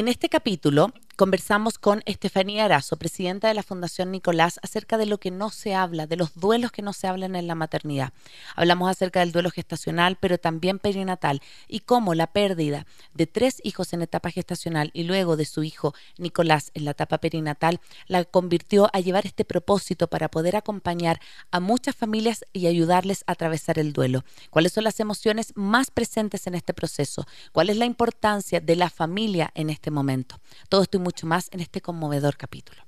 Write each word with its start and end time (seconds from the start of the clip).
En 0.00 0.08
este 0.08 0.30
capítulo 0.30 0.94
conversamos 1.20 1.78
con 1.78 2.02
Estefanía 2.06 2.64
Arazo, 2.64 2.96
presidenta 2.96 3.48
de 3.48 3.52
la 3.52 3.62
Fundación 3.62 4.10
Nicolás, 4.10 4.58
acerca 4.62 4.96
de 4.96 5.04
lo 5.04 5.18
que 5.18 5.30
no 5.30 5.50
se 5.50 5.74
habla, 5.74 6.06
de 6.06 6.16
los 6.16 6.34
duelos 6.34 6.72
que 6.72 6.80
no 6.80 6.94
se 6.94 7.08
hablan 7.08 7.36
en 7.36 7.46
la 7.46 7.54
maternidad. 7.54 8.14
Hablamos 8.56 8.90
acerca 8.90 9.20
del 9.20 9.30
duelo 9.30 9.50
gestacional, 9.50 10.16
pero 10.18 10.38
también 10.38 10.78
perinatal, 10.78 11.42
y 11.68 11.80
cómo 11.80 12.14
la 12.14 12.28
pérdida 12.28 12.86
de 13.12 13.26
tres 13.26 13.60
hijos 13.64 13.92
en 13.92 14.00
etapa 14.00 14.30
gestacional 14.30 14.92
y 14.94 15.02
luego 15.02 15.36
de 15.36 15.44
su 15.44 15.62
hijo 15.62 15.92
Nicolás 16.16 16.70
en 16.72 16.86
la 16.86 16.92
etapa 16.92 17.18
perinatal 17.18 17.80
la 18.06 18.24
convirtió 18.24 18.88
a 18.94 19.00
llevar 19.00 19.26
este 19.26 19.44
propósito 19.44 20.08
para 20.08 20.30
poder 20.30 20.56
acompañar 20.56 21.20
a 21.50 21.60
muchas 21.60 21.94
familias 21.94 22.46
y 22.54 22.66
ayudarles 22.66 23.24
a 23.26 23.32
atravesar 23.32 23.78
el 23.78 23.92
duelo. 23.92 24.24
¿Cuáles 24.48 24.72
son 24.72 24.84
las 24.84 25.00
emociones 25.00 25.52
más 25.54 25.90
presentes 25.90 26.46
en 26.46 26.54
este 26.54 26.72
proceso? 26.72 27.26
¿Cuál 27.52 27.68
es 27.68 27.76
la 27.76 27.84
importancia 27.84 28.58
de 28.60 28.76
la 28.76 28.88
familia 28.88 29.50
en 29.54 29.68
este 29.68 29.90
momento? 29.90 30.40
Todo 30.70 30.80
esto 30.80 30.96
y 30.96 31.09
mucho 31.10 31.26
más 31.26 31.48
en 31.50 31.58
este 31.58 31.80
conmovedor 31.80 32.36
capítulo. 32.36 32.80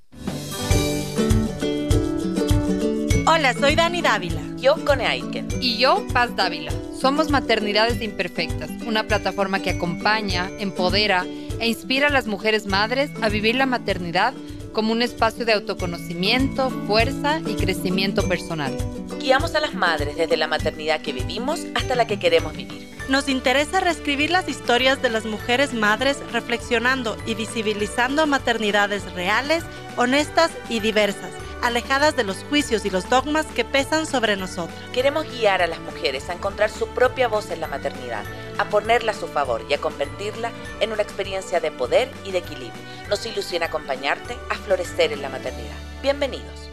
Hola, 3.26 3.52
soy 3.52 3.74
Dani 3.74 4.00
Dávila. 4.00 4.40
Yo, 4.58 4.76
Cone 4.84 5.08
Aiken. 5.08 5.48
Y 5.60 5.76
yo, 5.76 6.06
Paz 6.12 6.36
Dávila. 6.36 6.70
Somos 7.00 7.30
Maternidades 7.30 8.00
Imperfectas, 8.00 8.70
una 8.86 9.08
plataforma 9.08 9.60
que 9.60 9.70
acompaña, 9.70 10.48
empodera 10.60 11.26
e 11.58 11.66
inspira 11.66 12.06
a 12.06 12.10
las 12.10 12.28
mujeres 12.28 12.66
madres 12.66 13.10
a 13.22 13.28
vivir 13.28 13.56
la 13.56 13.66
maternidad 13.66 14.34
como 14.72 14.92
un 14.92 15.02
espacio 15.02 15.44
de 15.44 15.54
autoconocimiento, 15.54 16.70
fuerza 16.86 17.40
y 17.44 17.54
crecimiento 17.56 18.28
personal. 18.28 18.72
Guiamos 19.18 19.56
a 19.56 19.60
las 19.60 19.74
madres 19.74 20.16
desde 20.16 20.36
la 20.36 20.46
maternidad 20.46 21.00
que 21.00 21.12
vivimos 21.12 21.58
hasta 21.74 21.96
la 21.96 22.06
que 22.06 22.20
queremos 22.20 22.52
vivir. 22.52 22.91
Nos 23.08 23.28
interesa 23.28 23.80
reescribir 23.80 24.30
las 24.30 24.48
historias 24.48 25.02
de 25.02 25.10
las 25.10 25.24
mujeres 25.24 25.74
madres 25.74 26.18
reflexionando 26.32 27.16
y 27.26 27.34
visibilizando 27.34 28.26
maternidades 28.26 29.12
reales, 29.12 29.64
honestas 29.96 30.52
y 30.68 30.78
diversas, 30.78 31.30
alejadas 31.62 32.16
de 32.16 32.22
los 32.22 32.44
juicios 32.44 32.84
y 32.84 32.90
los 32.90 33.10
dogmas 33.10 33.46
que 33.46 33.64
pesan 33.64 34.06
sobre 34.06 34.36
nosotras. 34.36 34.78
Queremos 34.92 35.26
guiar 35.28 35.62
a 35.62 35.66
las 35.66 35.80
mujeres 35.80 36.28
a 36.30 36.34
encontrar 36.34 36.70
su 36.70 36.86
propia 36.88 37.26
voz 37.26 37.50
en 37.50 37.60
la 37.60 37.66
maternidad, 37.66 38.22
a 38.58 38.68
ponerla 38.68 39.12
a 39.12 39.16
su 39.16 39.26
favor 39.26 39.64
y 39.68 39.74
a 39.74 39.78
convertirla 39.78 40.52
en 40.80 40.92
una 40.92 41.02
experiencia 41.02 41.58
de 41.58 41.72
poder 41.72 42.08
y 42.24 42.30
de 42.30 42.38
equilibrio. 42.38 42.72
Nos 43.08 43.26
ilusiona 43.26 43.66
acompañarte 43.66 44.38
a 44.48 44.54
florecer 44.54 45.12
en 45.12 45.22
la 45.22 45.28
maternidad. 45.28 45.76
Bienvenidos. 46.02 46.71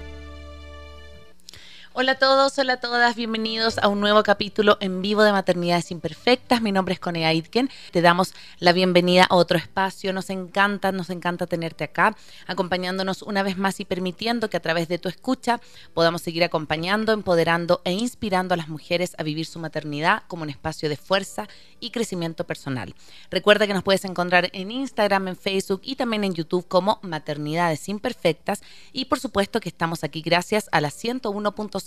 Hola 1.94 2.12
a 2.14 2.16
todos, 2.20 2.58
hola 2.60 2.74
a 2.74 2.80
todas, 2.80 3.16
bienvenidos 3.16 3.80
a 3.80 3.88
un 3.88 4.00
nuevo 4.00 4.22
capítulo 4.22 4.78
en 4.80 5.02
vivo 5.02 5.24
de 5.24 5.32
Maternidades 5.32 5.90
Imperfectas. 5.90 6.62
Mi 6.62 6.72
nombre 6.72 6.94
es 6.94 7.00
Conea 7.00 7.30
Aitken. 7.30 7.68
Te 7.92 8.04
damos 8.04 8.36
la 8.60 8.74
bienvenida 8.74 9.26
a 9.28 9.36
otro 9.36 9.58
espacio. 9.58 10.14
Nos 10.14 10.30
encanta, 10.30 10.92
nos 10.92 11.10
encanta 11.10 11.48
tenerte 11.48 11.84
acá, 11.84 12.16
acompañándonos 12.46 13.24
una 13.24 13.42
vez 13.42 13.58
más 13.58 13.80
y 13.80 13.86
permitiendo 13.86 14.52
que 14.52 14.58
a 14.58 14.60
través 14.62 14.88
de 14.88 15.00
tu 15.00 15.10
escucha 15.10 15.60
podamos 15.96 16.22
seguir 16.22 16.44
acompañando, 16.44 17.12
empoderando 17.12 17.82
e 17.84 17.92
inspirando 17.92 18.54
a 18.54 18.58
las 18.58 18.70
mujeres 18.70 19.16
a 19.18 19.24
vivir 19.24 19.48
su 19.48 19.58
maternidad 19.58 20.22
como 20.28 20.44
un 20.44 20.52
espacio 20.52 20.90
de 20.90 20.96
fuerza 20.96 21.48
y 21.80 21.90
crecimiento 21.90 22.46
personal. 22.46 22.94
Recuerda 23.32 23.66
que 23.66 23.74
nos 23.74 23.84
puedes 23.84 24.06
encontrar 24.06 24.50
en 24.54 24.70
Instagram, 24.70 25.30
en 25.30 25.36
Facebook 25.36 25.82
y 25.84 25.96
también 25.96 26.24
en 26.24 26.36
YouTube 26.36 26.68
como 26.68 27.00
Maternidades 27.02 27.90
Imperfectas. 27.90 28.62
Y 28.94 29.06
por 29.06 29.20
supuesto 29.20 29.60
que 29.60 29.70
estamos 29.70 30.04
aquí 30.04 30.22
gracias 30.22 30.70
a 30.72 30.82
la 30.82 30.92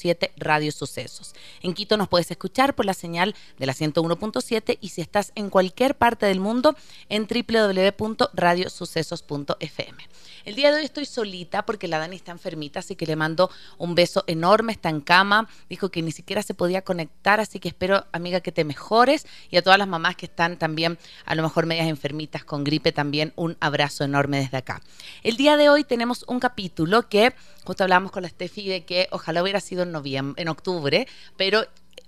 101.7 0.02 0.30
Radio 0.36 0.72
Sucesos. 0.72 1.34
En 1.62 1.74
Quito 1.74 1.96
nos 1.96 2.08
puedes 2.08 2.28
escuchar 2.30 2.74
por 2.74 2.86
la 2.86 2.94
señal 2.94 3.34
de 3.58 3.66
la 3.66 3.74
101.7 3.74 4.78
y 4.80 4.88
si 4.88 5.00
estás 5.00 5.32
en 5.34 5.50
cualquier 5.50 5.96
parte 5.96 6.26
del 6.26 6.38
mundo 6.40 6.76
en 7.08 7.26
www.radiosucesos.fm. 7.26 10.08
El 10.44 10.56
día 10.56 10.72
de 10.72 10.78
hoy 10.78 10.84
estoy 10.84 11.06
solita 11.06 11.64
porque 11.64 11.86
la 11.86 11.98
Dani 11.98 12.16
está 12.16 12.32
enfermita, 12.32 12.80
así 12.80 12.96
que 12.96 13.06
le 13.06 13.14
mando 13.14 13.48
un 13.78 13.94
beso 13.94 14.24
enorme, 14.26 14.72
está 14.72 14.88
en 14.88 15.00
cama, 15.00 15.48
dijo 15.68 15.90
que 15.90 16.02
ni 16.02 16.10
siquiera 16.10 16.42
se 16.42 16.54
podía 16.54 16.82
conectar, 16.82 17.38
así 17.38 17.60
que 17.60 17.68
espero, 17.68 18.06
amiga, 18.10 18.40
que 18.40 18.50
te 18.50 18.64
mejores 18.64 19.24
y 19.50 19.56
a 19.56 19.62
todas 19.62 19.78
las 19.78 19.86
mamás 19.86 20.16
que 20.16 20.26
están 20.26 20.58
también 20.58 20.98
a 21.26 21.36
lo 21.36 21.44
mejor 21.44 21.66
medias 21.66 21.86
enfermitas 21.86 22.44
con 22.44 22.64
gripe 22.64 22.90
también 22.90 23.32
un 23.36 23.56
abrazo 23.60 24.02
enorme 24.02 24.38
desde 24.38 24.56
acá. 24.56 24.82
El 25.22 25.36
día 25.36 25.56
de 25.56 25.68
hoy 25.68 25.84
tenemos 25.84 26.24
un 26.26 26.40
capítulo 26.40 27.08
que 27.08 27.32
justo 27.64 27.84
hablamos 27.84 28.10
con 28.10 28.22
la 28.22 28.28
Steffi 28.28 28.68
de 28.68 28.84
que 28.84 29.08
ojalá 29.12 29.42
hubiera 29.42 29.60
sido 29.60 29.81
en 29.82 29.92
noviembre, 29.92 30.40
en 30.42 30.48
octubre, 30.48 31.06
pero 31.36 31.64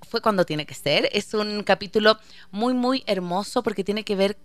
fue 0.09 0.21
cuando 0.21 0.45
tiene 0.45 0.67
que 0.67 0.75
ser. 0.75 1.09
Es 1.13 1.35
un 1.35 1.63
capítulo 1.63 2.19
muy, 2.51 2.75
muy 2.75 3.05
hermoso 3.07 3.63
porque 3.63 3.85
tiene 3.85 4.05
que 4.05 4.17
ver 4.17 4.37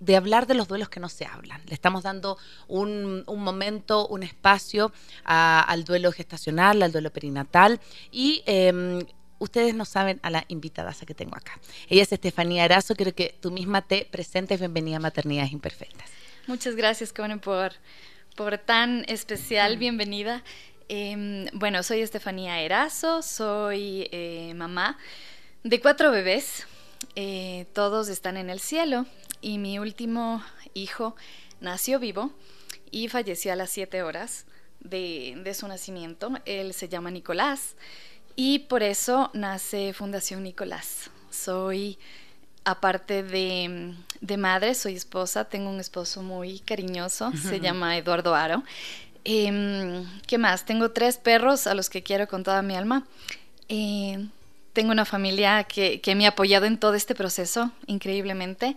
de 0.00 0.16
hablar 0.16 0.46
de 0.46 0.54
los 0.54 0.66
duelos 0.66 0.88
que 0.88 0.98
no 0.98 1.08
se 1.08 1.26
hablan. 1.26 1.60
Le 1.66 1.74
estamos 1.74 2.02
dando 2.04 2.38
un, 2.68 3.22
un 3.26 3.42
momento, 3.42 4.08
un 4.08 4.22
espacio 4.22 4.92
a, 5.24 5.60
al 5.60 5.84
duelo 5.84 6.10
gestacional, 6.10 6.82
al 6.82 6.92
duelo 6.92 7.12
perinatal 7.12 7.80
y 8.10 8.42
eh, 8.46 9.04
ustedes 9.40 9.74
no 9.74 9.84
saben 9.84 10.20
a 10.22 10.30
la 10.30 10.44
invitada 10.48 10.94
que 11.06 11.14
tengo 11.14 11.36
acá. 11.36 11.58
Ella 11.88 12.02
es 12.02 12.12
Estefanía 12.12 12.64
Arazo, 12.64 12.94
quiero 12.94 13.14
que 13.14 13.34
tú 13.40 13.50
misma 13.50 13.82
te 13.82 14.06
presentes. 14.10 14.60
Bienvenida 14.60 14.98
a 14.98 15.00
Maternidades 15.00 15.52
Imperfectas. 15.52 16.08
Muchas 16.46 16.76
gracias, 16.76 17.12
Cone, 17.12 17.38
por, 17.38 17.72
por 18.36 18.56
tan 18.58 19.04
especial 19.08 19.76
bienvenida. 19.76 20.44
Eh, 20.92 21.46
bueno, 21.52 21.84
soy 21.84 22.00
Estefanía 22.00 22.58
Erazo, 22.62 23.22
soy 23.22 24.08
eh, 24.10 24.54
mamá 24.56 24.98
de 25.62 25.80
cuatro 25.80 26.10
bebés. 26.10 26.66
Eh, 27.14 27.66
todos 27.74 28.08
están 28.08 28.36
en 28.36 28.50
el 28.50 28.58
cielo 28.58 29.06
y 29.40 29.58
mi 29.58 29.78
último 29.78 30.42
hijo 30.74 31.14
nació 31.60 32.00
vivo 32.00 32.32
y 32.90 33.06
falleció 33.06 33.52
a 33.52 33.56
las 33.56 33.70
siete 33.70 34.02
horas 34.02 34.46
de, 34.80 35.40
de 35.44 35.54
su 35.54 35.68
nacimiento. 35.68 36.32
Él 36.44 36.74
se 36.74 36.88
llama 36.88 37.12
Nicolás 37.12 37.76
y 38.34 38.58
por 38.58 38.82
eso 38.82 39.30
nace 39.32 39.92
Fundación 39.92 40.42
Nicolás. 40.42 41.08
Soy, 41.30 42.00
aparte 42.64 43.22
de, 43.22 43.94
de 44.20 44.36
madre, 44.36 44.74
soy 44.74 44.96
esposa, 44.96 45.44
tengo 45.44 45.70
un 45.70 45.78
esposo 45.78 46.24
muy 46.24 46.58
cariñoso, 46.58 47.30
se 47.36 47.60
llama 47.60 47.96
Eduardo 47.96 48.34
Aro. 48.34 48.64
Eh, 49.24 50.04
¿Qué 50.26 50.38
más? 50.38 50.64
Tengo 50.64 50.90
tres 50.90 51.18
perros 51.18 51.66
a 51.66 51.74
los 51.74 51.90
que 51.90 52.02
quiero 52.02 52.28
con 52.28 52.42
toda 52.42 52.62
mi 52.62 52.76
alma. 52.76 53.06
Eh, 53.68 54.26
tengo 54.72 54.92
una 54.92 55.04
familia 55.04 55.64
que, 55.64 56.00
que, 56.00 56.14
me 56.14 56.26
ha 56.26 56.30
apoyado 56.30 56.66
en 56.66 56.78
todo 56.78 56.94
este 56.94 57.14
proceso, 57.14 57.70
increíblemente. 57.86 58.76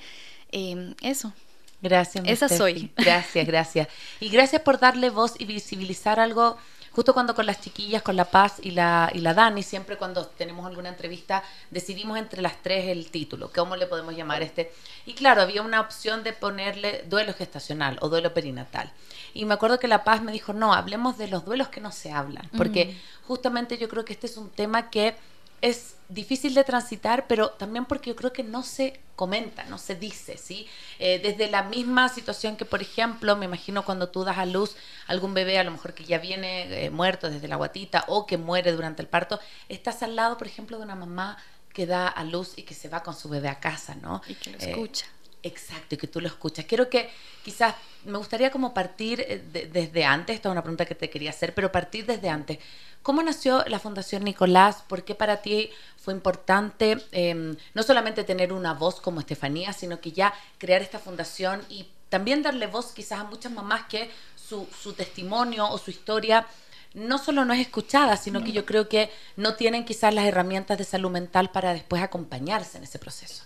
Eh, 0.51 0.93
eso. 1.01 1.33
Gracias. 1.81 2.23
Esa 2.27 2.47
Steffi. 2.47 2.57
soy. 2.57 2.91
Gracias, 2.97 3.45
gracias. 3.45 3.87
Y 4.19 4.29
gracias 4.29 4.61
por 4.61 4.79
darle 4.79 5.09
voz 5.09 5.33
y 5.37 5.45
visibilizar 5.45 6.19
algo. 6.19 6.57
Justo 6.91 7.13
cuando 7.13 7.33
con 7.33 7.47
las 7.47 7.59
chiquillas, 7.59 8.03
con 8.03 8.15
la 8.15 8.25
Paz 8.25 8.57
y 8.61 8.69
la, 8.69 9.09
y 9.13 9.19
la 9.19 9.33
Dani, 9.33 9.63
siempre 9.63 9.97
cuando 9.97 10.27
tenemos 10.27 10.65
alguna 10.67 10.89
entrevista, 10.89 11.43
decidimos 11.71 12.19
entre 12.19 12.43
las 12.43 12.61
tres 12.61 12.87
el 12.87 13.09
título, 13.09 13.51
cómo 13.53 13.75
le 13.75 13.87
podemos 13.87 14.15
llamar 14.15 14.43
este. 14.43 14.71
Y 15.07 15.13
claro, 15.13 15.41
había 15.41 15.63
una 15.63 15.81
opción 15.81 16.23
de 16.23 16.33
ponerle 16.33 17.03
duelo 17.09 17.33
gestacional 17.33 17.97
o 18.01 18.09
duelo 18.09 18.31
perinatal. 18.35 18.93
Y 19.33 19.45
me 19.45 19.53
acuerdo 19.53 19.79
que 19.79 19.87
la 19.87 20.03
Paz 20.03 20.21
me 20.21 20.31
dijo, 20.31 20.53
no, 20.53 20.73
hablemos 20.73 21.17
de 21.17 21.27
los 21.27 21.45
duelos 21.45 21.69
que 21.69 21.81
no 21.81 21.91
se 21.91 22.11
hablan, 22.11 22.49
porque 22.55 22.85
mm. 22.85 23.27
justamente 23.27 23.77
yo 23.77 23.89
creo 23.89 24.05
que 24.05 24.13
este 24.13 24.27
es 24.27 24.37
un 24.37 24.49
tema 24.49 24.89
que 24.89 25.15
es 25.61 25.95
difícil 26.09 26.53
de 26.53 26.65
transitar, 26.65 27.25
pero 27.25 27.51
también 27.51 27.85
porque 27.85 28.09
yo 28.09 28.15
creo 28.17 28.33
que 28.33 28.43
no 28.43 28.63
se 28.63 28.99
comenta, 29.15 29.63
no 29.63 29.77
se 29.77 29.95
dice, 29.95 30.37
¿sí? 30.37 30.67
Eh, 30.99 31.19
desde 31.23 31.49
la 31.49 31.63
misma 31.63 32.09
situación 32.09 32.57
que, 32.57 32.65
por 32.65 32.81
ejemplo, 32.81 33.37
me 33.37 33.45
imagino 33.45 33.85
cuando 33.85 34.09
tú 34.09 34.25
das 34.25 34.37
a 34.37 34.45
luz 34.45 34.75
algún 35.07 35.33
bebé, 35.33 35.57
a 35.57 35.63
lo 35.63 35.71
mejor 35.71 35.93
que 35.93 36.03
ya 36.03 36.17
viene 36.17 36.85
eh, 36.85 36.89
muerto 36.89 37.29
desde 37.29 37.47
la 37.47 37.55
guatita 37.55 38.03
o 38.09 38.25
que 38.25 38.37
muere 38.37 38.73
durante 38.73 39.01
el 39.01 39.07
parto, 39.07 39.39
estás 39.69 40.03
al 40.03 40.17
lado, 40.17 40.37
por 40.37 40.47
ejemplo, 40.47 40.77
de 40.77 40.83
una 40.83 40.95
mamá 40.95 41.37
que 41.71 41.85
da 41.85 42.07
a 42.07 42.23
luz 42.25 42.53
y 42.57 42.63
que 42.63 42.73
se 42.73 42.89
va 42.89 43.01
con 43.01 43.15
su 43.15 43.29
bebé 43.29 43.47
a 43.47 43.61
casa, 43.61 43.95
¿no? 43.95 44.21
Y 44.27 44.35
que 44.35 44.51
lo 44.51 44.57
escucha. 44.57 45.05
Eh, 45.05 45.22
Exacto, 45.43 45.95
y 45.95 45.97
que 45.97 46.07
tú 46.07 46.21
lo 46.21 46.27
escuchas. 46.27 46.65
Quiero 46.65 46.89
que 46.89 47.09
quizás 47.43 47.75
me 48.05 48.17
gustaría 48.17 48.49
como 48.49 48.73
partir 48.73 49.17
de, 49.51 49.67
desde 49.67 50.05
antes, 50.05 50.37
esta 50.37 50.47
es 50.47 50.51
una 50.51 50.61
pregunta 50.61 50.85
que 50.85 50.95
te 50.95 51.09
quería 51.09 51.31
hacer, 51.31 51.53
pero 51.53 51.69
partir 51.69 52.05
desde 52.05 52.29
antes. 52.29 52.59
¿Cómo 53.01 53.21
nació 53.21 53.65
la 53.67 53.79
Fundación 53.79 54.23
Nicolás? 54.23 54.85
¿Por 54.87 55.03
qué 55.03 55.15
para 55.15 55.41
ti 55.41 55.69
fue 55.97 56.13
importante 56.13 56.97
eh, 57.11 57.55
no 57.73 57.83
solamente 57.83 58.23
tener 58.23 58.53
una 58.53 58.73
voz 58.73 59.01
como 59.01 59.19
Estefanía, 59.19 59.73
sino 59.73 59.99
que 59.99 60.13
ya 60.13 60.33
crear 60.57 60.81
esta 60.81 60.99
fundación 60.99 61.61
y 61.69 61.89
también 62.07 62.41
darle 62.41 62.67
voz 62.67 62.93
quizás 62.93 63.19
a 63.19 63.23
muchas 63.25 63.51
mamás 63.51 63.83
que 63.89 64.09
su, 64.35 64.65
su 64.81 64.93
testimonio 64.93 65.69
o 65.69 65.77
su 65.77 65.91
historia 65.91 66.47
no 66.93 67.17
solo 67.17 67.43
no 67.43 67.53
es 67.53 67.59
escuchada, 67.59 68.15
sino 68.15 68.43
que 68.43 68.51
yo 68.51 68.65
creo 68.65 68.87
que 68.87 69.11
no 69.35 69.55
tienen 69.55 69.83
quizás 69.83 70.13
las 70.13 70.25
herramientas 70.25 70.77
de 70.77 70.83
salud 70.83 71.09
mental 71.09 71.49
para 71.51 71.73
después 71.73 72.01
acompañarse 72.01 72.77
en 72.77 72.83
ese 72.83 72.99
proceso? 72.99 73.43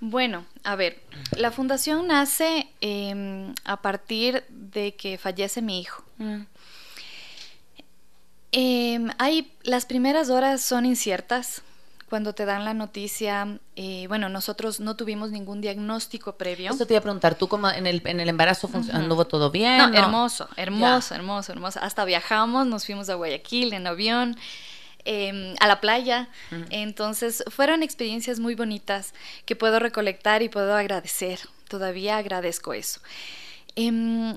Bueno, 0.00 0.44
a 0.62 0.76
ver, 0.76 1.00
la 1.36 1.50
fundación 1.50 2.08
nace 2.08 2.68
eh, 2.80 3.52
a 3.64 3.80
partir 3.80 4.44
de 4.48 4.94
que 4.94 5.18
fallece 5.18 5.62
mi 5.62 5.80
hijo. 5.80 6.02
Mm. 6.18 6.42
Eh, 8.52 9.06
hay, 9.18 9.52
las 9.62 9.86
primeras 9.86 10.30
horas 10.30 10.62
son 10.62 10.86
inciertas 10.86 11.62
cuando 12.08 12.34
te 12.34 12.44
dan 12.44 12.64
la 12.64 12.72
noticia, 12.72 13.58
eh, 13.74 14.06
bueno, 14.06 14.28
nosotros 14.28 14.78
no 14.78 14.94
tuvimos 14.94 15.32
ningún 15.32 15.60
diagnóstico 15.60 16.36
previo. 16.36 16.70
Eso 16.70 16.86
te 16.86 16.94
iba 16.94 17.00
a 17.00 17.02
preguntar, 17.02 17.34
¿tú 17.34 17.48
cómo 17.48 17.68
en 17.68 17.86
el, 17.86 18.00
en 18.04 18.20
el 18.20 18.28
embarazo 18.28 18.70
anduvo 18.92 19.26
todo 19.26 19.50
bien? 19.50 19.78
No, 19.78 19.98
hermoso, 19.98 20.48
hermoso, 20.56 21.14
hermoso, 21.16 21.52
hermoso. 21.52 21.80
Hasta 21.82 22.04
viajamos, 22.04 22.66
nos 22.66 22.86
fuimos 22.86 23.08
a 23.08 23.14
Guayaquil 23.14 23.72
en 23.72 23.88
avión. 23.88 24.36
Em, 25.08 25.54
a 25.60 25.68
la 25.68 25.80
playa. 25.80 26.28
Entonces 26.68 27.44
fueron 27.48 27.84
experiencias 27.84 28.40
muy 28.40 28.56
bonitas 28.56 29.14
que 29.44 29.54
puedo 29.54 29.78
recolectar 29.78 30.42
y 30.42 30.48
puedo 30.48 30.74
agradecer. 30.74 31.38
Todavía 31.68 32.16
agradezco 32.16 32.74
eso. 32.74 33.00
Em, 33.76 34.34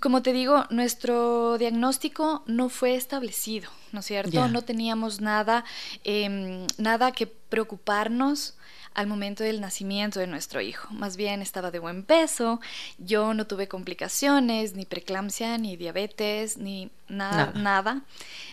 como 0.00 0.22
te 0.22 0.32
digo, 0.32 0.66
nuestro 0.70 1.58
diagnóstico 1.58 2.44
no 2.46 2.68
fue 2.68 2.94
establecido, 2.94 3.70
¿no 3.90 3.98
es 4.00 4.06
cierto? 4.06 4.46
No 4.46 4.62
teníamos 4.62 5.20
nada, 5.20 5.64
em, 6.04 6.68
nada 6.76 7.10
que 7.10 7.26
preocuparnos 7.26 8.54
al 8.94 9.06
momento 9.06 9.44
del 9.44 9.60
nacimiento 9.60 10.20
de 10.20 10.26
nuestro 10.26 10.60
hijo. 10.60 10.92
Más 10.92 11.16
bien 11.16 11.42
estaba 11.42 11.70
de 11.70 11.78
buen 11.78 12.02
peso, 12.02 12.60
yo 12.98 13.34
no 13.34 13.46
tuve 13.46 13.68
complicaciones, 13.68 14.74
ni 14.74 14.84
preeclampsia, 14.86 15.58
ni 15.58 15.76
diabetes, 15.76 16.56
ni 16.56 16.90
nada, 17.08 17.52
nada. 17.54 18.02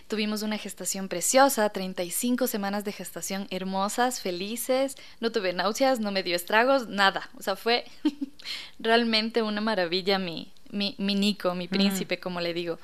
Tuvimos 0.07 0.43
una 0.43 0.57
gestación 0.57 1.07
preciosa, 1.07 1.69
35 1.69 2.47
semanas 2.47 2.83
de 2.83 2.91
gestación 2.91 3.47
hermosas, 3.49 4.21
felices, 4.21 4.95
no 5.19 5.31
tuve 5.31 5.53
náuseas, 5.53 5.99
no 5.99 6.11
me 6.11 6.23
dio 6.23 6.35
estragos, 6.35 6.87
nada. 6.87 7.29
O 7.37 7.41
sea, 7.41 7.55
fue 7.55 7.85
realmente 8.79 9.41
una 9.41 9.61
maravilla 9.61 10.19
mi, 10.19 10.51
mi, 10.71 10.95
mi 10.97 11.15
Nico, 11.15 11.55
mi 11.55 11.67
príncipe, 11.67 12.19
como 12.19 12.41
le 12.41 12.53
digo. 12.53 12.79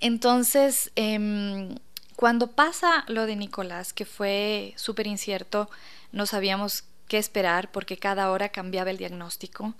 Entonces, 0.00 0.90
em, 0.96 1.76
cuando 2.16 2.52
pasa 2.52 3.04
lo 3.08 3.26
de 3.26 3.36
Nicolás, 3.36 3.92
que 3.92 4.04
fue 4.04 4.72
súper 4.76 5.06
incierto, 5.06 5.68
no 6.14 6.26
sabíamos 6.26 6.84
qué 7.08 7.18
esperar 7.18 7.70
porque 7.70 7.98
cada 7.98 8.30
hora 8.30 8.48
cambiaba 8.48 8.90
el 8.90 8.96
diagnóstico. 8.96 9.74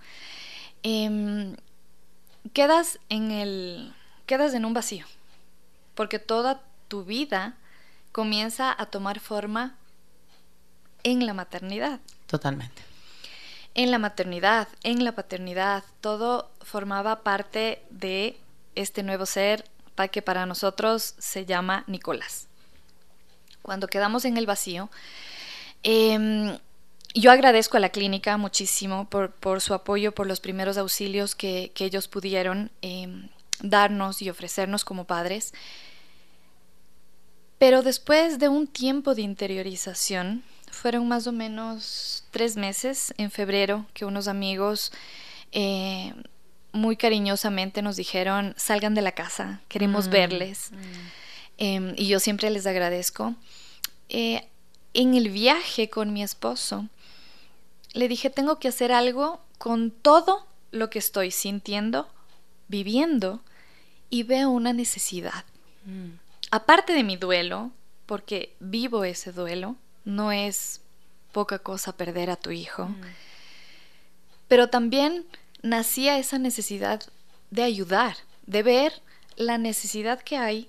Em, 0.82 1.56
quedas 2.52 2.98
en 3.08 3.30
el 3.30 3.94
quedas 4.26 4.54
en 4.54 4.64
un 4.64 4.74
vacío 4.74 5.06
porque 5.94 6.18
toda 6.18 6.62
tu 6.88 7.04
vida 7.04 7.54
comienza 8.12 8.74
a 8.76 8.86
tomar 8.86 9.20
forma 9.20 9.76
en 11.02 11.26
la 11.26 11.34
maternidad. 11.34 12.00
Totalmente. 12.26 12.82
En 13.74 13.90
la 13.90 13.98
maternidad, 13.98 14.68
en 14.82 15.04
la 15.04 15.12
paternidad, 15.12 15.84
todo 16.00 16.50
formaba 16.60 17.22
parte 17.22 17.82
de 17.90 18.38
este 18.74 19.02
nuevo 19.02 19.26
ser 19.26 19.64
que 20.10 20.22
para 20.22 20.46
nosotros 20.46 21.14
se 21.18 21.46
llama 21.46 21.84
Nicolás. 21.86 22.48
Cuando 23.62 23.86
quedamos 23.86 24.24
en 24.24 24.36
el 24.36 24.46
vacío, 24.46 24.90
eh, 25.84 26.58
yo 27.14 27.30
agradezco 27.30 27.76
a 27.76 27.80
la 27.80 27.90
clínica 27.90 28.36
muchísimo 28.36 29.08
por, 29.08 29.60
su 29.60 29.72
apoyo, 29.72 30.12
por 30.12 30.26
los 30.26 30.40
primeros 30.40 30.76
auxilios 30.76 31.36
que, 31.36 31.72
ellos 31.78 32.08
pudieron 32.08 32.72
em, 32.82 33.28
darnos 33.60 34.20
y 34.20 34.30
ofrecernos 34.30 34.84
como 34.84 35.04
padres. 35.04 35.54
Pero 37.58 37.82
después 37.82 38.40
de 38.40 38.48
un 38.48 38.66
tiempo 38.66 39.14
de 39.14 39.22
interiorización, 39.22 40.42
fueron 40.72 41.06
más 41.06 41.28
o 41.28 41.32
menos 41.32 42.24
tres 42.32 42.56
meses 42.56 43.14
en 43.16 43.30
febrero 43.30 43.86
que 43.94 44.04
unos 44.04 44.26
amigos 44.26 44.90
eh, 45.52 46.12
muy 46.72 46.96
cariñosamente 46.96 47.80
nos 47.80 47.94
dijeron, 47.94 48.54
salgan 48.56 48.96
de 48.96 49.02
la 49.02 49.12
casa, 49.12 49.60
queremos 49.68 50.08
mm, 50.08 50.10
verles. 50.10 50.72
Mm. 50.72 50.76
Em, 51.58 51.94
y 51.96 52.08
yo 52.08 52.18
siempre 52.18 52.50
les 52.50 52.66
agradezco. 52.66 53.36
Eh, 54.08 54.48
en 54.94 55.14
el 55.14 55.28
viaje 55.28 55.90
con 55.90 56.12
mi 56.12 56.22
esposo, 56.22 56.88
le 57.92 58.08
dije, 58.08 58.30
tengo 58.30 58.58
que 58.58 58.68
hacer 58.68 58.92
algo 58.92 59.40
con 59.58 59.90
todo 59.90 60.46
lo 60.70 60.90
que 60.90 60.98
estoy 60.98 61.30
sintiendo, 61.30 62.08
viviendo, 62.68 63.40
y 64.10 64.22
veo 64.22 64.50
una 64.50 64.72
necesidad. 64.72 65.44
Mm. 65.84 66.18
Aparte 66.50 66.92
de 66.92 67.02
mi 67.02 67.16
duelo, 67.16 67.72
porque 68.06 68.54
vivo 68.60 69.04
ese 69.04 69.32
duelo, 69.32 69.76
no 70.04 70.32
es 70.32 70.80
poca 71.32 71.58
cosa 71.58 71.96
perder 71.96 72.30
a 72.30 72.36
tu 72.36 72.50
hijo, 72.50 72.86
mm. 72.86 73.00
pero 74.48 74.68
también 74.68 75.26
nacía 75.62 76.18
esa 76.18 76.38
necesidad 76.38 77.02
de 77.50 77.62
ayudar, 77.62 78.16
de 78.46 78.62
ver 78.62 79.02
la 79.36 79.58
necesidad 79.58 80.20
que 80.20 80.36
hay, 80.36 80.68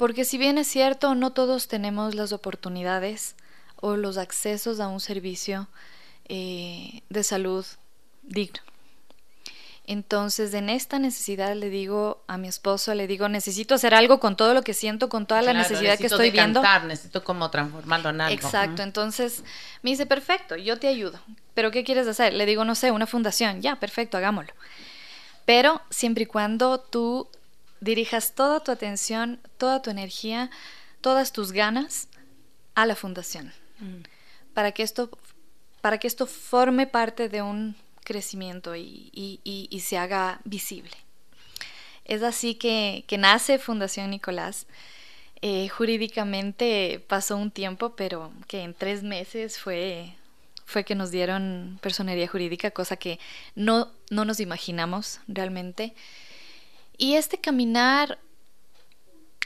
porque 0.00 0.24
si 0.24 0.38
bien 0.38 0.56
es 0.56 0.66
cierto, 0.66 1.14
no 1.14 1.34
todos 1.34 1.68
tenemos 1.68 2.14
las 2.14 2.32
oportunidades 2.32 3.36
o 3.76 3.98
los 3.98 4.16
accesos 4.16 4.80
a 4.80 4.88
un 4.88 4.98
servicio 4.98 5.68
eh, 6.26 7.02
de 7.10 7.22
salud 7.22 7.66
digno. 8.22 8.62
Entonces, 9.86 10.54
en 10.54 10.70
esta 10.70 10.98
necesidad 10.98 11.54
le 11.54 11.68
digo 11.68 12.24
a 12.28 12.38
mi 12.38 12.48
esposo, 12.48 12.94
le 12.94 13.06
digo, 13.06 13.28
necesito 13.28 13.74
hacer 13.74 13.92
algo 13.92 14.20
con 14.20 14.36
todo 14.36 14.54
lo 14.54 14.62
que 14.62 14.72
siento, 14.72 15.10
con 15.10 15.26
toda 15.26 15.42
la 15.42 15.52
necesidad 15.52 15.98
que 15.98 16.06
estoy 16.06 16.30
viendo. 16.30 16.62
Necesito 16.86 17.22
como 17.22 17.50
transformarlo 17.50 18.08
en 18.08 18.22
algo. 18.22 18.34
Exacto, 18.34 18.80
entonces 18.80 19.44
me 19.82 19.90
dice, 19.90 20.06
perfecto, 20.06 20.56
yo 20.56 20.78
te 20.78 20.88
ayudo. 20.88 21.20
¿Pero 21.52 21.70
qué 21.70 21.84
quieres 21.84 22.08
hacer? 22.08 22.32
Le 22.32 22.46
digo, 22.46 22.64
no 22.64 22.74
sé, 22.74 22.90
una 22.90 23.06
fundación. 23.06 23.60
Ya, 23.60 23.76
perfecto, 23.76 24.16
hagámoslo. 24.16 24.54
Pero 25.44 25.82
siempre 25.90 26.22
y 26.22 26.26
cuando 26.26 26.80
tú 26.80 27.28
dirijas 27.80 28.34
toda 28.34 28.60
tu 28.60 28.70
atención, 28.72 29.40
toda 29.58 29.82
tu 29.82 29.90
energía, 29.90 30.50
todas 31.00 31.32
tus 31.32 31.52
ganas 31.52 32.08
a 32.74 32.86
la 32.86 32.96
fundación. 32.96 33.52
Mm. 33.78 34.02
Para 34.54 34.72
que 34.72 34.82
esto 34.82 35.10
para 35.80 35.98
que 35.98 36.06
esto 36.06 36.26
forme 36.26 36.86
parte 36.86 37.28
de 37.28 37.42
un 37.42 37.74
crecimiento 38.04 38.74
y, 38.76 39.82
se 39.82 39.98
haga 39.98 40.40
visible. 40.44 40.96
Es 42.04 42.22
así 42.22 42.54
que, 42.54 43.04
nace 43.18 43.58
Fundación 43.58 44.10
Nicolás. 44.10 44.66
Eh, 45.42 45.68
jurídicamente 45.68 47.02
pasó 47.08 47.36
un 47.36 47.50
tiempo, 47.50 47.96
pero 47.96 48.30
que 48.46 48.62
en 48.62 48.74
tres 48.74 49.02
meses 49.02 49.58
fue, 49.58 50.14
fue 50.66 50.84
que 50.84 50.94
nos 50.94 51.10
dieron 51.10 51.78
personería 51.80 52.28
jurídica, 52.28 52.72
cosa 52.72 52.96
que 52.96 53.18
no, 53.54 53.90
no 54.10 54.26
nos 54.26 54.40
imaginamos 54.40 55.20
realmente. 55.28 55.94
Y 57.00 57.14
este 57.14 57.38
caminar 57.38 58.18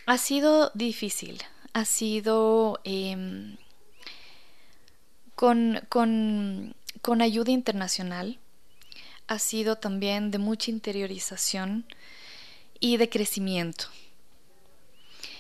ha 0.07 0.19
sido 0.19 0.73
difícil, 0.75 1.41
ha 1.73 1.85
sido 1.85 2.81
em, 2.83 3.57
con, 5.37 5.81
con, 5.89 7.23
ayuda 7.23 7.53
internacional 7.53 8.41
ha 9.29 9.39
sido 9.39 9.77
también 9.77 10.33
de 10.33 10.39
mucha 10.39 10.73
interiorización 10.73 11.87
y 12.81 12.97
de 12.97 13.09
crecimiento. 13.09 13.85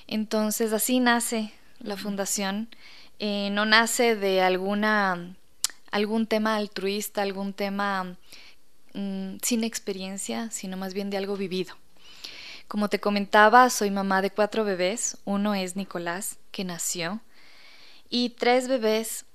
Entonces 0.06 0.72
así 0.72 1.00
nace 1.00 1.52
la 1.80 1.96
fundación. 1.96 2.68
Eh, 3.18 3.48
no 3.50 3.66
nace 3.66 4.14
de 4.14 4.40
alguna 4.40 5.34
algún 5.90 6.28
tema 6.28 6.54
altruista, 6.54 7.22
algún 7.22 7.52
tema 7.54 8.16
mm, 8.92 9.38
sin 9.42 9.64
experiencia, 9.64 10.48
sino 10.52 10.76
más 10.76 10.94
bien 10.94 11.10
de 11.10 11.16
algo 11.16 11.36
vivido. 11.36 11.74
Como 12.68 12.88
te 12.88 13.00
comentaba, 13.00 13.68
soy 13.70 13.90
mamá 13.90 14.22
de 14.22 14.30
cuatro 14.30 14.64
bebés. 14.64 15.18
Uno 15.24 15.54
es 15.54 15.76
Nicolás, 15.76 16.38
que 16.50 16.64
nació, 16.64 17.20
y 18.08 18.30
tres 18.30 18.68
bebés 18.68 19.26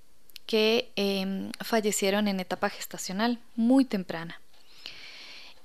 que 0.45 0.91
em, 0.95 1.51
fallecieron 1.63 2.27
en 2.27 2.39
etapa 2.39 2.69
gestacional 2.69 3.39
muy 3.55 3.85
temprana. 3.85 4.41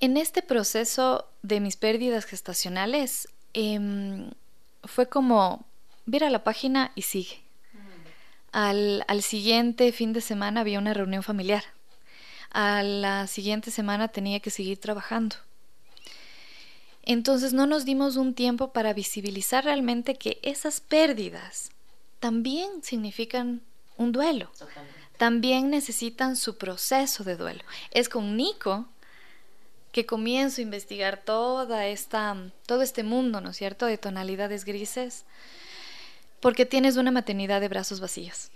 En 0.00 0.16
este 0.16 0.42
proceso 0.42 1.26
de 1.42 1.61
mis 1.61 1.76
pérdidas 1.76 2.26
gestacionales 2.26 3.28
em, 3.54 4.30
fue 4.83 5.09
como 5.09 5.64
ver 6.04 6.25
a 6.25 6.30
la 6.30 6.44
página 6.44 6.92
y 6.94 7.02
sigue. 7.02 7.42
Al, 8.52 9.04
al, 9.09 9.23
siguiente 9.23 9.90
fin 9.90 10.12
de 10.12 10.21
semana 10.21 10.61
había 10.61 10.78
una 10.78 10.94
reunión 10.94 11.23
familiar. 11.23 11.64
A 12.50 12.83
la 12.83 13.26
siguiente 13.26 13.71
semana 13.71 14.09
tenía 14.09 14.40
que 14.40 14.50
seguir 14.50 14.78
trabajando. 14.78 15.37
Entonces 17.06 17.52
no 17.52 17.66
nos 17.66 17.84
dimos 17.84 18.16
un 18.16 18.34
tiempo 18.34 18.73
para 18.73 18.94
visibilizar 18.94 19.64
realmente 19.64 20.14
que 20.14 20.38
esas 20.42 20.80
pérdidas 20.80 21.70
también 22.18 22.82
significan 22.82 23.61
un 23.99 24.12
duelo. 24.12 24.50
También 25.18 25.68
necesitan 25.68 26.34
su 26.37 26.56
proceso 26.56 27.23
de 27.23 27.37
duelo. 27.37 27.62
Es 27.90 28.08
con 28.08 28.37
Nico 28.37 28.88
que 29.92 30.06
comienzo 30.06 30.61
a 30.61 30.64
investigar 30.64 31.23
toda 31.23 31.87
esta, 31.87 32.50
todo 32.66 32.80
este 32.82 33.02
mundo, 33.02 33.42
¿no 33.42 33.50
es 33.50 33.56
cierto?, 33.56 33.84
de 33.87 33.99
tonalidades 33.99 34.64
grises, 34.64 35.25
porque 36.40 36.64
tienes 36.64 36.96
una 36.96 37.12
maternidad 37.12 37.61
de 37.61 37.68
brazos 37.68 38.00
vacíos. 38.00 38.50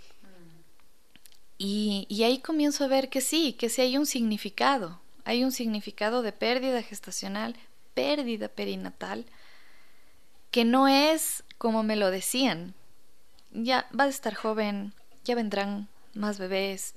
Y, 1.57 2.07
y, 2.09 2.23
ahí 2.23 2.39
comienzo 2.39 2.85
a 2.85 2.87
ver 2.87 3.09
que 3.09 3.21
sí, 3.21 3.53
que 3.53 3.69
sí 3.69 3.81
hay 3.81 3.97
un 3.97 4.05
significado, 4.05 5.01
hay 5.23 5.43
un 5.43 5.51
significado 5.51 6.21
de 6.21 6.31
pérdida 6.31 6.81
gestacional, 6.81 7.55
pérdida 7.93 8.47
perinatal, 8.47 9.25
que 10.51 10.65
no 10.65 10.87
es 10.87 11.43
como 11.57 11.83
me 11.83 11.95
lo 11.95 12.11
decían, 12.11 12.73
ya 13.51 13.87
vas 13.91 14.07
a 14.07 14.09
estar 14.09 14.33
joven 14.33 14.93
ya 15.29 15.35
vendrán 15.35 15.87
más 16.13 16.39
bebés. 16.39 16.95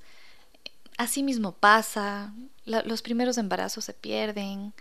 Así 0.97 1.23
mismo 1.23 1.53
pasa, 1.53 2.33
los 2.65 3.01
primeros 3.01 3.37
embarazos 3.37 3.85
se 3.85 3.93
pierden. 3.93 4.73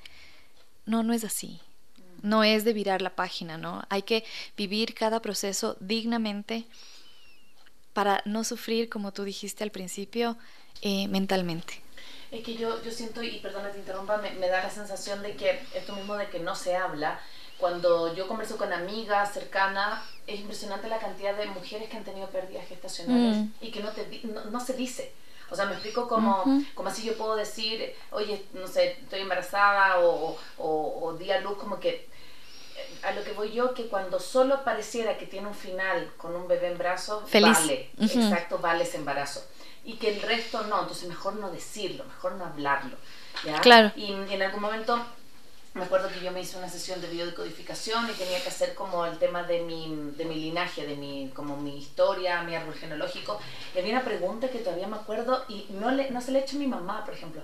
No, 0.87 1.03
no 1.03 1.13
es 1.13 1.25
así. 1.25 1.61
No 2.23 2.45
es 2.45 2.65
de 2.65 2.73
virar 2.73 3.03
la 3.03 3.15
página, 3.15 3.59
¿no? 3.59 3.83
Hay 3.89 4.03
que 4.03 4.25
vivir 4.57 4.95
cada 4.95 5.21
proceso 5.21 5.77
dignamente 5.81 6.67
para 7.93 8.23
no 8.25 8.45
sufrir, 8.45 8.89
como 8.89 9.13
tú 9.13 9.25
dijiste 9.25 9.65
al 9.65 9.71
principio, 9.71 10.39
eh, 10.81 11.09
mentalmente. 11.09 11.82
Es 12.33 12.43
que 12.43 12.55
yo, 12.55 12.83
yo 12.83 12.91
siento, 12.91 13.23
y 13.23 13.39
perdona 13.39 13.71
te 13.71 13.79
interrumpa, 13.79 14.17
me, 14.17 14.49
da 14.49 14.63
la 14.63 14.71
sensación 14.71 15.23
de 15.23 15.37
que 15.37 15.63
esto 15.75 15.95
mismo 15.95 16.17
de 16.17 16.29
que 16.29 16.41
no 16.41 16.55
se 16.55 16.75
habla, 16.75 17.21
cuando 17.59 18.15
yo 18.15 18.27
converso 18.27 18.57
con 18.57 18.73
amigas 18.73 19.33
cercanas, 19.33 20.03
es 20.27 20.41
impresionante 20.41 20.89
la 20.89 20.99
cantidad 20.99 21.37
de 21.37 21.47
mujeres 21.47 21.89
que 21.89 21.97
han 21.97 22.05
tenido 22.05 22.29
pérdidas 22.29 22.67
gestacionales 22.67 23.37
mm. 23.37 23.49
y 23.61 23.71
que 23.71 23.81
no, 23.81 23.91
te, 23.91 24.23
no, 24.51 24.61
se 24.61 24.73
dice. 24.73 25.13
O 25.51 25.55
sea, 25.55 25.67
me 25.67 25.75
explico 25.75 26.09
como, 26.09 26.43
como 26.75 26.89
así 26.89 27.03
yo 27.05 27.17
puedo 27.19 27.37
decir, 27.37 27.95
oye, 28.11 28.47
no 28.55 28.67
sé, 28.67 28.93
estoy 29.03 29.21
embarazada 29.21 30.01
o, 30.01 30.39
o, 30.57 31.01
o 31.03 31.13
di 31.13 31.31
a 31.31 31.41
luz, 31.41 31.59
como 31.59 31.79
que 31.79 32.09
a 33.03 33.13
lo 33.13 33.25
que 33.25 33.33
voy 33.33 33.53
yo, 33.53 33.75
que 33.75 33.89
cuando 33.89 34.21
solo 34.21 34.65
pareciera 34.65 35.19
que 35.19 35.27
tiene 35.27 35.49
un 35.49 35.55
final 35.55 36.11
con 36.17 36.35
un 36.35 36.49
bebé 36.49 36.69
en 36.69 36.79
brazos, 36.79 37.25
vale, 37.33 37.91
exacto, 37.99 38.59
vale 38.59 38.85
ese 38.85 38.97
embarazo. 38.97 39.45
Y 39.85 39.95
que 39.95 40.15
el 40.15 40.23
resto 40.23 40.63
no, 40.65 40.81
entonces 40.81 41.09
mejor 41.09 41.35
no 41.35 41.51
decirlo, 41.51 42.05
mejor 42.05 42.33
no 42.33 42.45
hablarlo. 42.45 42.97
¿ya? 43.45 43.61
Claro. 43.61 43.93
Y, 43.97 44.13
en 44.13 44.43
algún 44.43 44.61
momento 44.61 45.05
me 45.75 45.85
acuerdo 45.85 46.09
que 46.11 46.21
yo 46.21 46.31
me 46.31 46.43
hice 46.43 46.59
una 46.59 46.69
sesión 46.69 47.01
de 47.01 47.09
biodecodificación 47.09 48.09
y 48.11 48.13
tenía 48.13 48.43
que 48.43 48.49
hacer 48.49 48.75
como 48.75 49.07
el 49.07 49.19
tema 49.19 49.43
de 49.43 49.63
mi, 49.63 50.13
de 50.17 50.25
mi 50.27 50.35
linaje, 50.35 50.87
de 50.87 50.97
mi, 50.97 51.31
como 51.35 51.57
mi 51.57 51.79
historia, 51.79 52.43
mi 52.43 52.55
árbol 52.55 52.75
genealógico. 52.75 53.41
Y 53.75 53.79
había 53.79 53.95
una 53.95 54.05
pregunta 54.05 54.51
que 54.51 54.59
todavía 54.59 54.87
me 54.87 54.97
acuerdo 54.97 55.45
y 55.49 55.67
no, 55.71 55.91
le, 55.91 56.11
no 56.11 56.21
se 56.21 56.31
le 56.31 56.41
ha 56.41 56.43
hecho 56.43 56.57
a 56.57 56.61
mi 56.61 56.67
mamá, 56.67 57.05
por 57.05 57.15
ejemplo. 57.15 57.43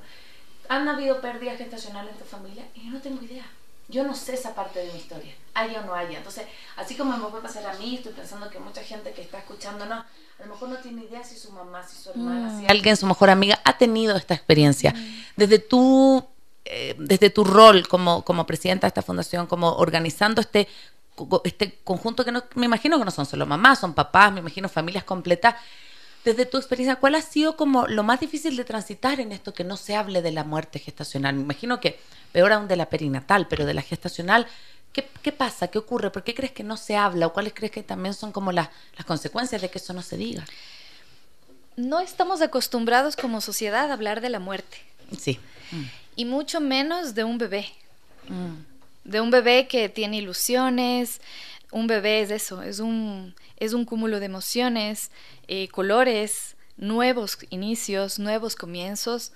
¿Han 0.68 0.86
habido 0.86 1.20
pérdidas 1.22 1.56
gestacionales 1.56 2.12
en 2.12 2.18
tu 2.18 2.24
familia? 2.24 2.68
Y 2.74 2.84
yo 2.84 2.90
no 2.90 3.00
tengo 3.00 3.22
idea. 3.22 3.46
Yo 3.88 4.04
no 4.04 4.14
sé 4.14 4.34
esa 4.34 4.54
parte 4.54 4.80
de 4.80 4.92
mi 4.92 4.98
historia, 4.98 5.32
haya 5.54 5.80
o 5.80 5.86
no 5.86 5.94
haya. 5.94 6.18
Entonces, 6.18 6.46
así 6.76 6.94
como 6.94 7.16
me 7.16 7.26
puede 7.28 7.42
pasar 7.42 7.66
a 7.66 7.72
mí, 7.78 7.96
estoy 7.96 8.12
pensando 8.12 8.50
que 8.50 8.58
mucha 8.58 8.82
gente 8.82 9.12
que 9.12 9.22
está 9.22 9.38
escuchándonos, 9.38 10.04
a 10.38 10.42
lo 10.42 10.46
mejor 10.46 10.68
no 10.68 10.76
tiene 10.76 11.04
idea 11.04 11.24
si 11.24 11.36
su 11.36 11.50
mamá, 11.52 11.82
si 11.82 11.96
su 12.02 12.10
hermana, 12.10 12.48
mm. 12.48 12.60
si 12.60 12.66
alguien, 12.68 12.96
su 12.96 13.06
mejor 13.06 13.30
amiga, 13.30 13.60
ha 13.64 13.78
tenido 13.78 14.16
esta 14.16 14.34
experiencia. 14.34 14.92
Mm. 14.92 15.22
Desde 15.36 15.58
tu, 15.58 16.22
eh, 16.66 16.94
desde 16.98 17.30
tu 17.30 17.44
rol 17.44 17.88
como, 17.88 18.24
como 18.24 18.46
presidenta 18.46 18.86
de 18.86 18.88
esta 18.88 19.02
fundación, 19.02 19.46
como 19.46 19.72
organizando 19.76 20.42
este, 20.42 20.68
este 21.44 21.78
conjunto 21.82 22.26
que 22.26 22.32
no, 22.32 22.44
me 22.56 22.66
imagino 22.66 22.98
que 22.98 23.06
no 23.06 23.10
son 23.10 23.24
solo 23.24 23.46
mamás, 23.46 23.78
son 23.78 23.94
papás, 23.94 24.32
me 24.32 24.40
imagino 24.40 24.68
familias 24.68 25.04
completas 25.04 25.54
desde 26.28 26.44
tu 26.44 26.58
experiencia, 26.58 26.96
¿cuál 26.96 27.14
ha 27.14 27.22
sido 27.22 27.56
como 27.56 27.86
lo 27.86 28.02
más 28.02 28.20
difícil 28.20 28.54
de 28.54 28.64
transitar 28.64 29.18
en 29.18 29.32
esto 29.32 29.54
que 29.54 29.64
no 29.64 29.78
se 29.78 29.96
hable 29.96 30.20
de 30.20 30.30
la 30.30 30.44
muerte 30.44 30.78
gestacional? 30.78 31.34
Me 31.34 31.40
imagino 31.40 31.80
que 31.80 31.98
peor 32.32 32.52
aún 32.52 32.68
de 32.68 32.76
la 32.76 32.90
perinatal, 32.90 33.48
pero 33.48 33.64
de 33.64 33.72
la 33.72 33.80
gestacional, 33.80 34.46
¿qué, 34.92 35.08
qué 35.22 35.32
pasa? 35.32 35.68
¿Qué 35.68 35.78
ocurre? 35.78 36.10
¿Por 36.10 36.24
qué 36.24 36.34
crees 36.34 36.52
que 36.52 36.64
no 36.64 36.76
se 36.76 36.96
habla? 36.96 37.28
¿O 37.28 37.32
cuáles 37.32 37.54
crees 37.54 37.72
que 37.72 37.82
también 37.82 38.12
son 38.12 38.30
como 38.30 38.52
las 38.52 38.68
consecuencias 39.06 39.62
de 39.62 39.70
que 39.70 39.78
eso 39.78 39.94
no 39.94 40.02
se 40.02 40.18
diga? 40.18 40.44
No 41.76 42.00
estamos 42.00 42.42
acostumbrados 42.42 43.16
como 43.16 43.40
sociedad 43.40 43.90
a 43.90 43.94
hablar 43.94 44.20
de 44.20 44.28
la 44.28 44.38
muerte. 44.38 44.76
Sí. 45.18 45.40
Y 46.14 46.26
mucho 46.26 46.60
menos 46.60 47.14
de 47.14 47.24
un 47.24 47.38
bebé. 47.38 47.68
Mm. 48.28 49.08
De 49.08 49.22
un 49.22 49.30
bebé 49.30 49.66
que 49.66 49.88
tiene 49.88 50.18
ilusiones, 50.18 51.22
un 51.70 51.86
bebé 51.86 52.22
es 52.22 52.30
eso, 52.30 52.62
es 52.62 52.80
un, 52.80 53.34
es 53.56 53.72
un 53.72 53.84
cúmulo 53.84 54.20
de 54.20 54.26
emociones, 54.26 55.10
eh, 55.46 55.68
colores, 55.68 56.56
nuevos 56.76 57.38
inicios, 57.50 58.18
nuevos 58.18 58.56
comienzos. 58.56 59.32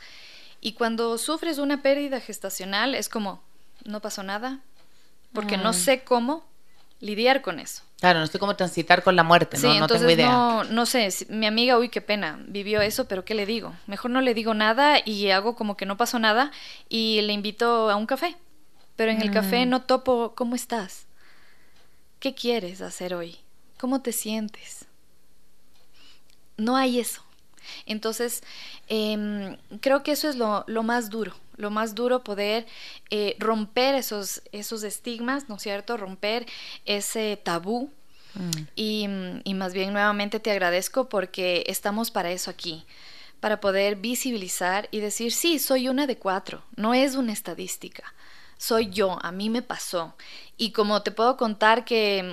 Y 0.61 0.73
cuando 0.73 1.19
sufres 1.19 1.59
una 1.59 1.83
pérdida 1.83 2.21
gestacional 2.21 2.95
es 2.95 3.09
como, 3.09 3.43
no 3.85 4.01
pasó 4.01 4.23
nada, 4.23 4.61
porque 5.33 5.57
no 5.57 5.71
mm. 5.71 5.75
sé 5.75 6.05
cómo 6.05 6.45
lidiar 7.01 7.43
con 7.43 7.59
eso. 7.59 7.83
Claro, 7.99 8.21
no 8.21 8.27
sé 8.27 8.39
cómo 8.39 8.57
transitar 8.57 9.03
con 9.03 9.17
la 9.17 9.23
muerte, 9.23 9.59
¿no? 9.59 9.79
no 9.79 9.87
tengo 9.87 10.09
idea. 10.09 10.31
No, 10.31 10.65
no 10.65 10.87
sé, 10.87 11.09
mi 11.29 11.47
amiga, 11.47 11.79
uy, 11.79 11.89
qué 11.89 12.01
pena, 12.01 12.39
vivió 12.47 12.81
eso, 12.81 13.07
pero 13.07 13.25
¿qué 13.25 13.35
le 13.35 13.47
digo? 13.47 13.75
Mejor 13.87 14.11
no 14.11 14.21
le 14.21 14.35
digo 14.35 14.55
nada 14.55 14.99
y 15.05 15.31
hago 15.31 15.55
como 15.55 15.77
que 15.77 15.87
no 15.87 15.97
pasó 15.97 16.19
nada 16.19 16.51
y 16.89 17.21
le 17.23 17.33
invito 17.33 17.91
a 17.91 17.97
un 17.97 18.07
café. 18.07 18.37
Pero 18.97 19.11
en 19.11 19.23
el 19.23 19.31
café 19.31 19.65
mm. 19.65 19.69
no 19.69 19.83
topo, 19.83 20.35
¿cómo 20.37 20.55
estás? 20.55 21.07
¿Qué 22.23 22.35
quieres 22.37 22.83
hacer 22.83 23.15
hoy? 23.15 23.37
¿Cómo 23.81 24.01
te 24.01 24.13
sientes? 24.13 24.85
No 26.57 26.77
hay 26.77 27.01
eso. 27.01 27.21
Entonces, 27.85 28.45
em, 28.87 29.57
creo 29.81 30.05
que 30.05 30.13
eso 30.13 30.29
es 30.29 30.37
lo, 30.37 30.65
más 30.85 31.11
duro, 31.11 31.35
lo 31.57 31.73
más 31.73 31.97
duro 31.97 32.23
poder 32.23 32.65
eh, 33.11 33.35
romper 33.41 33.97
esos, 33.97 34.41
esos 34.53 34.85
estigmas, 34.85 35.49
¿no 35.49 35.57
es 35.57 35.63
cierto? 35.63 35.97
Romper 35.97 36.47
ese 36.85 37.41
tabú. 37.43 37.91
Mm. 38.35 38.51
Y, 38.77 39.09
y 39.43 39.55
más 39.55 39.73
bien 39.73 39.93
nuevamente 39.93 40.39
te 40.39 40.53
agradezco 40.53 41.09
porque 41.09 41.65
estamos 41.67 42.13
para 42.13 42.31
eso 42.31 42.53
aquí, 42.53 42.85
para 43.41 43.61
poder 43.61 43.97
visibilizar 43.97 44.89
y 44.93 45.01
decir, 45.01 45.33
sí, 45.33 45.59
soy 45.59 45.89
una 45.89 46.07
de 46.07 46.17
cuatro, 46.17 46.63
no 46.77 46.95
es 46.95 47.17
una 47.17 47.33
estadística 47.33 48.15
soy 48.63 48.91
yo, 48.91 49.19
a 49.23 49.33
mí 49.33 49.51
me 49.51 49.61
pasó. 49.61 50.15
Y 50.57 50.71
como 50.71 51.03
te 51.03 51.11
puedo 51.11 51.37
contar 51.37 51.85
que, 51.85 52.25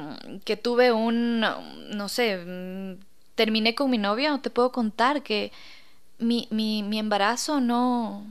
que 0.46 0.58
tuve 0.58 0.92
un, 0.92 1.40
no 1.40 2.08
sé, 2.08 2.98
terminé 3.34 3.74
con 3.74 3.90
mi 3.90 3.98
novia, 3.98 4.40
te 4.40 4.52
puedo 4.52 4.72
contar 4.72 5.24
que 5.24 5.52
mi, 6.20 6.48
mi, 6.52 6.84
mi 6.84 7.00
embarazo 7.00 7.62
no, 7.62 8.28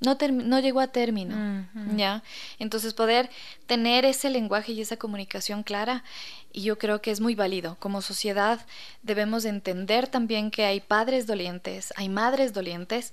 no, 0.00 0.16
no 0.30 0.60
llegó 0.60 0.80
a 0.80 0.86
término, 0.86 1.66
¿ya? 1.96 2.22
Entonces 2.58 2.94
poder 2.94 3.28
tener 3.66 4.06
ese 4.06 4.30
lenguaje 4.30 4.72
y 4.72 4.80
esa 4.80 4.96
comunicación 4.96 5.64
clara, 5.64 6.02
y 6.50 6.62
yo 6.62 6.78
creo 6.78 7.02
que 7.02 7.10
es 7.10 7.20
muy 7.20 7.34
válido. 7.34 7.76
Como 7.78 8.00
sociedad 8.00 8.64
debemos 9.02 9.44
entender 9.44 10.08
también 10.08 10.50
que 10.50 10.64
hay 10.64 10.80
padres 10.80 11.26
dolientes, 11.26 11.92
hay 11.96 12.08
madres 12.08 12.54
dolientes, 12.54 13.12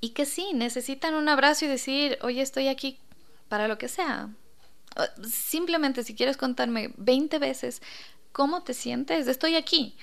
y 0.00 0.10
que 0.10 0.26
sí, 0.26 0.52
necesitan 0.54 1.14
un 1.14 1.28
abrazo 1.28 1.64
y 1.64 1.68
decir, 1.68 2.18
oye, 2.22 2.42
estoy 2.42 2.68
aquí 2.68 2.98
para 3.48 3.68
lo 3.68 3.78
que 3.78 3.88
sea. 3.88 4.28
Simplemente 5.28 6.04
si 6.04 6.14
quieres 6.14 6.36
contarme 6.36 6.92
20 6.96 7.38
veces 7.38 7.82
cómo 8.32 8.62
te 8.62 8.74
sientes, 8.74 9.26
estoy 9.28 9.56
aquí. 9.56 9.96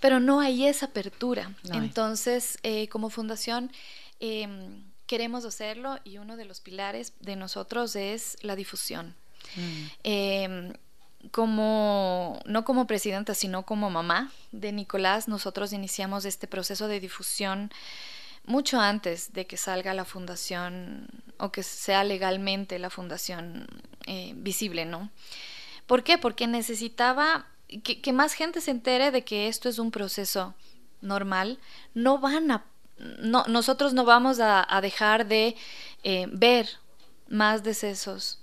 Pero 0.00 0.20
no 0.20 0.40
hay 0.40 0.66
esa 0.66 0.86
apertura. 0.86 1.54
Entonces, 1.72 2.58
eh, 2.62 2.88
como 2.88 3.08
fundación, 3.08 3.72
em, 4.20 4.82
queremos 5.06 5.44
hacerlo 5.44 5.98
y 6.04 6.18
uno 6.18 6.36
de 6.36 6.44
los 6.44 6.60
pilares 6.60 7.14
de 7.20 7.36
nosotros 7.36 7.96
es 7.96 8.36
la 8.42 8.56
difusión. 8.56 9.14
Mm. 9.56 9.86
Em, 10.04 10.72
como, 11.30 12.40
no 12.44 12.64
como 12.64 12.86
presidenta, 12.86 13.34
sino 13.34 13.64
como 13.64 13.90
mamá 13.90 14.32
de 14.52 14.72
Nicolás, 14.72 15.28
nosotros 15.28 15.72
iniciamos 15.72 16.24
este 16.24 16.46
proceso 16.46 16.88
de 16.88 17.00
difusión 17.00 17.70
mucho 18.46 18.80
antes 18.80 19.32
de 19.32 19.46
que 19.46 19.56
salga 19.56 19.94
la 19.94 20.04
fundación 20.04 21.08
o 21.38 21.52
que 21.52 21.62
sea 21.62 22.04
legalmente 22.04 22.78
la 22.78 22.90
fundación 22.90 23.66
eh, 24.06 24.32
visible, 24.36 24.84
¿no? 24.84 25.10
¿Por 25.86 26.02
qué? 26.02 26.18
Porque 26.18 26.46
necesitaba 26.46 27.46
que, 27.82 28.12
más 28.12 28.32
gente 28.34 28.60
se 28.60 28.70
entere 28.70 29.10
de 29.10 29.24
que 29.24 29.48
esto 29.48 29.68
es 29.68 29.78
un 29.78 29.90
proceso 29.90 30.54
normal. 31.00 31.58
No 31.94 32.18
van 32.18 32.50
a, 32.50 32.64
no, 32.98 33.44
nosotros 33.48 33.92
no 33.92 34.04
vamos 34.04 34.38
a, 34.40 34.66
dejar 34.80 35.26
de 35.26 35.56
eh, 36.02 36.26
ver 36.30 36.68
más 37.28 37.62
decesos 37.62 38.40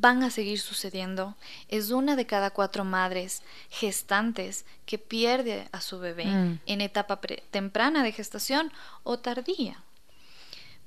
van 0.00 0.22
a 0.22 0.30
seguir 0.30 0.60
sucediendo. 0.60 1.36
Es 1.68 1.90
una 1.90 2.16
de 2.16 2.26
cada 2.26 2.50
cuatro 2.50 2.84
madres 2.84 3.42
gestantes 3.70 4.64
que 4.86 4.98
pierde 4.98 5.68
a 5.72 5.80
su 5.80 5.98
bebé 5.98 6.26
mm. 6.26 6.60
en 6.66 6.80
etapa 6.80 7.20
temprana 7.50 8.02
de 8.02 8.12
gestación 8.12 8.72
o 9.02 9.18
tardía. 9.18 9.82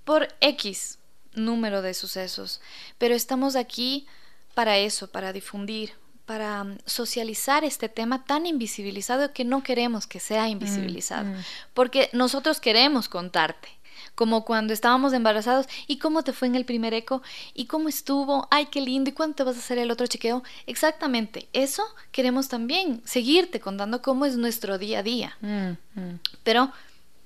Por 0.03 0.27
X 0.41 0.99
número 1.33 1.81
de 1.81 1.93
sucesos. 1.93 2.61
Pero 2.97 3.15
estamos 3.15 3.55
aquí 3.55 4.07
para 4.53 4.77
eso, 4.77 5.07
para 5.07 5.33
difundir, 5.33 5.93
para 6.25 6.63
mm, 6.63 6.79
socializar 6.85 7.63
este 7.63 7.89
tema 7.89 8.25
tan 8.25 8.45
invisibilizado 8.45 9.31
que 9.33 9.45
no 9.45 9.63
queremos 9.63 10.07
que 10.07 10.19
sea 10.19 10.49
invisibilizado. 10.49 11.25
Mm, 11.25 11.43
Porque 11.73 12.09
nosotros 12.13 12.59
queremos 12.59 13.07
contarte 13.07 13.69
como 14.15 14.45
cuando 14.45 14.73
estábamos 14.73 15.13
embarazados, 15.13 15.67
¿y 15.87 15.97
cómo 15.97 16.23
te 16.23 16.33
fue 16.33 16.47
en 16.47 16.55
el 16.55 16.65
primer 16.65 16.93
eco? 16.93 17.21
¿Y 17.53 17.65
cómo 17.65 17.89
estuvo? 17.89 18.47
¡Ay, 18.51 18.67
qué 18.67 18.81
lindo! 18.81 19.09
¿Y 19.09 19.13
cuándo 19.13 19.35
te 19.35 19.43
vas 19.43 19.55
a 19.55 19.59
hacer 19.59 19.77
el 19.77 19.91
otro 19.91 20.07
chequeo? 20.07 20.43
Exactamente, 20.65 21.47
eso 21.53 21.83
queremos 22.11 22.47
también, 22.47 23.01
seguirte 23.05 23.59
contando 23.59 24.01
cómo 24.01 24.25
es 24.25 24.37
nuestro 24.37 24.77
día 24.77 24.99
a 24.99 25.03
día. 25.03 25.37
Mm, 25.41 25.99
mm. 25.99 26.19
Pero 26.43 26.71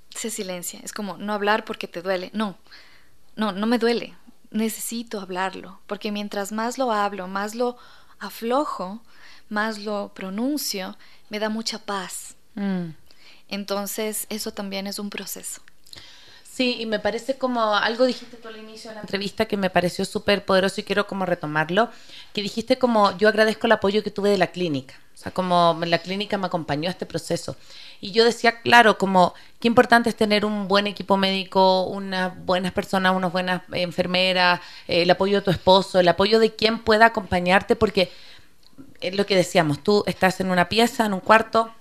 se 0.10 0.30
silencia, 0.30 0.80
es 0.84 0.94
como 0.94 1.18
no 1.18 1.34
hablar 1.34 1.66
porque 1.66 1.88
te 1.88 2.02
duele, 2.02 2.30
no, 2.34 2.58
no, 3.36 3.52
no 3.52 3.66
me 3.66 3.78
duele, 3.78 4.16
necesito 4.52 5.20
hablarlo, 5.20 5.80
porque 5.88 6.12
mientras 6.12 6.52
más 6.52 6.78
lo 6.78 6.92
hablo, 6.92 7.28
más 7.28 7.56
lo 7.56 7.78
aflojo, 8.20 9.02
más 9.50 9.80
lo 9.80 10.14
pronuncio, 10.14 10.98
me 11.30 11.40
da 11.40 11.50
mucha 11.50 11.80
paz. 11.80 12.36
Mm. 12.56 12.92
Entonces, 13.48 14.28
eso 14.30 14.52
también 14.54 14.88
es 14.88 15.00
un 15.00 15.10
proceso. 15.10 15.62
Sí, 16.62 16.78
y 16.80 16.86
me 16.86 17.00
parece 17.00 17.40
como 17.40 17.74
algo 17.74 18.06
dijiste 18.06 18.38
tú 18.38 18.48
al 18.48 18.56
inicio 18.56 18.92
de 18.92 18.96
la 18.98 19.02
entrevista 19.02 19.48
que 19.48 19.58
me 19.58 19.72
pareció 19.72 20.06
súper 20.06 20.46
poderoso 20.46 20.80
y 20.80 20.84
quiero 20.84 21.08
como 21.08 21.26
retomarlo, 21.26 21.90
que 22.34 22.44
dijiste 22.44 22.78
como 22.78 23.18
yo 23.18 23.30
agradezco 23.30 23.66
el 23.66 23.72
apoyo 23.72 24.04
que 24.04 24.12
tuve 24.12 24.30
de 24.30 24.38
la 24.38 24.46
clínica, 24.52 24.94
o 25.16 25.18
sea, 25.18 25.32
como 25.32 25.76
la 25.84 25.98
clínica 25.98 26.38
me 26.38 26.46
acompañó 26.46 26.88
a 26.88 26.92
este 26.92 27.08
proceso. 27.08 27.56
Y 28.00 28.12
yo 28.12 28.24
decía, 28.24 28.62
claro, 28.62 29.00
como 29.00 29.34
qué 29.60 29.70
importante 29.70 30.12
es 30.12 30.16
tener 30.16 30.46
un 30.46 30.68
buen 30.68 30.86
equipo 30.86 31.18
médico, 31.18 31.86
unas 31.88 32.38
buenas 32.46 32.74
personas, 32.74 33.16
unas 33.16 33.32
buenas 33.32 33.64
enfermeras, 33.72 34.62
el 34.88 35.10
apoyo 35.10 35.38
de 35.38 35.42
tu 35.42 35.50
esposo, 35.50 36.00
el 36.00 36.10
apoyo 36.10 36.38
de 36.38 36.56
quien 36.56 36.78
pueda 36.78 37.08
acompañarte, 37.08 37.76
porque 37.76 38.12
es 39.00 39.16
lo 39.16 39.26
que 39.26 39.36
decíamos, 39.36 39.82
tú 39.82 40.04
estás 40.06 40.40
en 40.42 40.52
una 40.52 40.70
pieza, 40.70 41.08
en 41.08 41.14
un 41.14 41.22
cuarto 41.22 41.74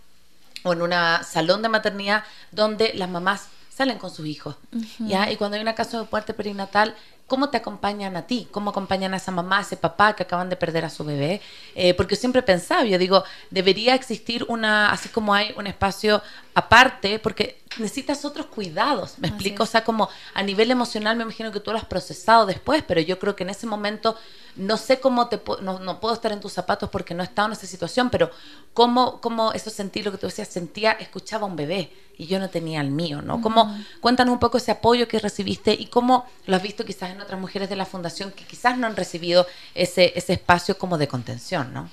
o 0.62 0.72
en 0.72 0.80
un 0.80 0.92
salón 1.22 1.60
de 1.60 1.68
maternidad 1.68 2.24
donde 2.50 2.92
las 2.94 3.10
mamás 3.10 3.48
salen 3.80 3.96
con 3.96 4.10
sus 4.10 4.26
hijos. 4.26 4.56
¿ya? 4.98 5.30
Y 5.30 5.36
cuando 5.36 5.54
hay 5.56 5.62
una 5.62 5.74
caso 5.74 6.02
de 6.02 6.08
muerte 6.10 6.34
perinatal, 6.34 6.94
¿cómo 7.26 7.48
te 7.48 7.56
acompañan 7.56 8.14
a 8.14 8.26
ti? 8.26 8.46
¿Cómo 8.50 8.68
acompañan 8.68 9.14
a 9.14 9.16
esa 9.16 9.32
mamá, 9.32 9.56
a 9.56 9.60
ese 9.62 9.78
papá 9.78 10.14
que 10.14 10.24
acaban 10.24 10.50
de 10.50 10.56
perder 10.56 10.84
a 10.84 10.90
su 10.90 11.02
bebé? 11.02 11.40
Eh, 11.74 11.94
porque 11.94 12.14
siempre 12.14 12.40
he 12.40 12.42
pensado, 12.42 12.84
yo 12.84 12.98
digo, 12.98 13.24
debería 13.48 13.94
existir 13.94 14.44
una, 14.48 14.92
así 14.92 15.08
como 15.08 15.32
hay 15.32 15.54
un 15.56 15.66
espacio 15.66 16.20
aparte, 16.52 17.18
porque 17.20 17.59
necesitas 17.78 18.24
otros 18.24 18.46
cuidados, 18.46 19.18
¿me 19.18 19.28
explico? 19.28 19.62
O 19.62 19.66
sea, 19.66 19.84
como 19.84 20.08
a 20.34 20.42
nivel 20.42 20.70
emocional 20.70 21.16
me 21.16 21.22
imagino 21.22 21.52
que 21.52 21.60
tú 21.60 21.70
lo 21.70 21.78
has 21.78 21.84
procesado 21.84 22.46
después, 22.46 22.82
pero 22.86 23.00
yo 23.00 23.18
creo 23.18 23.36
que 23.36 23.44
en 23.44 23.50
ese 23.50 23.66
momento 23.66 24.16
no 24.56 24.76
sé 24.76 24.98
cómo 24.98 25.28
te 25.28 25.40
no, 25.62 25.78
no 25.78 26.00
puedo 26.00 26.14
estar 26.14 26.32
en 26.32 26.40
tus 26.40 26.52
zapatos 26.52 26.90
porque 26.90 27.14
no 27.14 27.22
he 27.22 27.26
estado 27.26 27.46
en 27.46 27.52
esa 27.52 27.66
situación, 27.66 28.10
pero 28.10 28.30
cómo, 28.74 29.20
cómo 29.20 29.52
eso 29.52 29.70
sentí 29.70 30.02
lo 30.02 30.10
que 30.10 30.18
tú 30.18 30.26
decías, 30.26 30.48
sentía, 30.48 30.92
escuchaba 30.92 31.46
un 31.46 31.54
bebé 31.54 31.92
y 32.18 32.26
yo 32.26 32.38
no 32.38 32.50
tenía 32.50 32.80
el 32.80 32.90
mío, 32.90 33.22
¿no? 33.22 33.40
¿Cómo, 33.40 33.74
cuéntanos 34.00 34.32
un 34.32 34.40
poco 34.40 34.58
ese 34.58 34.72
apoyo 34.72 35.08
que 35.08 35.18
recibiste 35.18 35.72
y 35.72 35.86
cómo 35.86 36.26
lo 36.46 36.56
has 36.56 36.62
visto 36.62 36.84
quizás 36.84 37.10
en 37.10 37.20
otras 37.20 37.40
mujeres 37.40 37.70
de 37.70 37.76
la 37.76 37.86
fundación 37.86 38.32
que 38.32 38.44
quizás 38.44 38.76
no 38.76 38.86
han 38.86 38.96
recibido 38.96 39.46
ese, 39.74 40.12
ese 40.16 40.34
espacio 40.34 40.76
como 40.76 40.98
de 40.98 41.08
contención, 41.08 41.72
¿no? 41.72 41.88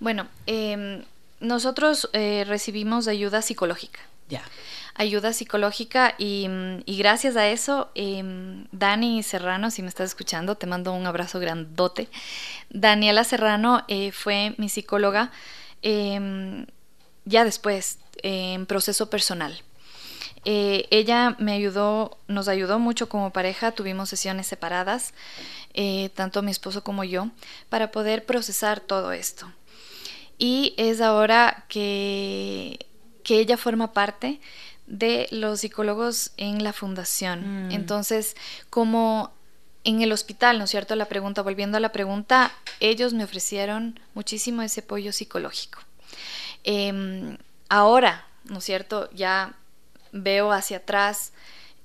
Bueno, 0.00 0.26
em, 0.46 1.04
nosotros 1.40 2.10
eh, 2.12 2.44
recibimos 2.48 3.06
ayuda 3.06 3.42
psicológica. 3.42 4.00
Ya. 4.28 4.42
Ayuda 5.00 5.32
psicológica 5.32 6.16
y, 6.18 6.48
gracias 6.98 7.36
a 7.36 7.48
eso, 7.48 7.90
eh, 7.94 8.22
Dani 8.72 9.22
Serrano, 9.22 9.70
si 9.70 9.80
me 9.82 9.88
estás 9.88 10.10
escuchando, 10.10 10.56
te 10.56 10.66
mando 10.66 10.92
un 10.92 11.06
abrazo 11.06 11.38
grandote. 11.38 12.08
Daniela 12.68 13.22
Serrano 13.22 13.84
eh, 13.86 14.10
fue 14.10 14.54
mi 14.58 14.68
psicóloga 14.68 15.30
em, 15.82 16.66
ya 17.24 17.44
después, 17.44 18.00
en 18.22 18.66
proceso 18.66 19.08
personal. 19.08 19.62
Eh, 20.44 20.86
ella 20.90 21.36
me 21.38 21.52
ayudó, 21.52 22.18
nos 22.26 22.48
ayudó 22.48 22.78
mucho 22.78 23.08
como 23.08 23.32
pareja, 23.32 23.72
tuvimos 23.72 24.08
sesiones 24.08 24.46
separadas, 24.46 25.14
eh, 25.74 26.10
tanto 26.14 26.42
mi 26.42 26.50
esposo 26.50 26.82
como 26.82 27.04
yo, 27.04 27.28
para 27.68 27.90
poder 27.90 28.24
procesar 28.24 28.80
todo 28.80 29.12
esto. 29.12 29.52
Y 30.38 30.74
es 30.76 31.00
ahora 31.00 31.64
que, 31.68 32.86
que 33.24 33.40
ella 33.40 33.56
forma 33.56 33.92
parte 33.92 34.40
de 34.88 35.28
los 35.30 35.60
psicólogos 35.60 36.32
en 36.36 36.64
la 36.64 36.72
fundación. 36.72 37.68
Mm. 37.68 37.72
Entonces, 37.72 38.36
como 38.70 39.32
en 39.84 40.02
el 40.02 40.12
hospital, 40.12 40.58
¿no 40.58 40.64
es 40.64 40.70
cierto? 40.70 40.96
La 40.96 41.06
pregunta, 41.06 41.42
volviendo 41.42 41.76
a 41.76 41.80
la 41.80 41.92
pregunta, 41.92 42.52
ellos 42.80 43.12
me 43.14 43.24
ofrecieron 43.24 44.00
muchísimo 44.14 44.62
ese 44.62 44.80
apoyo 44.80 45.12
psicológico. 45.12 45.80
Em, 46.64 47.38
ahora, 47.68 48.26
¿no 48.44 48.58
es 48.58 48.64
cierto? 48.64 49.10
Ya 49.12 49.54
veo 50.12 50.52
hacia 50.52 50.78
atrás, 50.78 51.32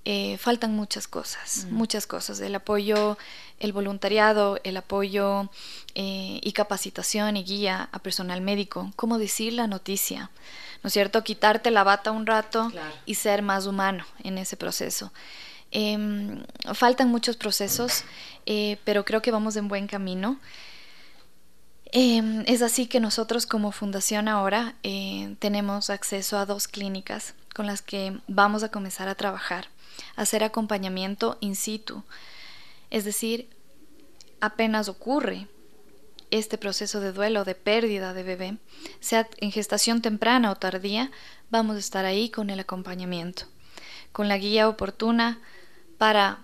eh, 0.05 0.38
faltan 0.38 0.75
muchas 0.75 1.07
cosas, 1.07 1.65
mm. 1.65 1.74
muchas 1.74 2.07
cosas. 2.07 2.41
El 2.41 2.53
apoyo, 2.55 3.18
el 3.59 3.72
voluntariado, 3.72 4.59
el 4.66 4.75
apoyo 4.75 5.50
eh, 5.96 6.42
y 6.42 6.51
capacitación 6.51 7.37
y 7.37 7.44
guía 7.46 7.87
a 7.92 8.00
personal 8.00 8.42
médico, 8.42 8.92
cómo 8.98 9.18
decir 9.18 9.53
la 9.53 9.66
noticia, 9.66 10.29
¿no 10.83 10.89
es 10.89 10.94
cierto? 10.94 11.24
Quitarte 11.24 11.72
la 11.72 11.85
bata 11.85 12.11
un 12.11 12.25
rato 12.25 12.70
y 13.05 13.16
ser 13.16 13.44
más 13.44 13.66
humano 13.66 14.05
en 14.24 14.37
ese 14.37 14.57
proceso. 14.57 15.13
Em, 15.72 16.44
faltan 16.74 17.07
muchos 17.07 17.37
procesos, 17.37 18.03
eh, 18.46 18.77
pero 18.83 19.05
creo 19.05 19.22
que 19.22 19.31
vamos 19.31 19.55
en 19.55 19.70
buen 19.70 19.87
camino. 19.87 20.37
Em, 21.94 22.44
es 22.46 22.61
así 22.61 22.87
que 22.87 23.00
nosotros 23.00 23.46
como 23.46 23.72
fundación 23.72 24.27
ahora 24.27 24.75
tenemos 25.39 25.89
acceso 25.89 26.37
a 26.37 26.46
dos 26.46 26.68
clínicas 26.68 27.35
con 27.53 27.68
las 27.68 27.81
que 27.81 28.20
vamos 28.27 28.63
a 28.63 28.70
comenzar 28.70 29.07
a 29.07 29.16
trabajar, 29.16 29.68
hacer 30.16 30.44
acompañamiento 30.44 31.38
in 31.42 31.56
situ. 31.56 32.03
Es 32.90 33.06
decir, 33.06 33.50
apenas 34.40 34.90
ocurre 34.90 35.48
este 36.32 36.58
proceso 36.58 37.00
de 37.00 37.12
duelo, 37.12 37.44
de 37.44 37.56
pérdida 37.56 38.14
de 38.14 38.24
bebé, 38.24 38.58
sea 39.00 39.29
en 39.38 39.51
gestación 39.51 40.01
temprana 40.01 40.51
o 40.51 40.56
tardía, 40.56 41.12
vamos 41.50 41.75
a 41.75 41.79
estar 41.79 42.06
ahí 42.06 42.29
con 42.29 42.50
el 42.50 42.60
acompañamiento, 42.60 43.46
con 44.12 44.27
la 44.27 44.38
guía 44.38 44.68
oportuna 44.68 45.40
para 45.98 46.40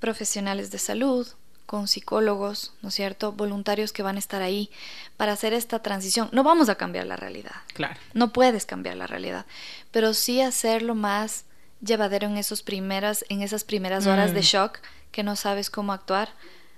profesionales 0.00 0.70
de 0.70 0.78
salud, 0.78 1.28
con 1.66 1.88
psicólogos, 1.88 2.72
¿no 2.82 2.88
es 2.88 2.94
cierto? 2.94 3.32
Voluntarios 3.32 3.92
que 3.92 4.02
van 4.02 4.16
a 4.16 4.18
estar 4.18 4.42
ahí 4.42 4.70
para 5.16 5.32
hacer 5.32 5.52
esta 5.52 5.80
transición. 5.80 6.28
No 6.32 6.42
vamos 6.42 6.68
a 6.68 6.76
cambiar 6.76 7.06
la 7.06 7.16
realidad. 7.16 7.54
Claro. 7.74 7.98
No 8.12 8.32
puedes 8.32 8.66
cambiar 8.66 8.96
la 8.96 9.06
realidad, 9.06 9.46
pero 9.90 10.14
sí 10.14 10.40
hacerlo 10.40 10.94
más 10.94 11.44
llevadero 11.84 12.26
en 12.26 12.36
esos 12.36 12.62
primeras 12.62 13.24
en 13.28 13.42
esas 13.42 13.64
primeras 13.64 14.06
horas 14.06 14.32
de 14.32 14.40
mm. 14.40 14.44
shock 14.44 14.78
que 15.12 15.22
no 15.22 15.36
sabes 15.36 15.70
cómo 15.70 15.92
actuar, 15.92 16.30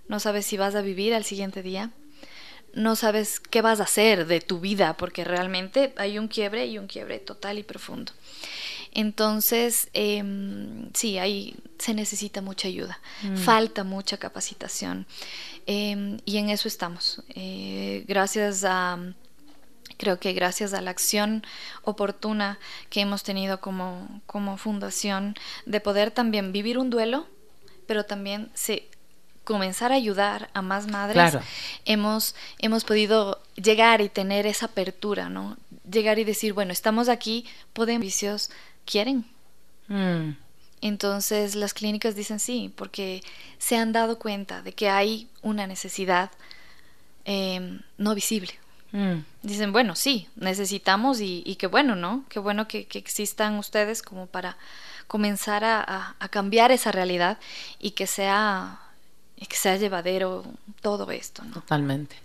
no 0.09 0.21
sabes 0.21 0.47
si 0.47 0.57
vas 0.57 0.75
a 0.75 0.83
vivir 0.83 1.15
al 1.15 1.25
siguiente 1.25 1.63
día, 1.63 1.91
no 2.75 2.95
sabes 2.95 3.41
qué 3.41 3.63
vas 3.63 3.81
a 3.81 3.85
hacer 3.85 4.27
de 4.27 4.41
tu 4.41 4.61
vida 4.61 4.97
porque 4.97 5.25
realmente 5.25 5.95
hay 5.97 6.19
un 6.19 6.29
quiebre 6.29 6.67
y 6.67 6.79
un 6.79 6.87
quiebre 6.87 7.19
total 7.19 7.59
y 7.59 7.63
profundo. 7.63 8.13
Entonces, 8.93 9.89
em, 9.93 10.91
sí, 10.95 11.19
ahí 11.19 11.55
se 11.79 11.95
necesita 11.95 12.41
mucha 12.41 12.69
ayuda, 12.69 13.01
mm. 13.23 13.37
falta 13.37 13.85
mucha 13.85 14.17
capacitación 14.19 15.07
em, 15.67 16.19
y 16.25 16.39
en 16.39 16.51
eso 16.51 16.69
estamos. 16.69 17.23
Eh, 17.31 18.05
gracias 18.07 18.65
a, 18.65 18.99
creo 19.97 20.19
que 20.19 20.33
gracias 20.33 20.73
a 20.75 20.81
la 20.81 20.91
acción 20.91 21.45
oportuna 21.83 22.59
que 22.91 23.01
hemos 23.01 23.23
tenido 23.23 23.61
como, 23.61 24.21
como 24.27 24.57
fundación 24.57 25.35
de 25.65 25.81
poder 25.81 26.11
también 26.11 26.53
vivir 26.53 26.79
un 26.79 26.91
duelo, 26.91 27.27
pero 27.87 28.05
también 28.05 28.51
se, 28.55 28.89
comenzar 29.47 29.93
a 29.93 29.95
ayudar 29.95 30.51
a 30.55 30.61
más 30.61 30.89
madres, 30.89 31.39
hemos, 31.85 32.35
hemos 32.59 32.85
podido 32.85 33.41
llegar 33.55 34.01
y 34.01 34.09
tener 34.09 34.45
esa 34.45 34.67
apertura, 34.67 35.29
¿no? 35.29 35.57
Llegar 35.89 36.19
y 36.19 36.25
decir, 36.25 36.53
bueno, 36.53 36.73
estamos 36.73 37.09
aquí, 37.09 37.47
podemos 37.73 38.51
quieren. 38.85 39.25
Mm. 39.87 40.33
Entonces 40.81 41.55
las 41.55 41.75
clínicas 41.75 42.17
dicen 42.17 42.41
sí, 42.41 42.73
porque 42.77 43.23
se 43.59 43.77
han 43.77 43.93
dado 43.93 44.19
cuenta 44.19 44.63
de 44.63 44.73
que 44.73 44.89
hay 44.89 45.29
una 45.43 45.67
necesidad 45.67 46.31
em, 47.25 47.81
no 47.99 48.15
visible. 48.15 48.53
Mm. 48.97 49.25
Dicen, 49.43 49.73
bueno, 49.73 49.95
sí, 49.95 50.27
necesitamos 50.37 51.21
y, 51.21 51.43
y 51.45 51.57
qué 51.57 51.67
bueno, 51.67 51.97
¿no? 51.97 52.25
Qué 52.31 52.39
bueno 52.39 52.67
que, 52.67 52.89
existan 52.95 53.59
ustedes 53.59 54.01
como 54.01 54.27
para 54.27 54.57
comenzar 55.07 55.65
a, 55.65 56.17
cambiar 56.31 56.73
esa 56.73 56.93
realidad 56.93 57.39
y 57.79 57.91
que 57.91 58.07
sea, 58.07 58.81
que 59.37 59.57
sea 59.57 59.77
llevadero 59.77 60.45
todo 60.81 61.11
esto, 61.11 61.45
¿no? 61.45 61.53
Totalmente. 61.53 62.17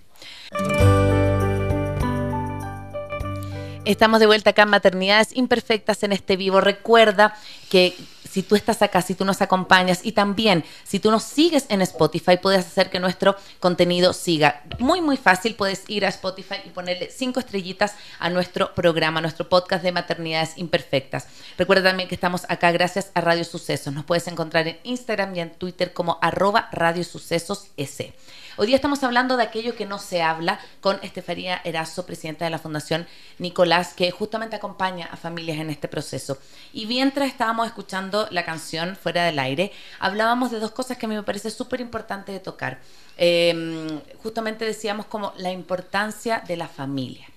Estamos 3.84 4.20
de 4.20 4.28
vuelta 4.28 4.52
acá 4.52 4.62
en 4.62 4.70
Maternidades 4.70 5.36
Imperfectas 5.36 6.04
en 6.04 6.12
este 6.12 6.38
vivo. 6.38 6.62
Recuerda 6.62 7.36
que 7.70 7.96
si 8.30 8.44
tú 8.44 8.56
estás 8.56 8.84
acá, 8.84 9.02
si 9.02 9.15
tú 9.15 9.26
nos 9.26 9.41
acompañas 9.41 10.02
y 10.04 10.12
también 10.12 10.63
si 10.84 11.00
tú 11.00 11.10
nos 11.10 11.24
sigues 11.24 11.65
en 11.67 11.82
Spotify, 11.82 12.38
puedes 12.38 12.65
hacer 12.65 12.91
que 12.91 13.00
nuestro 13.00 13.36
contenido 13.60 14.13
siga. 14.13 14.62
Muy, 14.78 15.02
muy 15.02 15.17
fácil, 15.17 15.56
puedes 15.56 15.84
ir 15.89 16.06
a 16.06 16.10
Spotify 16.10 16.58
y 16.63 16.70
ponerle 16.70 17.10
cinco 17.10 17.39
estrellitas 17.39 17.96
a 18.20 18.30
nuestro 18.30 18.74
programa, 18.76 19.17
a 19.17 19.22
nuestro 19.22 19.50
podcast 19.50 19.84
de 19.84 19.91
Maternidades 19.91 20.58
Imperfectas. 20.58 21.28
Recuerda 21.58 21.89
también 21.89 22.08
que 22.08 22.15
estamos 22.15 22.46
acá 22.50 22.72
gracias 22.72 23.10
a 23.15 23.22
Radio 23.22 23.44
Sucesos. 23.44 23.91
Nos 23.94 24.06
puedes 24.06 24.28
encontrar 24.28 24.67
en 24.67 24.80
Instagram 24.84 25.36
y 25.36 25.39
en 25.39 25.50
Twitter 25.50 25.91
como 25.91 26.20
arroba 26.22 26.70
Radio 26.72 27.04
Sucesos 27.04 27.67
S. 27.78 28.13
Hoy 28.58 28.68
día 28.68 28.76
estamos 28.76 29.02
hablando 29.04 29.38
de 29.38 29.44
aquello 29.44 29.76
que 29.78 29.86
no 29.86 29.98
se 29.98 30.22
habla 30.22 30.60
con 30.82 31.00
Estefanía 31.04 31.62
Erazo, 31.64 32.06
presidenta 32.06 32.44
de 32.44 32.52
la 32.52 32.60
Fundación 32.60 33.08
Nicolás, 33.40 33.94
que 33.94 34.12
justamente 34.12 34.58
acompaña 34.58 35.08
a 35.10 35.16
familias 35.16 35.58
en 35.60 35.70
este 35.70 35.88
proceso. 35.88 36.38
Y 36.74 36.86
mientras 36.86 37.30
estábamos 37.30 37.68
escuchando 37.68 38.28
la 38.30 38.44
canción 38.44 38.98
fuera 38.98 39.24
del 39.24 39.40
aire, 39.40 39.72
hablábamos 40.00 40.52
de 40.52 40.60
dos 40.60 40.72
cosas 40.72 40.98
que 40.98 41.06
a 41.06 41.10
mí 41.10 41.16
me 41.16 41.24
parece 41.24 41.50
súper 41.50 41.80
importante 41.80 42.34
de 42.34 42.42
tocar. 42.42 42.80
Em, 43.16 44.02
justamente 44.22 44.66
decíamos 44.66 45.06
como 45.06 45.34
la 45.38 45.52
importancia 45.52 46.44
de 46.46 46.58
la 46.58 46.68
familia. 46.68 47.28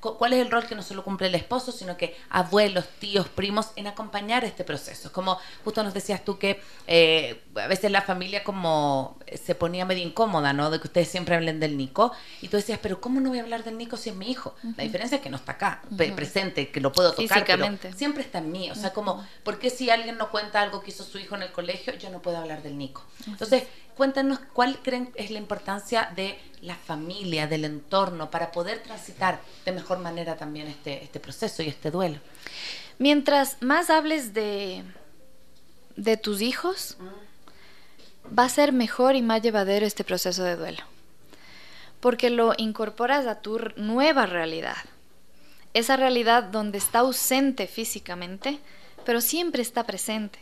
Cuál 0.00 0.32
es 0.32 0.40
el 0.40 0.50
rol 0.50 0.66
que 0.66 0.74
no 0.74 0.82
solo 0.82 1.04
cumple 1.04 1.28
el 1.28 1.34
esposo, 1.34 1.72
sino 1.72 1.96
que 1.96 2.16
abuelos, 2.30 2.86
tíos, 2.98 3.28
primos, 3.28 3.70
en 3.76 3.86
acompañar 3.86 4.44
este 4.44 4.64
proceso. 4.64 5.12
Como 5.12 5.38
justo 5.64 5.82
nos 5.82 5.94
decías 5.94 6.24
tú 6.24 6.38
que 6.38 6.60
eh, 6.86 7.42
a 7.56 7.66
veces 7.66 7.90
la 7.90 8.02
familia 8.02 8.44
como 8.44 9.18
se 9.34 9.54
ponía 9.54 9.84
medio 9.84 10.04
incómoda, 10.04 10.52
¿no? 10.52 10.70
De 10.70 10.80
que 10.80 10.86
ustedes 10.86 11.08
siempre 11.08 11.34
hablen 11.34 11.60
del 11.60 11.76
Nico. 11.76 12.12
Y 12.40 12.48
tú 12.48 12.56
decías, 12.56 12.78
pero 12.82 13.00
¿cómo 13.00 13.20
no 13.20 13.30
voy 13.30 13.38
a 13.38 13.42
hablar 13.42 13.64
del 13.64 13.78
Nico 13.78 13.96
si 13.96 14.10
es 14.10 14.16
mi 14.16 14.30
hijo? 14.30 14.54
La 14.76 14.84
diferencia 14.84 15.16
es 15.16 15.22
que 15.22 15.30
no 15.30 15.36
está 15.36 15.52
acá, 15.52 15.82
presente, 16.14 16.70
que 16.70 16.80
lo 16.80 16.92
puedo 16.92 17.12
tocar, 17.12 17.44
pero 17.44 17.66
siempre 17.96 18.22
está 18.22 18.38
en 18.38 18.52
mí. 18.52 18.70
O 18.70 18.74
sea, 18.74 18.92
como, 18.92 19.26
¿por 19.42 19.58
qué 19.58 19.70
si 19.70 19.90
alguien 19.90 20.16
no 20.16 20.30
cuenta 20.30 20.60
algo 20.60 20.80
que 20.80 20.90
hizo 20.90 21.04
su 21.04 21.18
hijo 21.18 21.34
en 21.34 21.42
el 21.42 21.52
colegio, 21.52 21.94
yo 21.94 22.10
no 22.10 22.20
puedo 22.20 22.38
hablar 22.38 22.62
del 22.62 22.78
Nico? 22.78 23.04
Entonces, 23.26 23.64
cuéntanos 23.98 24.38
cuál 24.52 24.78
creen 24.78 25.10
es 25.16 25.32
la 25.32 25.38
importancia 25.38 26.08
de 26.14 26.38
la 26.62 26.76
familia, 26.76 27.48
del 27.48 27.64
entorno, 27.64 28.30
para 28.30 28.52
poder 28.52 28.80
transitar 28.80 29.40
de 29.64 29.72
mejor 29.72 29.98
manera 29.98 30.36
también 30.36 30.68
este, 30.68 31.02
este 31.02 31.18
proceso 31.18 31.64
y 31.64 31.68
este 31.68 31.90
duelo. 31.90 32.20
Mientras 32.98 33.60
más 33.60 33.90
hables 33.90 34.32
de, 34.34 34.84
de 35.96 36.16
tus 36.16 36.40
hijos, 36.42 36.96
va 38.26 38.44
a 38.44 38.48
ser 38.48 38.72
mejor 38.72 39.16
y 39.16 39.22
más 39.22 39.42
llevadero 39.42 39.84
este 39.84 40.04
proceso 40.04 40.44
de 40.44 40.54
duelo. 40.54 40.84
Porque 41.98 42.30
lo 42.30 42.54
incorporas 42.56 43.26
a 43.26 43.40
tu 43.40 43.58
nueva 43.76 44.26
realidad. 44.26 44.76
Esa 45.74 45.96
realidad 45.96 46.44
donde 46.44 46.78
está 46.78 47.00
ausente 47.00 47.66
físicamente, 47.66 48.60
pero 49.04 49.20
siempre 49.20 49.60
está 49.60 49.84
presente. 49.84 50.38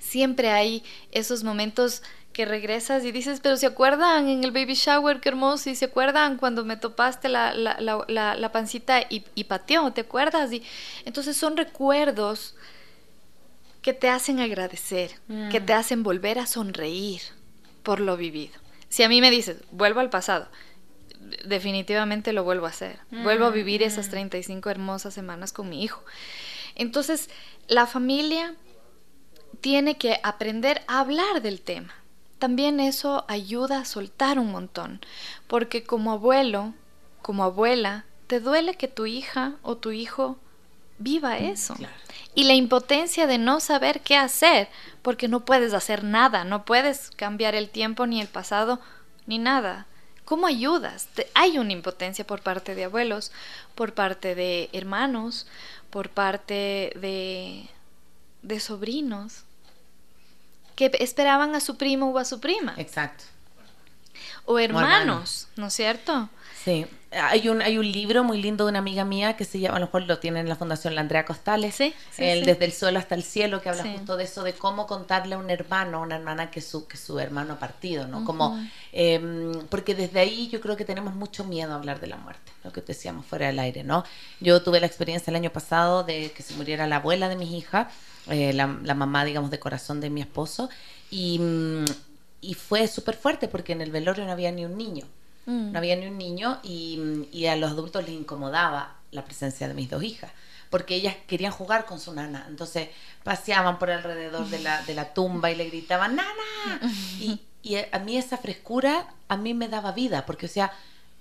Siempre 0.00 0.50
hay 0.50 0.82
esos 1.12 1.44
momentos 1.44 2.02
que 2.32 2.44
regresas 2.44 3.04
y 3.04 3.12
dices, 3.12 3.40
pero 3.40 3.56
¿se 3.56 3.66
acuerdan 3.66 4.28
en 4.28 4.44
el 4.44 4.50
baby 4.50 4.74
shower, 4.74 5.20
qué 5.20 5.28
hermoso? 5.28 5.70
¿Y 5.70 5.74
se 5.74 5.86
acuerdan 5.86 6.36
cuando 6.38 6.64
me 6.64 6.76
topaste 6.76 7.28
la, 7.28 7.54
la, 7.54 7.76
la, 7.80 8.34
la 8.34 8.52
pancita 8.52 9.02
y, 9.02 9.24
y, 9.34 9.44
pateó? 9.44 9.92
¿Te 9.92 10.02
acuerdas? 10.02 10.52
Y 10.52 10.62
entonces 11.04 11.36
son 11.36 11.56
recuerdos 11.56 12.54
que 13.82 13.92
te 13.92 14.08
hacen 14.08 14.40
agradecer, 14.40 15.12
que 15.50 15.60
te 15.60 15.74
mm. 15.74 15.76
hacen 15.76 16.02
volver 16.02 16.38
a 16.38 16.46
sonreír 16.46 17.20
por 17.82 18.00
lo 18.00 18.16
vivido. 18.16 18.54
Si 18.88 19.02
a 19.02 19.08
mí 19.08 19.20
me 19.20 19.30
dices, 19.30 19.56
vuelvo 19.70 20.00
al 20.00 20.10
pasado, 20.10 20.48
definitivamente 21.44 22.32
lo 22.32 22.44
vuelvo 22.44 22.66
a 22.66 22.70
hacer. 22.70 22.98
Vuelvo 23.10 23.46
a 23.46 23.50
mm, 23.50 23.54
vivir 23.54 23.82
esas 23.82 24.08
35 24.08 24.68
mm. 24.68 24.70
hermosas 24.70 25.14
semanas 25.14 25.52
con 25.52 25.68
mi 25.68 25.82
hijo. 25.82 26.02
Entonces, 26.76 27.28
la 27.68 27.86
familia 27.86 28.54
tiene 29.60 29.98
que 29.98 30.18
aprender 30.22 30.82
a 30.86 31.00
hablar 31.00 31.42
del 31.42 31.60
tema 31.60 32.01
también 32.42 32.80
eso 32.80 33.24
ayuda 33.28 33.78
a 33.78 33.84
soltar 33.84 34.40
un 34.40 34.50
montón, 34.50 35.00
porque 35.46 35.84
como 35.84 36.10
abuelo, 36.10 36.74
como 37.22 37.44
abuela, 37.44 38.04
te 38.26 38.40
duele 38.40 38.74
que 38.74 38.88
tu 38.88 39.06
hija 39.06 39.52
o 39.62 39.76
tu 39.76 39.92
hijo 39.92 40.38
viva 40.98 41.36
mm, 41.36 41.44
eso. 41.44 41.76
Y 42.34 42.42
la 42.42 42.54
impotencia 42.54 43.28
de 43.28 43.38
no 43.38 43.60
saber 43.60 44.00
qué 44.00 44.16
hacer, 44.16 44.68
porque 45.02 45.28
no 45.28 45.44
puedes 45.44 45.72
hacer 45.72 46.02
nada, 46.02 46.42
no 46.42 46.64
puedes 46.64 47.12
cambiar 47.12 47.54
el 47.54 47.70
tiempo 47.70 48.08
ni 48.08 48.20
el 48.20 48.26
pasado 48.26 48.80
ni 49.24 49.38
nada. 49.38 49.86
¿Cómo 50.24 50.48
ayudas? 50.48 51.10
Hay 51.34 51.58
una 51.58 51.72
impotencia 51.72 52.26
por 52.26 52.42
parte 52.42 52.74
de 52.74 52.86
abuelos, 52.86 53.30
por 53.76 53.94
parte 53.94 54.34
de 54.34 54.68
hermanos, 54.72 55.46
por 55.90 56.08
parte 56.08 56.92
de, 56.96 57.68
de 58.42 58.58
sobrinos 58.58 59.44
que 60.74 60.90
esperaban 61.00 61.54
a 61.54 61.60
su 61.60 61.76
primo 61.76 62.10
o 62.10 62.18
a 62.18 62.24
su 62.24 62.40
prima. 62.40 62.74
Exacto. 62.76 63.24
O 64.44 64.58
hermanos, 64.58 65.48
¿no 65.56 65.66
es 65.66 65.74
cierto? 65.74 66.28
Sí. 66.64 66.86
Hay 67.14 67.48
un, 67.48 67.60
hay 67.60 67.78
un 67.78 67.90
libro 67.90 68.24
muy 68.24 68.40
lindo 68.40 68.64
de 68.64 68.70
una 68.70 68.78
amiga 68.78 69.04
mía 69.04 69.36
que 69.36 69.44
se 69.44 69.60
llama, 69.60 69.76
a 69.76 69.80
lo 69.80 69.86
mejor 69.86 70.02
lo 70.02 70.18
tiene 70.18 70.40
en 70.40 70.48
la 70.48 70.56
Fundación 70.56 70.94
La 70.94 71.02
Andrea 71.02 71.24
Costales, 71.24 71.74
sí, 71.74 71.94
el 72.18 72.44
Desde 72.44 72.64
el 72.64 72.72
Suelo 72.72 72.98
hasta 72.98 73.14
el 73.14 73.22
Cielo, 73.22 73.60
que 73.60 73.68
habla 73.68 73.84
justo 73.84 74.16
de 74.16 74.24
eso, 74.24 74.42
de 74.42 74.54
cómo 74.54 74.86
contarle 74.86 75.34
a 75.34 75.38
un 75.38 75.50
hermano, 75.50 75.98
a 75.98 76.00
una 76.00 76.16
hermana 76.16 76.50
que 76.50 76.60
su, 76.60 76.86
que 76.86 76.96
su 76.96 77.18
hermano 77.18 77.54
ha 77.54 77.58
partido, 77.58 78.06
¿no? 78.06 78.24
Como, 78.24 78.58
em, 78.92 79.52
porque 79.68 79.94
desde 79.94 80.20
ahí 80.20 80.48
yo 80.48 80.60
creo 80.60 80.76
que 80.76 80.84
tenemos 80.84 81.14
mucho 81.14 81.44
miedo 81.44 81.72
a 81.72 81.76
hablar 81.76 82.00
de 82.00 82.06
la 82.06 82.16
muerte, 82.16 82.52
lo 82.64 82.72
que 82.72 82.80
decíamos 82.80 83.26
fuera 83.26 83.46
del 83.46 83.58
aire, 83.58 83.84
¿no? 83.84 84.04
Yo 84.40 84.62
tuve 84.62 84.80
la 84.80 84.86
experiencia 84.86 85.30
el 85.30 85.36
año 85.36 85.50
pasado 85.50 86.04
de 86.04 86.32
que 86.32 86.42
se 86.42 86.54
muriera 86.54 86.86
la 86.86 86.96
abuela 86.96 87.28
de 87.28 87.36
mis 87.36 87.50
hijas, 87.50 87.88
eh, 88.28 88.52
la, 88.52 88.66
mamá, 88.66 89.24
digamos, 89.24 89.50
de 89.50 89.58
corazón 89.58 90.00
de 90.00 90.08
mi 90.08 90.20
esposo, 90.20 90.70
y, 91.10 91.38
mm, 91.38 91.84
y 92.40 92.54
fue 92.54 92.88
súper 92.88 93.16
fuerte 93.16 93.48
porque 93.48 93.72
en 93.72 93.80
el 93.80 93.90
velorio 93.90 94.24
no 94.24 94.32
había 94.32 94.50
ni 94.52 94.64
un 94.64 94.76
niño. 94.76 95.06
Mm. 95.46 95.72
No 95.72 95.78
había 95.78 95.96
ni 95.96 96.06
un 96.06 96.18
niño 96.18 96.60
y, 96.62 97.28
y, 97.32 97.46
a 97.46 97.56
los 97.56 97.72
adultos 97.72 98.04
les 98.04 98.14
incomodaba 98.14 98.96
la 99.10 99.24
presencia 99.24 99.68
de 99.68 99.74
mis 99.74 99.90
dos 99.90 100.02
hijas, 100.02 100.30
porque 100.70 100.94
ellas 100.94 101.16
querían 101.26 101.52
jugar 101.52 101.84
con 101.84 102.00
su 102.00 102.12
nana. 102.14 102.46
Entonces 102.48 102.88
paseaban 103.24 103.78
por 103.78 103.90
alrededor 103.90 104.46
de 104.48 104.60
la, 104.60 104.82
de 104.82 104.94
la 104.94 105.12
tumba 105.12 105.50
y 105.50 105.56
le 105.56 105.66
gritaban, 105.66 106.16
¡Nana! 106.16 106.80
Y, 107.20 107.40
y 107.62 107.76
a 107.76 107.98
mí 107.98 108.16
esa 108.16 108.36
frescura 108.36 109.06
a 109.28 109.36
mí 109.36 109.54
me 109.54 109.68
daba 109.68 109.92
vida, 109.92 110.26
porque 110.26 110.46
o 110.46 110.48
sea, 110.48 110.72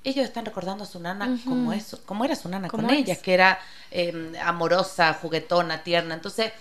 ellos 0.03 0.25
están 0.25 0.45
recordando 0.45 0.83
a 0.83 0.87
su 0.87 0.99
nana 0.99 1.37
como 1.45 1.73
eso, 1.73 2.01
como 2.05 2.25
era 2.25 2.35
su 2.35 2.49
nana 2.49 2.67
con 2.67 2.89
ellas, 2.89 3.19
que 3.19 3.33
era 3.33 3.59
eh, 3.91 4.33
amorosa, 4.43 5.13
juguetona, 5.13 5.83
tierna. 5.83 6.15
Entonces, 6.15 6.51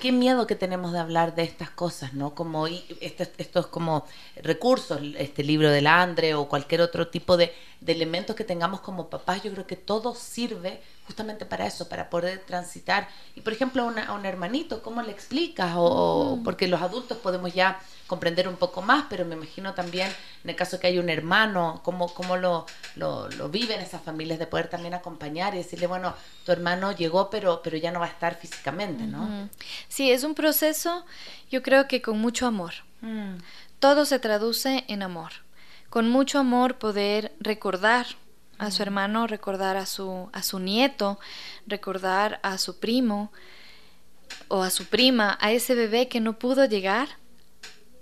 qué 0.00 0.12
miedo 0.12 0.46
que 0.46 0.54
tenemos 0.54 0.92
de 0.92 0.98
hablar 0.98 1.34
de 1.34 1.42
estas 1.42 1.70
cosas, 1.70 2.14
¿no? 2.14 2.34
Como 2.34 2.66
estos, 2.66 3.28
estos 3.38 3.66
como 3.66 4.04
recursos, 4.36 5.00
este 5.16 5.42
libro 5.42 5.70
del 5.70 5.86
Andre 5.86 6.34
o 6.34 6.48
cualquier 6.48 6.80
otro 6.80 7.08
tipo 7.08 7.36
de, 7.36 7.52
de 7.80 7.92
elementos 7.92 8.36
que 8.36 8.44
tengamos 8.44 8.80
como 8.80 9.08
papás, 9.08 9.42
yo 9.42 9.52
creo 9.52 9.66
que 9.66 9.76
todo 9.76 10.14
sirve 10.14 10.80
justamente 11.06 11.44
para 11.44 11.66
eso, 11.66 11.88
para 11.88 12.08
poder 12.10 12.40
transitar. 12.40 13.08
Y 13.34 13.40
por 13.42 13.52
ejemplo, 13.52 13.92
a, 14.06 14.12
un 14.12 14.26
hermanito, 14.26 14.82
¿cómo 14.82 15.02
le 15.02 15.12
explicas? 15.12 15.74
O, 15.76 16.40
porque 16.44 16.68
los 16.68 16.80
adultos 16.80 17.18
podemos 17.18 17.52
ya 17.52 17.78
comprender 18.06 18.48
un 18.48 18.56
poco 18.56 18.82
más, 18.82 19.06
pero 19.08 19.24
me 19.24 19.34
imagino 19.34 19.74
también 19.74 20.10
en 20.42 20.50
el 20.50 20.56
caso 20.56 20.78
que 20.78 20.86
hay 20.86 20.98
un 20.98 21.08
hermano, 21.08 21.80
cómo, 21.82 22.12
cómo 22.12 22.36
lo, 22.36 22.66
lo, 22.96 23.48
viven 23.48 23.80
esas 23.80 24.02
familias 24.02 24.38
de 24.38 24.46
poder 24.46 24.68
también 24.68 24.94
acompañar 24.94 25.54
y 25.54 25.58
decirle, 25.58 25.86
bueno, 25.86 26.14
tu 26.44 26.52
hermano 26.52 26.92
llegó, 26.92 27.30
pero, 27.30 27.60
pero 27.62 27.76
ya 27.76 27.90
no 27.92 28.00
va 28.00 28.06
a 28.06 28.10
estar 28.10 28.34
físicamente, 28.34 29.04
¿no? 29.04 29.48
Sí, 29.88 30.10
es 30.10 30.24
un 30.24 30.34
proceso, 30.34 31.04
yo 31.50 31.62
creo 31.62 31.88
que 31.88 32.02
con 32.02 32.18
mucho 32.18 32.46
amor. 32.46 32.74
Mm. 33.00 33.36
Todo 33.78 34.04
se 34.04 34.18
traduce 34.18 34.84
en 34.88 35.02
amor. 35.02 35.32
Con 35.88 36.08
mucho 36.08 36.38
amor 36.38 36.78
poder 36.78 37.32
recordar 37.40 38.06
a 38.64 38.70
su 38.70 38.82
hermano, 38.82 39.26
recordar 39.26 39.76
a 39.76 39.86
su, 39.86 40.28
a 40.32 40.42
su 40.42 40.58
nieto, 40.58 41.18
recordar 41.66 42.40
a 42.42 42.58
su 42.58 42.78
primo 42.78 43.32
o 44.48 44.62
a 44.62 44.70
su 44.70 44.86
prima, 44.86 45.38
a 45.40 45.52
ese 45.52 45.74
bebé 45.74 46.08
que 46.08 46.20
no 46.20 46.38
pudo 46.38 46.64
llegar, 46.64 47.08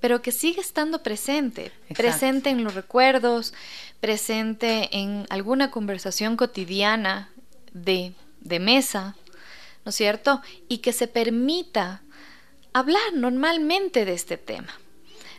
pero 0.01 0.23
que 0.23 0.33
sigue 0.33 0.61
estando 0.61 1.03
presente, 1.03 1.73
presente 1.95 2.51
en 2.51 2.65
los 2.65 2.75
recuerdos, 2.75 3.55
presente 4.01 4.89
en 4.93 5.27
alguna 5.31 5.71
conversación 5.71 6.37
cotidiana 6.37 7.31
de, 7.73 8.13
de 8.41 8.59
mesa, 8.59 9.17
¿no 9.85 9.91
es 9.91 9.95
cierto? 9.95 10.43
Y 10.69 10.79
que 10.79 10.93
se 10.93 11.07
permita 11.07 12.03
hablar 12.73 13.13
normalmente 13.15 14.05
de 14.05 14.15
este 14.15 14.37
tema 14.37 14.73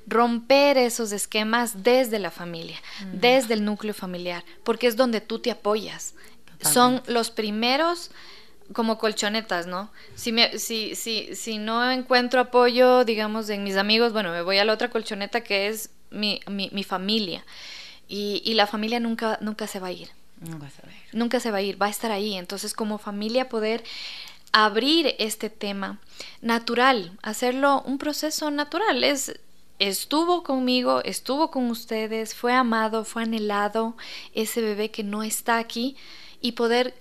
romper 0.08 0.78
esos 0.78 1.12
esquemas 1.12 1.84
desde 1.84 2.20
la 2.20 2.32
familia, 2.32 2.78
mm. 3.02 3.20
desde 3.20 3.54
el 3.54 3.66
núcleo 3.66 3.94
familiar, 3.94 4.44
porque 4.64 4.88
es 4.88 4.96
donde 4.96 5.22
tú 5.22 5.40
te 5.40 5.52
apoyas. 5.52 6.16
Son 6.62 7.02
los 7.08 7.30
primeros 7.30 8.12
como 8.72 8.98
colchonetas, 8.98 9.68
¿no? 9.68 9.92
Si, 10.16 10.32
me, 10.32 10.58
si, 10.58 10.96
si, 10.96 11.36
si 11.36 11.58
no 11.58 11.92
encuentro 11.92 12.40
apoyo, 12.40 13.04
digamos, 13.04 13.50
en 13.50 13.64
mis 13.64 13.76
amigos, 13.76 14.14
bueno, 14.14 14.32
me 14.32 14.42
voy 14.42 14.58
a 14.58 14.66
la 14.66 14.74
otra 14.74 14.90
colchoneta 14.90 15.42
que 15.42 15.68
es 15.68 15.90
mi, 16.10 16.40
mi, 16.48 16.84
familia. 16.84 17.44
Y, 18.08 18.42
y, 18.46 18.54
la 18.54 18.68
familia 18.68 19.00
nunca, 19.00 19.38
nunca 19.42 19.68
se 19.68 19.80
va 19.80 19.88
a 19.88 19.92
ir. 19.92 20.10
Nunca 20.40 20.70
se 20.70 20.82
va 20.82 20.90
a 20.90 20.96
ir. 20.96 21.04
Nunca 21.12 21.40
se 21.40 21.52
va 21.52 21.58
a 21.58 21.62
ir, 21.62 21.82
va 21.82 21.88
a 21.88 21.90
estar 21.90 22.12
ahí. 22.12 22.36
Entonces, 22.36 22.74
como 22.74 22.98
familia, 22.98 23.50
poder 23.50 23.84
abrir 24.52 25.16
este 25.20 25.50
tema 25.50 26.00
natural, 26.42 27.18
hacerlo 27.22 27.82
un 27.82 27.98
proceso 27.98 28.52
natural. 28.52 29.04
Es 29.04 29.40
estuvo 29.80 30.44
conmigo, 30.44 31.02
estuvo 31.04 31.52
con 31.52 31.70
ustedes, 31.70 32.36
fue 32.36 32.54
amado, 32.54 33.06
fue 33.06 33.24
anhelado 33.24 33.96
ese 34.34 34.62
bebé 34.62 34.92
que 34.92 35.04
no 35.04 35.24
está 35.24 35.58
aquí 35.58 35.96
y 36.42 36.54
poder 36.54 36.94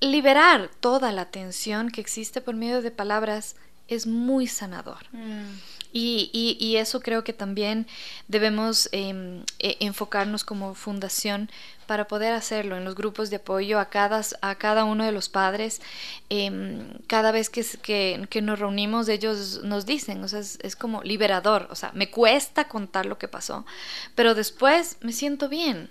liberar 0.00 0.70
toda 0.80 1.12
la 1.12 1.30
tensión 1.30 1.90
que 1.90 2.00
existe 2.00 2.40
por 2.40 2.54
medio 2.54 2.82
de 2.82 2.90
palabras 2.90 3.56
es 3.88 4.06
muy 4.06 4.46
sanador. 4.46 5.06
Mm. 5.12 5.58
Y, 5.96 6.56
y, 6.58 6.76
eso 6.76 6.98
creo 6.98 7.22
que 7.22 7.32
también 7.32 7.86
debemos 8.26 8.88
em, 8.90 9.44
e, 9.60 9.76
enfocarnos 9.78 10.42
como 10.42 10.74
fundación 10.74 11.48
para 11.84 12.08
poder 12.08 12.32
hacerlo 12.32 12.76
en 12.76 12.84
los 12.84 12.94
grupos 12.94 13.30
de 13.30 13.36
apoyo 13.36 13.78
a 13.78 13.90
cada, 13.90 14.22
a 14.40 14.54
cada 14.56 14.84
uno 14.84 15.04
de 15.04 15.12
los 15.12 15.28
padres. 15.28 15.80
Em, 16.28 16.98
cada 17.06 17.32
vez 17.32 17.50
que, 17.50 17.64
que, 17.82 18.26
que, 18.28 18.42
nos 18.42 18.58
reunimos, 18.58 19.08
ellos 19.08 19.60
nos 19.62 19.86
dicen, 19.86 20.22
o 20.24 20.28
sea, 20.28 20.40
es, 20.40 20.58
es, 20.62 20.76
como 20.76 21.02
liberador, 21.02 21.68
o 21.70 21.74
sea, 21.74 21.92
me 21.94 22.10
cuesta 22.10 22.68
contar 22.68 23.06
lo 23.06 23.18
que 23.18 23.28
pasó, 23.28 23.64
pero 24.14 24.34
después 24.34 24.98
me 25.00 25.12
siento 25.12 25.48
bien, 25.48 25.90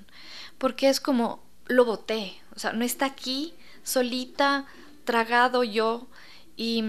porque 0.58 0.90
es 0.90 1.00
como 1.00 1.44
lo 1.68 1.86
boté, 1.86 2.34
O 2.56 2.60
sea, 2.60 2.74
no 2.74 2.84
está 2.84 3.06
aquí 3.06 3.54
solita, 3.84 4.66
tragado 5.06 5.64
yo, 5.64 6.08
y, 6.56 6.84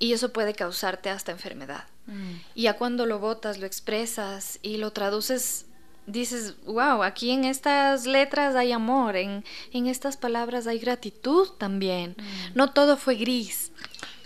eso 0.00 0.32
puede 0.32 0.54
causarte 0.54 1.10
hasta 1.10 1.32
enfermedad. 1.32 1.84
Mm. 2.06 2.34
Y 2.54 2.62
ya 2.62 2.74
cuando 2.74 3.06
lo 3.06 3.18
botas, 3.18 3.58
lo 3.58 3.66
expresas 3.66 4.58
y 4.62 4.76
lo 4.78 4.92
traduces, 4.92 5.66
dices, 6.06 6.54
wow, 6.64 7.02
aquí 7.02 7.30
en 7.30 7.44
estas 7.44 8.06
letras 8.06 8.54
hay 8.54 8.72
amor, 8.72 9.16
en, 9.16 9.44
en 9.72 9.86
estas 9.86 10.16
palabras 10.16 10.66
hay 10.66 10.78
gratitud 10.78 11.48
también. 11.58 12.16
Mm. 12.18 12.56
No 12.56 12.70
todo 12.72 12.96
fue 12.96 13.16
gris. 13.16 13.72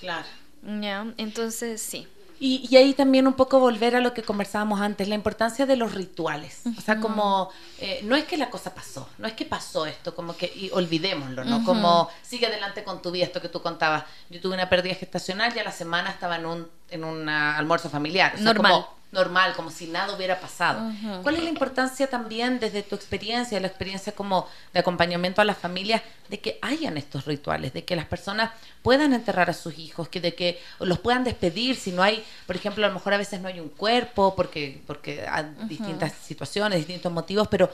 Claro. 0.00 0.26
Ya, 0.62 1.12
entonces 1.16 1.80
sí. 1.80 2.06
Y, 2.40 2.76
ahí 2.76 2.94
también 2.94 3.26
un 3.26 3.32
poco 3.32 3.58
volver 3.58 3.96
a 3.96 4.00
lo 4.00 4.14
que 4.14 4.22
conversábamos 4.22 4.80
antes, 4.80 5.08
la 5.08 5.16
importancia 5.16 5.66
de 5.66 5.74
los 5.74 5.92
rituales. 5.92 6.62
O 6.76 6.80
sea, 6.80 7.00
como, 7.00 7.50
eh, 7.80 8.00
no 8.04 8.14
es 8.14 8.26
que 8.26 8.36
la 8.36 8.48
cosa 8.48 8.72
pasó, 8.74 9.08
no 9.18 9.26
es 9.26 9.32
que 9.32 9.44
pasó 9.44 9.86
esto, 9.86 10.14
como 10.14 10.36
que, 10.36 10.46
y 10.46 10.70
olvidémoslo, 10.72 11.44
¿no? 11.44 11.64
Como, 11.64 12.08
sigue 12.22 12.46
adelante 12.46 12.84
con 12.84 13.02
tu 13.02 13.10
vida, 13.10 13.24
esto 13.24 13.40
que 13.40 13.48
tú 13.48 13.60
contabas. 13.60 14.04
Yo 14.30 14.40
tuve 14.40 14.54
una 14.54 14.68
pérdida 14.68 14.94
gestacional 14.94 15.52
y 15.56 15.58
a 15.58 15.64
la 15.64 15.72
semana 15.72 16.10
estaba 16.10 16.36
en 16.36 16.46
un, 16.46 16.68
en 16.90 17.02
un 17.02 17.28
almuerzo 17.28 17.90
familiar. 17.90 18.40
Normal 18.40 18.86
normal, 19.10 19.54
como 19.54 19.70
si 19.70 19.86
nada 19.86 20.14
hubiera 20.14 20.38
pasado. 20.38 20.92
¿Cuál 21.22 21.36
es 21.36 21.42
la 21.42 21.48
importancia 21.48 22.08
también 22.08 22.60
desde 22.60 22.82
tu 22.82 22.94
experiencia, 22.94 23.58
la 23.58 23.66
experiencia 23.66 24.12
como 24.14 24.46
de 24.72 24.80
acompañamiento 24.80 25.40
a 25.40 25.44
las 25.44 25.56
familias, 25.56 26.02
de 26.28 26.40
que 26.40 26.58
hayan 26.60 26.98
estos 26.98 27.24
rituales, 27.24 27.72
de 27.72 27.84
que 27.84 27.96
las 27.96 28.04
personas 28.04 28.52
puedan 28.82 29.14
enterrar 29.14 29.48
a 29.48 29.54
sus 29.54 29.78
hijos, 29.78 30.08
que 30.08 30.20
de 30.20 30.34
que 30.34 30.60
los 30.80 30.98
puedan 30.98 31.24
despedir 31.24 31.76
si 31.76 31.90
no 31.90 32.02
hay, 32.02 32.22
por 32.46 32.56
ejemplo, 32.56 32.84
a 32.84 32.88
lo 32.88 32.94
mejor 32.94 33.14
a 33.14 33.18
veces 33.18 33.40
no 33.40 33.48
hay 33.48 33.60
un 33.60 33.70
cuerpo 33.70 34.34
porque 34.36 34.82
porque 34.86 35.26
hay 35.26 35.46
distintas 35.64 36.12
situaciones, 36.12 36.78
distintos 36.78 37.10
motivos, 37.10 37.48
pero 37.48 37.70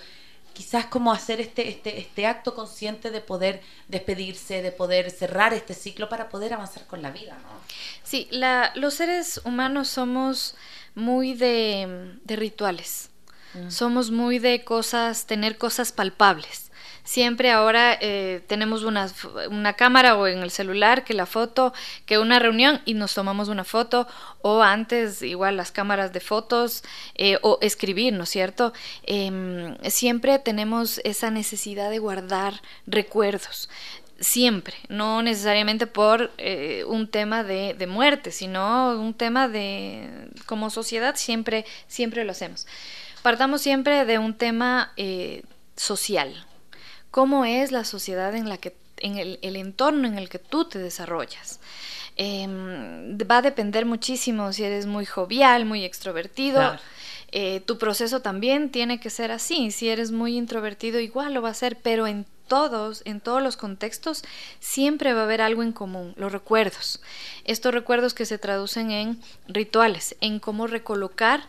quizás 0.55 0.87
como 0.87 1.13
hacer 1.13 1.41
este, 1.41 1.69
este, 1.69 1.99
este 1.99 2.27
acto 2.27 2.55
consciente 2.55 3.11
de 3.11 3.21
poder 3.21 3.61
despedirse, 3.89 4.63
de 4.63 4.71
poder 4.71 5.11
cerrar 5.11 5.53
este 5.53 5.75
ciclo 5.75 6.09
para 6.09 6.29
poder 6.29 6.55
avanzar 6.55 6.87
con 6.87 7.03
la 7.03 7.11
vida, 7.11 7.37
¿no? 7.43 7.49
Sí, 8.05 8.29
la, 8.31 8.71
los 8.77 8.95
seres 8.95 9.41
humanos 9.45 9.89
somos 9.89 10.55
muy 10.95 11.35
de, 11.35 12.19
rituales. 12.27 13.11
Mm. 13.55 13.71
Somos 13.71 14.11
muy 14.11 14.39
de 14.39 14.65
cosas, 14.65 15.27
tener 15.27 15.59
cosas 15.59 15.93
palpables. 15.93 16.71
Siempre 17.05 17.51
ahora 17.51 17.99
eh, 18.01 18.43
tenemos 18.47 18.83
una, 18.83 19.13
una, 19.51 19.75
cámara 19.75 20.17
o 20.17 20.27
en 20.27 20.39
el 20.39 20.51
celular 20.51 21.05
que 21.05 21.13
la 21.13 21.27
foto, 21.27 21.75
que 22.07 22.19
una 22.19 22.39
reunión 22.39 22.81
y 22.87 22.95
nos 22.95 23.13
tomamos 23.13 23.49
una 23.49 23.65
foto, 23.65 24.09
o 24.41 24.63
antes 24.63 25.21
igual 25.21 25.59
las 25.59 25.71
cámaras 25.71 26.15
de 26.15 26.21
fotos, 26.21 26.83
eh, 27.15 27.39
o 27.43 27.59
escribir, 27.61 28.15
¿no 28.15 28.25
es 28.25 28.31
cierto? 28.31 28.73
Em, 29.03 29.77
siempre 29.91 30.39
tenemos 30.39 30.99
esa 31.05 31.31
necesidad 31.31 31.91
de 31.91 31.99
guardar 31.99 32.63
recuerdos 32.87 33.69
siempre, 34.25 34.75
no 34.89 35.23
necesariamente 35.23 35.87
por 35.87 36.33
eh, 36.39 36.85
un 36.87 37.09
tema 37.09 37.45
de, 37.45 37.75
de, 37.75 37.87
muerte, 37.87 38.33
sino 38.33 38.99
un 38.99 39.15
tema 39.15 39.49
de, 39.49 40.29
como 40.47 40.71
sociedad, 40.71 41.15
siempre, 41.17 41.65
siempre 41.87 42.25
lo 42.25 42.33
hacemos. 42.33 42.67
Partamos 43.23 43.63
siempre 43.63 44.05
de 44.05 44.19
un 44.19 44.35
tema 44.35 44.93
eh, 44.97 45.45
social. 45.77 46.45
¿Cómo 47.11 47.45
es 47.45 47.73
la 47.73 47.85
sociedad 47.85 48.35
en 48.35 48.49
la 48.49 48.59
que, 48.59 48.77
en 48.99 49.17
el, 49.17 49.57
entorno 49.57 50.07
en 50.07 50.19
el 50.19 50.29
que 50.29 50.39
tú 50.39 50.67
te 50.67 50.79
desarrollas? 50.79 51.61
Em, 52.17 53.17
va 53.19 53.39
a 53.39 53.43
depender 53.43 53.87
muchísimo 53.87 54.53
si 54.53 54.65
eres 54.65 54.87
muy 54.87 55.07
jovial, 55.07 55.65
muy 55.65 55.85
extrovertido. 55.85 56.77
Eh, 57.37 57.61
tu 57.67 57.79
proceso 57.79 58.21
también 58.21 58.71
tiene 58.71 59.01
que 59.01 59.11
ser 59.11 59.33
así. 59.33 59.73
Si 59.73 59.89
eres 59.89 60.13
muy 60.13 60.37
introvertido, 60.37 61.01
igual 61.01 61.35
lo 61.35 61.43
va 61.43 61.49
a 61.49 61.55
ser, 61.55 61.77
pero 61.83 62.07
en 62.07 62.27
todos, 62.47 63.03
en 63.07 63.21
todos 63.21 63.43
los 63.43 63.57
contextos, 63.57 64.23
siempre 64.61 65.13
va 65.15 65.23
a 65.23 65.25
haber 65.25 65.41
algo 65.41 65.65
en 65.65 65.73
común, 65.73 66.15
los 66.17 66.31
recuerdos. 66.31 67.03
Estos 67.45 67.75
recuerdos 67.75 68.15
que 68.15 68.25
se 68.25 68.39
traducen 68.39 68.93
en 68.93 69.21
rituales, 69.49 70.15
en 70.21 70.39
cómo 70.39 70.69
recolocar 70.69 71.43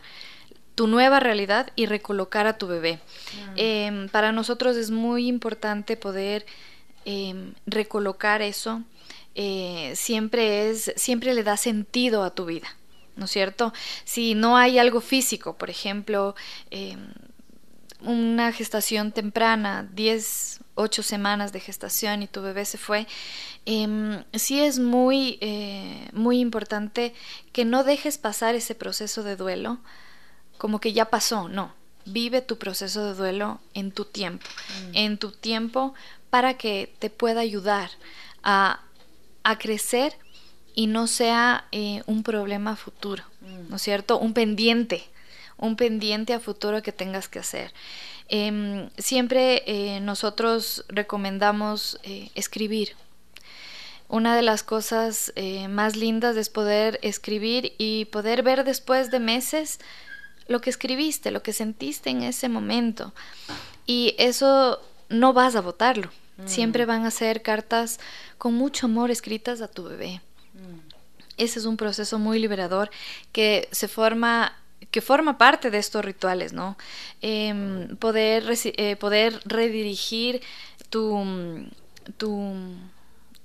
tu 0.73 0.87
nueva 0.87 1.19
realidad 1.19 1.69
y 1.75 1.85
recolocar 1.85 2.47
a 2.47 2.57
tu 2.57 2.65
bebé. 2.65 2.95
Mm. 2.95 3.53
Em, 3.55 4.09
para 4.09 4.31
nosotros 4.31 4.77
es 4.77 4.89
muy 4.89 5.27
importante 5.27 5.97
poder 5.97 6.47
em, 7.05 7.53
recolocar 7.67 8.41
eso. 8.41 8.81
Eh, 9.35 9.93
siempre 9.95 10.71
es, 10.71 10.91
siempre 10.95 11.35
le 11.35 11.43
da 11.43 11.57
sentido 11.57 12.23
a 12.23 12.33
tu 12.33 12.45
vida. 12.45 12.75
¿No 13.15 13.25
es 13.25 13.31
cierto? 13.31 13.73
Si 14.03 14.35
no 14.35 14.57
hay 14.57 14.77
algo 14.77 14.99
físico, 15.01 15.57
por 15.57 15.69
ejemplo, 15.69 16.35
em, 16.69 17.07
una 18.01 18.51
gestación 18.51 19.11
temprana, 19.11 19.87
10, 19.93 20.59
8 20.75 21.03
semanas 21.03 21.53
de 21.53 21.59
gestación 21.59 22.23
y 22.23 22.27
tu 22.27 22.41
bebé 22.41 22.65
se 22.65 22.77
fue, 22.77 23.07
eh, 23.65 24.23
sí 24.33 24.61
es 24.61 24.79
muy, 24.79 25.37
eh, 25.41 26.09
muy 26.13 26.39
importante 26.39 27.13
que 27.51 27.65
no 27.65 27.83
dejes 27.83 28.17
pasar 28.17 28.53
ese 28.55 28.75
proceso 28.75 29.23
de 29.23 29.35
duelo 29.35 29.79
como 30.57 30.79
que 30.79 30.93
ya 30.93 31.05
pasó, 31.05 31.49
no. 31.49 31.73
Vive 32.05 32.41
tu 32.41 32.57
proceso 32.57 33.03
de 33.05 33.15
duelo 33.15 33.59
en 33.73 33.91
tu 33.91 34.05
tiempo, 34.05 34.45
mm. 34.45 34.91
en 34.93 35.17
tu 35.17 35.31
tiempo 35.31 35.95
para 36.29 36.55
que 36.55 36.93
te 36.99 37.09
pueda 37.09 37.41
ayudar 37.41 37.89
a, 38.43 38.81
a 39.43 39.57
crecer 39.57 40.17
y 40.75 40.87
no 40.87 41.07
sea 41.07 41.65
eh, 41.71 42.03
un 42.05 42.23
problema 42.23 42.75
futuro, 42.75 43.23
mm. 43.41 43.69
¿no 43.69 43.77
es 43.77 43.81
cierto? 43.81 44.19
Un 44.19 44.33
pendiente 44.33 45.03
un 45.57 45.75
pendiente 45.75 46.33
a 46.33 46.39
futuro 46.39 46.81
que 46.81 46.91
tengas 46.91 47.27
que 47.27 47.39
hacer. 47.39 47.73
Em, 48.27 48.89
siempre 48.97 49.63
eh, 49.67 49.99
nosotros 49.99 50.85
recomendamos 50.87 51.99
eh, 52.03 52.29
escribir. 52.35 52.95
Una 54.07 54.35
de 54.35 54.41
las 54.41 54.63
cosas 54.63 55.33
eh, 55.35 55.67
más 55.67 55.95
lindas 55.95 56.35
es 56.35 56.49
poder 56.49 56.99
escribir 57.01 57.73
y 57.77 58.05
poder 58.05 58.43
ver 58.43 58.63
después 58.63 59.11
de 59.11 59.19
meses 59.19 59.79
lo 60.47 60.61
que 60.61 60.69
escribiste, 60.69 61.31
lo 61.31 61.41
que 61.41 61.53
sentiste 61.53 62.11
en 62.11 62.21
ese 62.21 62.49
momento. 62.49 63.13
Y 63.87 64.15
eso 64.19 64.79
no 65.09 65.33
vas 65.33 65.55
a 65.55 65.61
votarlo. 65.61 66.11
Mm. 66.37 66.47
Siempre 66.47 66.85
van 66.85 67.05
a 67.05 67.11
ser 67.11 67.41
cartas 67.41 67.99
con 68.37 68.53
mucho 68.53 68.85
amor 68.85 69.09
escritas 69.09 69.61
a 69.61 69.67
tu 69.67 69.83
bebé. 69.83 70.21
Ese 71.37 71.59
es 71.59 71.65
un 71.65 71.77
proceso 71.77 72.19
muy 72.19 72.39
liberador 72.39 72.89
que 73.31 73.67
se 73.71 73.87
forma 73.87 74.53
que 74.91 75.01
forma 75.01 75.37
parte 75.37 75.71
de 75.71 75.77
estos 75.77 76.05
rituales, 76.05 76.53
¿no? 76.53 76.77
Em, 77.21 77.97
poder, 77.97 78.45
eh, 78.63 78.95
poder 78.95 79.41
redirigir 79.45 80.41
tu, 80.89 81.21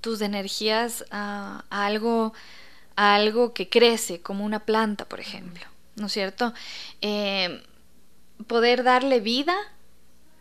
tus 0.01 0.21
energías 0.21 1.05
a, 1.11 1.63
algo, 1.69 2.33
a 2.95 3.15
algo 3.15 3.53
que 3.53 3.69
crece, 3.69 4.21
como 4.21 4.45
una 4.45 4.59
planta, 4.59 5.05
por 5.05 5.19
ejemplo, 5.19 5.63
¿no 5.95 6.07
es 6.07 6.13
cierto? 6.13 6.53
Em, 7.01 7.61
poder 8.47 8.83
darle 8.83 9.19
vida 9.19 9.55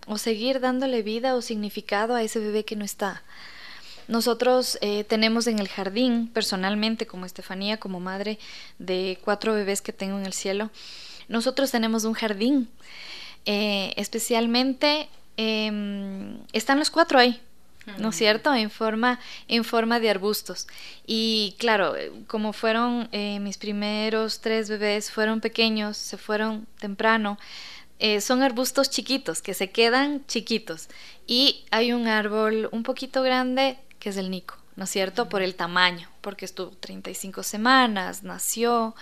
o 0.06 0.18
seguir 0.18 0.60
dándole 0.60 1.02
vida 1.02 1.34
o 1.34 1.42
significado 1.42 2.14
a 2.14 2.22
ese 2.22 2.38
bebé 2.38 2.64
que 2.64 2.76
no 2.76 2.84
está. 2.84 3.22
Nosotros 4.10 4.76
eh, 4.80 5.04
tenemos 5.04 5.46
en 5.46 5.60
el 5.60 5.68
jardín, 5.68 6.26
personalmente, 6.34 7.06
como 7.06 7.26
Estefanía, 7.26 7.78
como 7.78 8.00
madre 8.00 8.40
de 8.80 9.20
cuatro 9.22 9.54
bebés 9.54 9.82
que 9.82 9.92
tengo 9.92 10.18
en 10.18 10.26
el 10.26 10.32
cielo, 10.32 10.72
nosotros 11.28 11.70
tenemos 11.70 12.02
un 12.02 12.14
jardín. 12.14 12.68
Eh, 13.46 13.94
especialmente 13.96 15.08
em, 15.36 16.40
están 16.52 16.80
los 16.80 16.90
cuatro 16.90 17.20
ahí, 17.20 17.40
¿no 17.98 18.08
es 18.08 18.16
cierto? 18.16 18.52
En 18.52 18.68
forma, 18.70 19.20
en 19.46 19.62
forma 19.62 20.00
de 20.00 20.10
arbustos. 20.10 20.66
Y 21.06 21.54
claro, 21.60 21.94
como 22.26 22.52
fueron 22.52 23.08
eh, 23.12 23.38
mis 23.38 23.58
primeros 23.58 24.40
tres 24.40 24.68
bebés, 24.68 25.12
fueron 25.12 25.40
pequeños, 25.40 25.96
se 25.96 26.16
fueron 26.16 26.66
temprano. 26.80 27.38
son 28.20 28.42
arbustos 28.42 28.90
chiquitos 28.90 29.40
que 29.40 29.54
se 29.54 29.70
quedan 29.70 30.26
chiquitos 30.26 30.88
y 31.28 31.64
hay 31.70 31.92
un 31.92 32.08
árbol 32.08 32.68
un 32.72 32.82
poquito 32.82 33.22
grande 33.22 33.78
que 34.00 34.08
es 34.08 34.16
el 34.16 34.30
Nico, 34.30 34.56
¿no 34.74 34.84
es 34.84 34.90
cierto? 34.90 35.28
Por 35.28 35.42
el 35.42 35.54
tamaño, 35.54 36.08
porque 36.20 36.44
estuvo 36.44 36.70
35 36.70 37.44
semanas, 37.44 38.24
nació. 38.24 38.96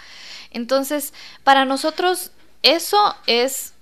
Entonces, 0.50 1.14
para 1.44 1.64
nosotros 1.64 2.32
eso 2.62 3.16
es 3.26 3.72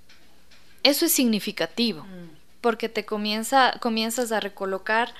eso 0.83 1.05
es 1.05 1.11
significativo, 1.11 2.03
mm. 2.03 2.29
porque 2.61 2.87
te 2.87 3.05
comienza 3.05 3.73
comienzas 3.81 4.31
a 4.31 4.39
recolocar 4.39 5.13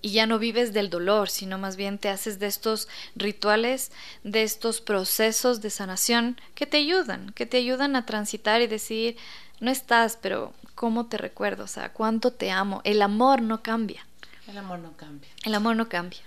y 0.00 0.12
ya 0.12 0.26
no 0.26 0.38
vives 0.38 0.72
del 0.72 0.90
dolor, 0.90 1.30
sino 1.30 1.58
más 1.58 1.76
bien 1.76 1.98
te 1.98 2.08
haces 2.08 2.38
de 2.38 2.46
estos 2.46 2.88
rituales, 3.14 3.92
de 4.24 4.42
estos 4.42 4.80
procesos 4.80 5.60
de 5.60 5.70
sanación 5.70 6.40
que 6.54 6.66
te 6.66 6.78
ayudan, 6.78 7.32
que 7.34 7.46
te 7.46 7.58
ayudan 7.58 7.94
a 7.94 8.04
transitar 8.04 8.62
y 8.62 8.66
decir, 8.66 9.16
no 9.60 9.70
estás, 9.70 10.18
pero 10.20 10.52
¿cómo 10.74 11.06
te 11.06 11.18
recuerdo? 11.18 11.64
O 11.64 11.68
sea, 11.68 11.92
¿cuánto 11.92 12.32
te 12.32 12.50
amo? 12.50 12.80
El 12.84 13.00
amor 13.00 13.42
no 13.42 13.62
cambia. 13.62 14.04
El 14.52 14.58
amor 14.58 14.80
no 14.80 14.94
cambia. 14.98 15.30
El 15.46 15.54
amor 15.54 15.76
no 15.76 15.88
cambia. 15.88 16.20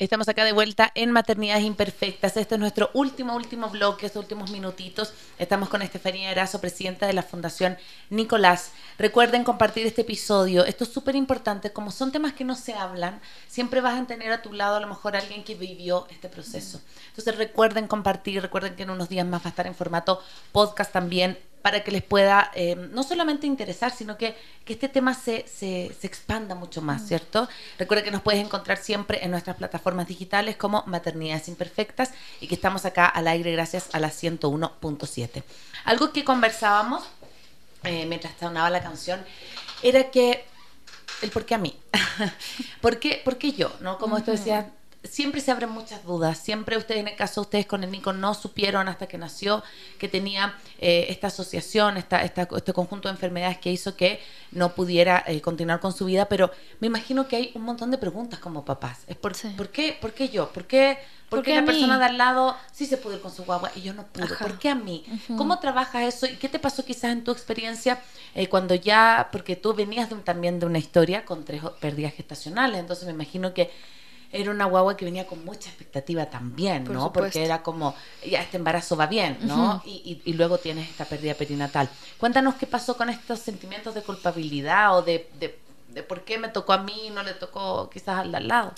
Estamos 0.00 0.28
acá 0.28 0.44
de 0.44 0.50
vuelta 0.50 0.90
en 0.96 1.12
Maternidades 1.12 1.62
Imperfectas. 1.62 2.36
Este 2.36 2.56
es 2.56 2.58
nuestro 2.58 2.90
último, 2.92 3.36
último 3.36 3.70
bloque, 3.70 4.06
estos 4.06 4.24
últimos 4.24 4.50
minutitos. 4.50 5.12
Estamos 5.38 5.68
con 5.68 5.80
Estefanía 5.82 6.32
Erazo, 6.32 6.60
presidenta 6.60 7.06
de 7.06 7.12
la 7.12 7.22
Fundación 7.22 7.78
Nicolás. 8.10 8.72
Recuerden 8.98 9.44
compartir 9.44 9.86
este 9.86 10.00
episodio. 10.00 10.64
Esto 10.64 10.82
es 10.82 10.92
súper 10.92 11.14
importante. 11.14 11.72
Como 11.72 11.92
son 11.92 12.10
temas 12.10 12.32
que 12.32 12.42
no 12.42 12.56
se 12.56 12.74
hablan, 12.74 13.20
siempre 13.46 13.80
vas 13.80 14.00
a 14.00 14.06
tener 14.08 14.32
a 14.32 14.42
tu 14.42 14.52
lado 14.52 14.74
a 14.74 14.80
lo 14.80 14.88
mejor 14.88 15.14
alguien 15.14 15.44
que 15.44 15.54
vivió 15.54 16.08
este 16.10 16.28
proceso. 16.28 16.80
Entonces 17.10 17.36
recuerden 17.38 17.86
compartir, 17.86 18.42
recuerden 18.42 18.74
que 18.74 18.82
en 18.82 18.90
unos 18.90 19.08
días 19.08 19.24
más 19.24 19.42
va 19.42 19.46
a 19.46 19.50
estar 19.50 19.68
en 19.68 19.76
formato 19.76 20.20
podcast 20.50 20.92
también 20.92 21.38
para 21.64 21.82
que 21.82 21.90
les 21.90 22.02
pueda 22.02 22.50
eh, 22.54 22.76
no 22.76 23.02
solamente 23.02 23.46
interesar, 23.46 23.90
sino 23.90 24.18
que, 24.18 24.36
que 24.66 24.74
este 24.74 24.90
tema 24.90 25.14
se, 25.14 25.46
se, 25.48 25.96
se, 25.98 26.06
expanda 26.06 26.54
mucho 26.54 26.82
más, 26.82 27.00
mm. 27.00 27.06
¿cierto? 27.06 27.48
Recuerda 27.78 28.04
que 28.04 28.10
nos 28.10 28.20
puedes 28.20 28.44
encontrar 28.44 28.76
siempre 28.76 29.24
en 29.24 29.30
nuestras 29.30 29.56
plataformas 29.56 30.06
digitales 30.06 30.56
como 30.56 30.84
Maternidades 30.86 31.48
Imperfectas 31.48 32.10
y 32.42 32.48
que 32.48 32.54
estamos 32.54 32.84
acá 32.84 33.06
al 33.06 33.28
aire 33.28 33.50
gracias 33.52 33.88
a 33.94 33.98
la 33.98 34.10
101.7. 34.10 35.42
Algo 35.86 36.12
que 36.12 36.22
conversábamos 36.22 37.02
eh, 37.82 38.04
mientras 38.04 38.34
sonaba 38.38 38.68
la 38.68 38.82
canción 38.82 39.24
era 39.82 40.10
que 40.10 40.44
el 41.22 41.30
por 41.30 41.46
qué 41.46 41.54
a 41.54 41.58
mí, 41.58 41.74
¿Por, 42.82 42.98
qué, 42.98 43.22
¿por 43.24 43.38
qué 43.38 43.52
yo? 43.52 43.72
¿no? 43.80 43.96
Como 43.96 44.18
esto 44.18 44.32
decía 44.32 44.70
siempre 45.04 45.40
se 45.40 45.50
abren 45.50 45.70
muchas 45.70 46.04
dudas. 46.04 46.38
Siempre 46.38 46.76
ustedes, 46.76 47.00
en 47.00 47.08
el 47.08 47.16
caso 47.16 47.40
de 47.40 47.46
ustedes 47.46 47.66
con 47.66 47.84
el 47.84 47.90
Nico, 47.90 48.12
no 48.12 48.34
supieron 48.34 48.88
hasta 48.88 49.06
que 49.06 49.18
nació 49.18 49.62
que 49.98 50.08
tenía 50.08 50.54
eh, 50.78 51.06
esta 51.08 51.28
asociación, 51.28 51.96
esta, 51.96 52.22
esta, 52.22 52.48
este 52.56 52.72
conjunto 52.72 53.08
de 53.08 53.14
enfermedades 53.14 53.58
que 53.58 53.70
hizo 53.70 53.96
que 53.96 54.20
no 54.50 54.74
pudiera 54.74 55.22
eh, 55.26 55.40
continuar 55.40 55.80
con 55.80 55.92
su 55.92 56.06
vida. 56.06 56.26
Pero 56.26 56.50
me 56.80 56.86
imagino 56.86 57.28
que 57.28 57.36
hay 57.36 57.52
un 57.54 57.62
montón 57.62 57.90
de 57.90 57.98
preguntas 57.98 58.40
como 58.40 58.64
papás. 58.64 59.04
Es 59.06 59.16
por, 59.16 59.34
¿por, 59.56 59.68
qué, 59.70 59.96
¿Por 60.00 60.12
qué 60.12 60.28
yo? 60.28 60.48
¿Por 60.50 60.66
qué, 60.66 60.98
por 61.28 61.42
qué 61.42 61.54
la 61.54 61.64
persona 61.64 61.98
de 61.98 62.04
al 62.04 62.18
lado 62.18 62.56
sí 62.72 62.86
se 62.86 62.96
pudo 62.96 63.14
ir 63.14 63.20
con 63.20 63.32
su 63.32 63.44
guagua 63.44 63.70
y 63.74 63.82
yo 63.82 63.92
no 63.92 64.06
pude? 64.06 64.26
¿Por 64.36 64.58
qué 64.58 64.70
a 64.70 64.74
mí? 64.74 65.04
¿Cómo 65.36 65.58
trabajas 65.58 66.14
eso? 66.14 66.26
¿Y 66.26 66.36
qué 66.36 66.48
te 66.48 66.58
pasó 66.58 66.84
quizás 66.84 67.12
en 67.12 67.24
tu 67.24 67.32
experiencia 67.32 68.00
eh, 68.34 68.48
cuando 68.48 68.74
ya, 68.74 69.28
porque 69.30 69.54
tú 69.56 69.74
venías 69.74 70.08
también 70.24 70.58
de 70.58 70.66
una 70.66 70.78
historia 70.78 71.24
con 71.24 71.44
tres 71.44 71.62
pérdidas 71.80 72.14
gestacionales, 72.14 72.80
entonces 72.80 73.06
me 73.06 73.12
imagino 73.12 73.54
que 73.54 73.70
era 74.32 74.50
una 74.50 74.64
guagua 74.64 74.96
que 74.96 75.04
venía 75.04 75.26
con 75.26 75.44
mucha 75.44 75.68
expectativa 75.68 76.26
también, 76.26 76.84
¿no? 76.84 77.12
Porque 77.12 77.44
era 77.44 77.62
como, 77.62 77.94
ya 78.28 78.40
este 78.40 78.56
embarazo 78.56 78.96
va 78.96 79.06
bien, 79.06 79.38
¿no? 79.42 79.82
y, 79.84 80.20
y, 80.24 80.32
luego 80.32 80.58
tienes 80.58 80.88
esta 80.88 81.04
pérdida 81.04 81.34
perinatal. 81.34 81.88
Cuéntanos 82.18 82.54
qué 82.56 82.66
pasó 82.66 82.96
con 82.96 83.08
estos 83.10 83.38
sentimientos 83.38 83.94
de 83.94 84.02
culpabilidad 84.02 84.96
o 84.96 85.02
de, 85.02 85.28
de, 85.38 86.02
por 86.02 86.22
qué 86.22 86.38
me 86.38 86.48
tocó 86.48 86.72
a 86.72 86.78
mí 86.78 87.06
y 87.06 87.10
no 87.10 87.22
le 87.22 87.34
tocó 87.34 87.88
quizás 87.90 88.18
al 88.20 88.32
de 88.32 88.38
al 88.38 88.48
lado. 88.48 88.74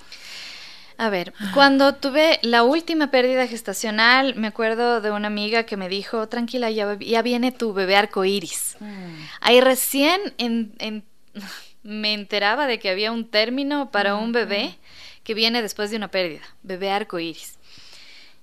A 0.99 1.11
ver, 1.11 1.35
cuando 1.53 1.95
tuve 1.95 2.39
la 2.43 2.63
última 2.63 3.11
pérdida 3.11 3.47
gestacional, 3.47 4.35
me 4.35 4.47
acuerdo 4.47 5.03
de 5.03 5.11
una 5.11 5.27
amiga 5.27 5.65
que 5.65 5.77
me 5.77 5.91
dijo, 5.91 6.27
tranquila, 6.29 6.71
ya, 6.71 6.97
ya 6.99 7.21
viene 7.21 7.53
tu 7.53 7.75
bebé 7.75 7.97
arcoíris. 7.97 8.77
Mm. 8.81 9.15
Ahí 9.41 9.61
recién 9.61 10.21
en, 10.39 11.05
me 11.83 12.15
enteraba 12.15 12.67
de 12.67 12.79
que 12.79 12.89
había 12.89 13.13
un 13.13 13.29
término 13.29 13.91
para 13.91 14.17
un 14.17 14.33
bebé 14.33 14.79
que 15.27 15.35
viene 15.35 15.61
después 15.61 15.91
de 15.91 15.97
una 15.97 16.09
pérdida, 16.09 16.43
bebé 16.63 16.93
arcoíris. 16.93 17.59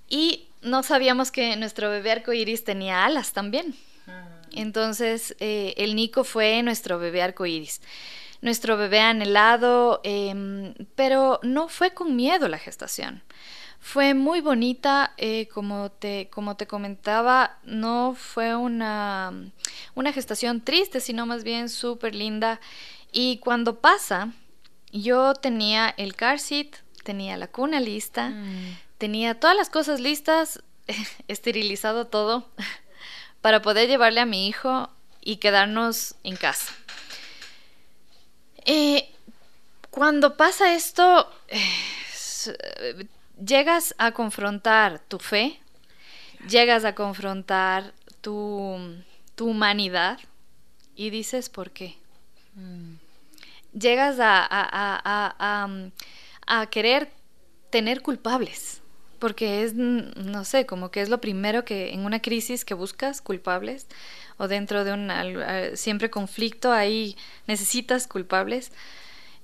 Y 0.09 0.49
no 0.61 0.83
sabíamos 0.83 1.31
que 1.31 1.55
nuestro 1.55 1.89
bebé 1.89 2.11
arcoíris 2.11 2.65
tenía 2.65 3.05
alas 3.05 3.31
también. 3.31 3.73
Ah. 4.05 4.27
Entonces, 4.51 5.33
eh, 5.39 5.73
el 5.77 5.95
Nico 5.95 6.25
fue 6.25 6.61
nuestro 6.61 6.99
bebé 6.99 7.21
arcoíris. 7.21 7.79
Nuestro 8.41 8.75
bebé 8.75 8.99
anhelado, 8.99 10.01
em, 10.03 10.73
pero 10.95 11.39
no 11.41 11.69
fue 11.69 11.91
con 11.91 12.17
miedo 12.17 12.49
la 12.49 12.57
gestación. 12.57 13.23
Fue 13.79 14.13
muy 14.13 14.41
bonita, 14.41 15.13
eh, 15.15 15.47
como, 15.53 15.89
te, 15.89 16.27
como 16.31 16.57
te 16.57 16.67
comentaba, 16.67 17.59
no 17.63 18.13
fue 18.13 18.57
una, 18.57 19.31
una 19.95 20.11
gestación 20.11 20.59
triste, 20.59 20.99
sino 20.99 21.25
más 21.25 21.45
bien 21.45 21.69
súper 21.69 22.13
linda. 22.13 22.59
Y 23.13 23.37
cuando 23.37 23.79
pasa, 23.79 24.33
yo 25.01 25.33
tenía 25.33 25.93
el 25.97 26.15
car 26.15 26.39
seat, 26.39 26.67
tenía 27.03 27.35
la 27.35 27.47
cuna 27.47 27.79
lista, 27.79 28.29
mm. 28.29 28.77
tenía 28.99 29.39
todas 29.39 29.57
las 29.57 29.69
cosas 29.69 29.99
listas, 29.99 30.61
esterilizado 31.27 32.05
todo, 32.05 32.47
para 33.41 33.61
poder 33.61 33.89
llevarle 33.89 34.21
a 34.21 34.25
mi 34.25 34.47
hijo 34.47 34.89
y 35.19 35.37
quedarnos 35.37 36.15
en 36.23 36.35
casa. 36.35 36.71
Eh, 38.65 39.09
cuando 39.89 40.37
pasa 40.37 40.75
esto, 40.75 41.29
llegas 43.43 43.95
a 43.97 44.11
confrontar 44.11 44.99
tu 44.99 45.17
fe, 45.17 45.59
llegas 46.47 46.85
a 46.85 46.93
confrontar 46.93 47.93
tu, 48.21 49.03
tu 49.35 49.47
humanidad 49.47 50.19
y 50.95 51.09
dices, 51.09 51.49
¿por 51.49 51.71
qué? 51.71 51.97
Mm 52.53 53.02
llegas 53.73 54.17
a, 54.19 54.47
a, 56.47 56.65
querer 56.67 57.09
tener 57.69 58.01
culpables, 58.01 58.81
porque 59.19 59.63
es, 59.63 59.73
no 59.73 60.45
sé, 60.45 60.65
como 60.65 60.91
que 60.91 61.01
es 61.01 61.09
lo 61.09 61.21
primero 61.21 61.65
que 61.65 61.93
en 61.93 62.05
una 62.05 62.21
crisis 62.21 62.65
que 62.65 62.73
buscas 62.73 63.21
culpables, 63.21 63.87
o 64.37 64.47
dentro 64.47 64.83
de 64.83 64.93
un 64.93 65.11
siempre 65.75 66.09
conflicto, 66.09 66.71
ahí 66.71 67.15
necesitas 67.47 68.07
culpables. 68.07 68.71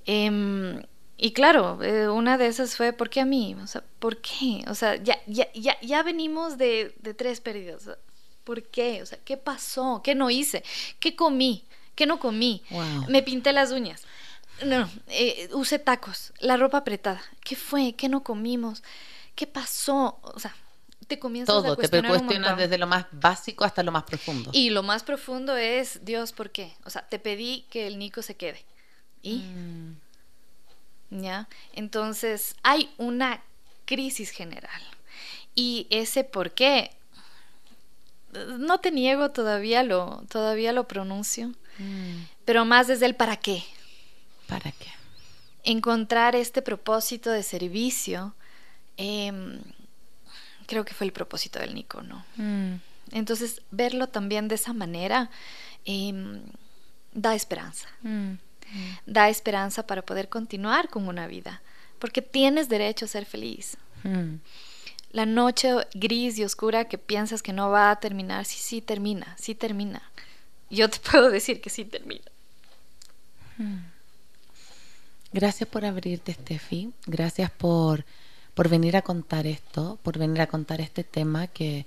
Em, 0.06 0.82
y 1.16 1.32
claro, 1.32 1.82
eh, 1.82 2.08
una 2.08 2.38
de 2.38 2.46
esas 2.46 2.76
fue, 2.76 2.92
¿por 2.92 3.10
qué 3.10 3.20
a 3.20 3.26
mí? 3.26 3.54
O 3.62 3.66
sea, 3.66 3.84
¿por 3.98 4.16
qué? 4.18 4.64
O 4.68 4.74
sea, 4.74 4.96
ya, 4.96 5.18
ya, 5.26 5.52
ya, 5.52 5.78
ya 5.80 6.02
venimos 6.02 6.56
de, 6.56 6.94
de 6.98 7.14
tres 7.14 7.40
pérdidas. 7.40 7.90
¿Por 8.44 8.62
qué? 8.62 9.02
O 9.02 9.06
sea, 9.06 9.18
¿qué 9.24 9.36
pasó? 9.36 10.00
¿Qué 10.02 10.14
no 10.14 10.30
hice? 10.30 10.64
¿Qué 10.98 11.14
comí? 11.14 11.66
¿Qué 12.00 12.06
no 12.06 12.18
comí? 12.18 12.62
Me 13.08 13.22
pinté 13.22 13.52
las 13.52 13.72
uñas. 13.72 14.04
No, 14.64 14.88
eh, 15.08 15.50
usé 15.52 15.78
tacos, 15.78 16.32
la 16.38 16.56
ropa 16.56 16.78
apretada. 16.78 17.20
¿Qué 17.44 17.56
fue? 17.56 17.92
¿Qué 17.92 18.08
no 18.08 18.22
comimos? 18.22 18.82
¿Qué 19.34 19.46
pasó? 19.46 20.18
O 20.22 20.40
sea, 20.40 20.56
te 21.08 21.18
comienzas 21.18 21.54
Todo, 21.54 21.74
a 21.74 21.76
cuestionar 21.76 22.12
te 22.12 22.18
cuestionas 22.20 22.56
desde 22.56 22.78
lo 22.78 22.86
más 22.86 23.04
básico 23.12 23.66
hasta 23.66 23.82
lo 23.82 23.92
más 23.92 24.04
profundo. 24.04 24.48
Y 24.54 24.70
lo 24.70 24.82
más 24.82 25.02
profundo 25.02 25.58
es, 25.58 26.02
Dios, 26.02 26.32
¿por 26.32 26.48
qué? 26.48 26.72
O 26.86 26.88
sea, 26.88 27.06
te 27.06 27.18
pedí 27.18 27.66
que 27.68 27.86
el 27.86 27.98
Nico 27.98 28.22
se 28.22 28.34
quede. 28.34 28.64
¿Y? 29.20 29.40
Mm. 29.40 29.96
¿Ya? 31.22 31.48
Entonces, 31.74 32.56
hay 32.62 32.88
una 32.96 33.42
crisis 33.84 34.30
general. 34.30 34.80
Y 35.54 35.86
ese 35.90 36.24
por 36.24 36.52
qué, 36.52 36.92
no 38.58 38.78
te 38.78 38.90
niego, 38.90 39.30
todavía 39.30 39.82
lo, 39.82 40.22
todavía 40.28 40.72
lo 40.72 40.86
pronuncio, 40.86 41.48
mm. 41.78 42.22
pero 42.44 42.64
más 42.64 42.86
desde 42.86 43.06
el 43.06 43.14
para 43.14 43.36
qué. 43.36 43.64
¿Para 44.46 44.72
qué? 44.72 44.88
Encontrar 45.64 46.36
este 46.36 46.62
propósito 46.62 47.30
de 47.30 47.42
servicio, 47.42 48.34
em, 48.96 49.60
creo 50.66 50.84
que 50.84 50.94
fue 50.94 51.06
el 51.06 51.12
propósito 51.12 51.58
del 51.58 51.74
Nico, 51.74 52.02
¿no? 52.02 52.24
Mm. 52.36 52.80
Entonces, 53.12 53.62
verlo 53.70 54.08
también 54.08 54.48
de 54.48 54.54
esa 54.54 54.72
manera 54.72 55.30
em, 55.84 56.42
da 57.12 57.34
esperanza. 57.34 57.88
Mm. 58.02 58.34
Da 59.06 59.28
esperanza 59.28 59.86
para 59.86 60.02
poder 60.02 60.28
continuar 60.28 60.88
con 60.88 61.08
una 61.08 61.26
vida, 61.26 61.60
porque 61.98 62.22
tienes 62.22 62.68
derecho 62.68 63.04
a 63.04 63.08
ser 63.08 63.26
feliz. 63.26 63.76
La 65.10 65.26
noche 65.26 65.74
gris 65.94 66.38
y 66.38 66.44
oscura 66.44 66.84
que 66.84 66.98
piensas 66.98 67.42
que 67.42 67.52
no 67.52 67.70
va 67.70 67.90
a 67.90 68.00
terminar, 68.00 68.44
sí, 68.44 68.58
sí 68.58 68.80
termina, 68.80 69.34
sí 69.38 69.54
termina. 69.54 70.02
Yo 70.70 70.88
te 70.88 70.98
puedo 71.10 71.30
decir 71.30 71.60
que 71.60 71.70
sí 71.70 71.84
termina. 71.84 72.22
Gracias 75.32 75.68
por 75.68 75.84
abrirte, 75.84 76.32
Steffi. 76.32 76.92
Gracias 77.06 77.50
por, 77.50 78.04
por 78.54 78.68
venir 78.68 78.96
a 78.96 79.02
contar 79.02 79.46
esto, 79.46 79.98
por 80.02 80.18
venir 80.18 80.40
a 80.40 80.46
contar 80.46 80.80
este 80.80 81.04
tema 81.04 81.46
que, 81.48 81.86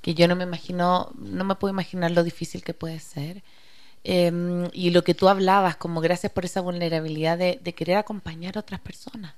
que 0.00 0.14
yo 0.14 0.28
no 0.28 0.36
me 0.36 0.44
imagino, 0.44 1.10
no 1.18 1.44
me 1.44 1.54
puedo 1.56 1.72
imaginar 1.72 2.10
lo 2.12 2.22
difícil 2.22 2.62
que 2.62 2.74
puede 2.74 3.00
ser. 3.00 3.42
Em, 4.04 4.70
y 4.72 4.90
lo 4.90 5.02
que 5.02 5.14
tú 5.14 5.28
hablabas, 5.28 5.76
como 5.76 6.00
gracias 6.00 6.32
por 6.32 6.44
esa 6.44 6.60
vulnerabilidad 6.60 7.36
de, 7.36 7.58
de, 7.62 7.74
querer 7.74 7.96
acompañar 7.96 8.56
a 8.56 8.60
otras 8.60 8.80
personas. 8.80 9.34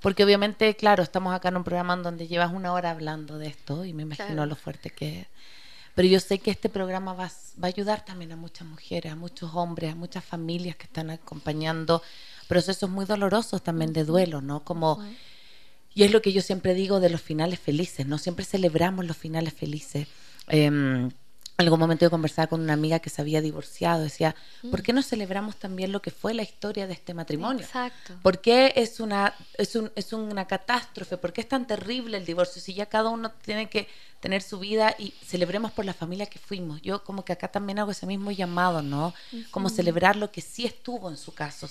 Porque 0.00 0.24
obviamente, 0.24 0.76
claro, 0.76 1.02
estamos 1.02 1.34
acá 1.34 1.48
en 1.48 1.56
un 1.56 1.64
programa 1.64 1.94
en 1.94 2.02
donde 2.02 2.28
llevas 2.28 2.52
una 2.52 2.72
hora 2.72 2.90
hablando 2.90 3.38
de 3.38 3.48
esto 3.48 3.84
y 3.84 3.92
me 3.92 4.02
imagino 4.02 4.46
lo 4.46 4.56
fuerte 4.56 4.90
que 4.90 5.20
es. 5.20 5.26
Pero 5.94 6.06
yo 6.06 6.20
sé 6.20 6.38
que 6.38 6.52
este 6.52 6.68
programa 6.68 7.12
va, 7.12 7.24
va, 7.26 7.64
a 7.64 7.66
ayudar 7.66 8.04
también 8.04 8.30
a 8.30 8.36
muchas 8.36 8.68
mujeres, 8.68 9.10
a 9.10 9.16
muchos 9.16 9.50
hombres, 9.54 9.92
a 9.92 9.96
muchas 9.96 10.24
familias 10.24 10.76
que 10.76 10.84
están 10.84 11.10
acompañando 11.10 12.02
procesos 12.46 12.88
muy 12.88 13.04
dolorosos 13.04 13.62
también 13.62 13.92
de 13.92 14.04
duelo, 14.04 14.40
¿no? 14.40 14.64
Como, 14.64 15.04
y 15.94 16.04
es 16.04 16.12
lo 16.12 16.22
que 16.22 16.32
yo 16.32 16.40
siempre 16.40 16.74
digo 16.74 17.00
de 17.00 17.10
los 17.10 17.20
finales 17.20 17.58
felices, 17.58 18.06
¿no? 18.06 18.18
Siempre 18.18 18.44
celebramos 18.44 19.04
los 19.04 19.16
finales 19.16 19.54
felices. 19.54 20.08
Em, 20.48 21.10
algún 21.60 21.80
momento 21.80 22.04
yo 22.04 22.10
conversaba 22.10 22.46
con 22.46 22.60
una 22.60 22.72
amiga 22.74 23.00
que 23.00 23.10
se 23.10 23.20
había 23.20 23.40
divorciado, 23.40 24.04
decía, 24.04 24.36
¿por 24.70 24.80
qué 24.80 24.92
no 24.92 25.02
celebramos 25.02 25.56
también 25.56 25.90
lo 25.90 26.00
que 26.00 26.12
fue 26.12 26.32
la 26.32 26.44
historia 26.44 26.86
de 26.86 26.92
este 26.92 27.14
matrimonio? 27.14 27.64
Exacto. 27.64 28.14
¿Por 28.22 28.40
qué 28.40 28.72
es 28.76 29.00
una, 29.00 29.34
es, 29.54 29.74
un, 29.74 29.90
es 29.96 30.12
una 30.12 30.46
catástrofe? 30.46 31.16
¿Por 31.16 31.32
qué 31.32 31.40
es 31.40 31.48
tan 31.48 31.66
terrible 31.66 32.16
el 32.16 32.24
divorcio? 32.24 32.62
Si 32.62 32.74
ya 32.74 32.86
cada 32.86 33.10
uno 33.10 33.32
tiene 33.44 33.68
que 33.68 33.88
tener 34.20 34.40
su 34.40 34.60
vida 34.60 34.94
y 35.00 35.12
celebremos 35.26 35.72
por 35.72 35.84
la 35.84 35.94
familia 35.94 36.26
que 36.26 36.38
fuimos. 36.38 36.80
Yo 36.80 37.02
como 37.02 37.24
que 37.24 37.32
acá 37.32 37.48
también 37.48 37.80
hago 37.80 37.90
ese 37.90 38.06
mismo 38.06 38.30
llamado, 38.30 38.80
¿no? 38.80 39.12
Como 39.50 39.68
celebrar 39.68 40.14
lo 40.14 40.30
que 40.30 40.40
sí 40.40 40.64
estuvo 40.64 41.10
en 41.10 41.16
su 41.16 41.34
caso. 41.34 41.68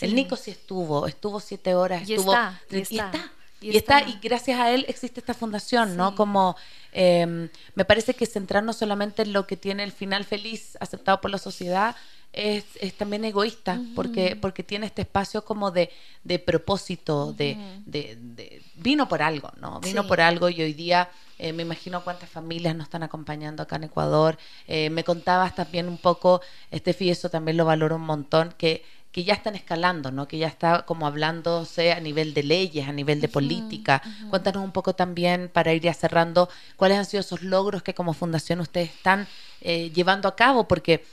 El 0.00 0.16
Nico 0.16 0.34
sí 0.34 0.50
estuvo, 0.50 1.06
estuvo 1.06 1.38
siete 1.38 1.76
horas, 1.76 2.08
Y 2.08 2.14
estuvo... 2.14 2.32
está, 2.32 2.60
y 2.70 2.76
y 2.76 2.80
está. 2.80 3.06
está. 3.06 3.32
Y 3.60 3.70
Y, 3.72 3.76
está, 3.76 4.02
y 4.02 4.18
gracias 4.22 4.60
a 4.60 4.72
él 4.72 4.84
existe 4.88 5.18
esta 5.18 5.34
fundación, 5.34 5.96
¿no? 5.96 6.14
Como 6.14 6.56
eh, 6.92 7.48
me 7.74 7.84
parece 7.84 8.14
que 8.14 8.26
centrarnos 8.26 8.76
solamente 8.76 9.22
en 9.22 9.32
lo 9.32 9.46
que 9.46 9.56
tiene 9.56 9.84
el 9.84 9.92
final 9.92 10.24
feliz 10.24 10.76
aceptado 10.80 11.20
por 11.20 11.30
la 11.30 11.38
sociedad 11.38 11.94
es, 12.32 12.64
es 12.80 12.92
también 12.94 13.24
egoísta, 13.24 13.80
porque, 13.94 14.36
porque 14.36 14.62
tiene 14.62 14.84
este 14.86 15.02
espacio 15.02 15.44
como 15.44 15.70
de, 15.70 15.90
de 16.24 16.38
propósito, 16.38 17.32
de, 17.32 17.56
de- 17.86 18.16
de- 18.20 18.62
vino 18.76 19.08
por 19.08 19.22
algo, 19.22 19.50
¿no? 19.60 19.80
Vino 19.80 20.02
Sí. 20.02 20.08
por 20.08 20.20
algo 20.20 20.48
y 20.50 20.60
hoy 20.60 20.74
día 20.74 21.08
eh, 21.38 21.52
me 21.54 21.62
imagino 21.62 22.04
cuántas 22.04 22.28
familias 22.28 22.74
nos 22.76 22.84
están 22.88 23.02
acompañando 23.02 23.62
acá 23.62 23.76
en 23.76 23.84
Ecuador. 23.84 24.36
Eh, 24.66 24.90
me 24.90 25.04
contabas 25.04 25.54
también 25.54 25.88
un 25.88 25.96
poco, 25.96 26.40
Estefi, 26.70 27.10
eso 27.10 27.30
también 27.30 27.56
lo 27.56 27.64
valoro 27.64 27.96
un 27.96 28.02
montón, 28.02 28.52
que 28.58 28.84
que 29.18 29.24
ya 29.24 29.34
están 29.34 29.56
escalando, 29.56 30.12
¿no? 30.12 30.28
Que 30.28 30.38
ya 30.38 30.46
está 30.46 30.82
como 30.86 31.04
hablándose 31.04 31.90
a 31.90 31.98
nivel 31.98 32.34
de 32.34 32.44
leyes, 32.44 32.86
a 32.86 32.92
nivel 32.92 33.20
de 33.20 33.26
política. 33.26 34.00
Cuéntanos 34.30 34.62
un 34.62 34.70
poco 34.70 34.94
también, 34.94 35.50
para 35.52 35.72
ir 35.74 35.82
ya 35.82 35.92
cerrando, 35.92 36.48
cuáles 36.76 36.98
han 36.98 37.04
sido 37.04 37.22
esos 37.22 37.42
logros 37.42 37.82
que 37.82 37.94
como 37.94 38.12
fundación 38.14 38.60
ustedes 38.60 38.90
están 38.90 39.26
eh, 39.60 39.90
llevando 39.92 40.28
a 40.28 40.36
cabo, 40.36 40.68
porque, 40.68 41.04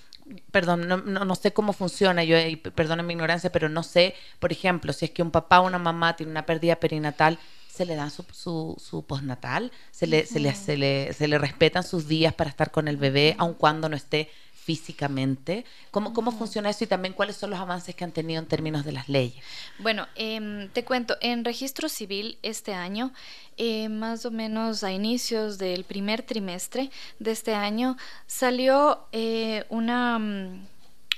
perdón, 0.51 0.88
no, 0.88 0.97
no, 0.97 1.26
no 1.26 1.34
sé 1.34 1.51
cómo 1.51 1.74
funciona, 1.74 2.24
yo, 2.24 2.38
y 2.39 2.58
p- 2.58 2.70
perdonen 2.70 3.08
mi 3.08 3.14
ignorancia, 3.14 3.51
pero 3.51 3.70
no 3.70 3.82
sé, 3.82 4.14
por 4.39 4.51
ejemplo, 4.51 4.93
si 4.93 5.06
es 5.06 5.12
que 5.12 5.24
un 5.24 5.32
papá 5.32 5.62
o 5.62 5.66
una 5.66 5.80
mamá 5.80 6.16
tiene 6.16 6.32
una 6.32 6.45
pérdida 6.45 6.76
perinatal, 6.76 7.39
¿se 7.68 7.88
le 7.88 7.95
da 7.95 8.12
su, 8.12 8.24
su, 8.32 8.76
su 8.80 9.03
postnatal? 9.03 9.72
¿Se 9.89 10.06
le, 10.06 10.28
se, 10.28 10.39
le, 10.39 10.53
se, 10.53 10.78
le, 10.78 11.12
¿Se 11.14 11.28
le 11.28 11.39
respetan 11.39 11.84
sus 11.84 12.08
días 12.08 12.36
para 12.36 12.51
estar 12.51 12.70
con 12.70 12.88
el 12.88 12.97
bebé, 12.97 13.34
aun 13.39 13.56
cuando 13.56 13.89
no 13.89 13.95
esté 13.95 14.30
físicamente? 14.66 15.63
¿Cómo, 15.91 16.11
¿Cómo 16.11 16.32
funciona 16.32 16.72
eso 16.72 16.84
y 16.84 16.88
también 16.88 17.13
cuáles 17.13 17.36
son 17.36 17.51
los 17.51 17.59
avances 17.59 17.93
que 17.93 18.03
han 18.03 18.11
tenido 18.11 18.41
en 18.41 18.47
términos 18.47 18.84
de 18.84 18.93
las 18.93 19.07
leyes? 19.07 19.43
Bueno, 19.78 20.07
em, 20.16 20.70
te 20.70 20.84
cuento, 20.84 21.16
en 21.22 21.45
registro 21.45 21.88
civil 21.88 22.39
este 22.41 22.74
año, 22.74 23.13
eh, 23.57 23.89
más 23.89 24.26
o 24.26 24.32
menos 24.32 24.84
a 24.84 24.91
inicios 24.91 25.59
del 25.59 25.84
primer 25.84 26.24
trimestre 26.24 26.89
de 27.20 27.32
este 27.32 27.53
año, 27.53 27.95
salió 28.26 29.05
eh, 29.11 29.66
una, 29.70 30.18
mm, 30.18 30.68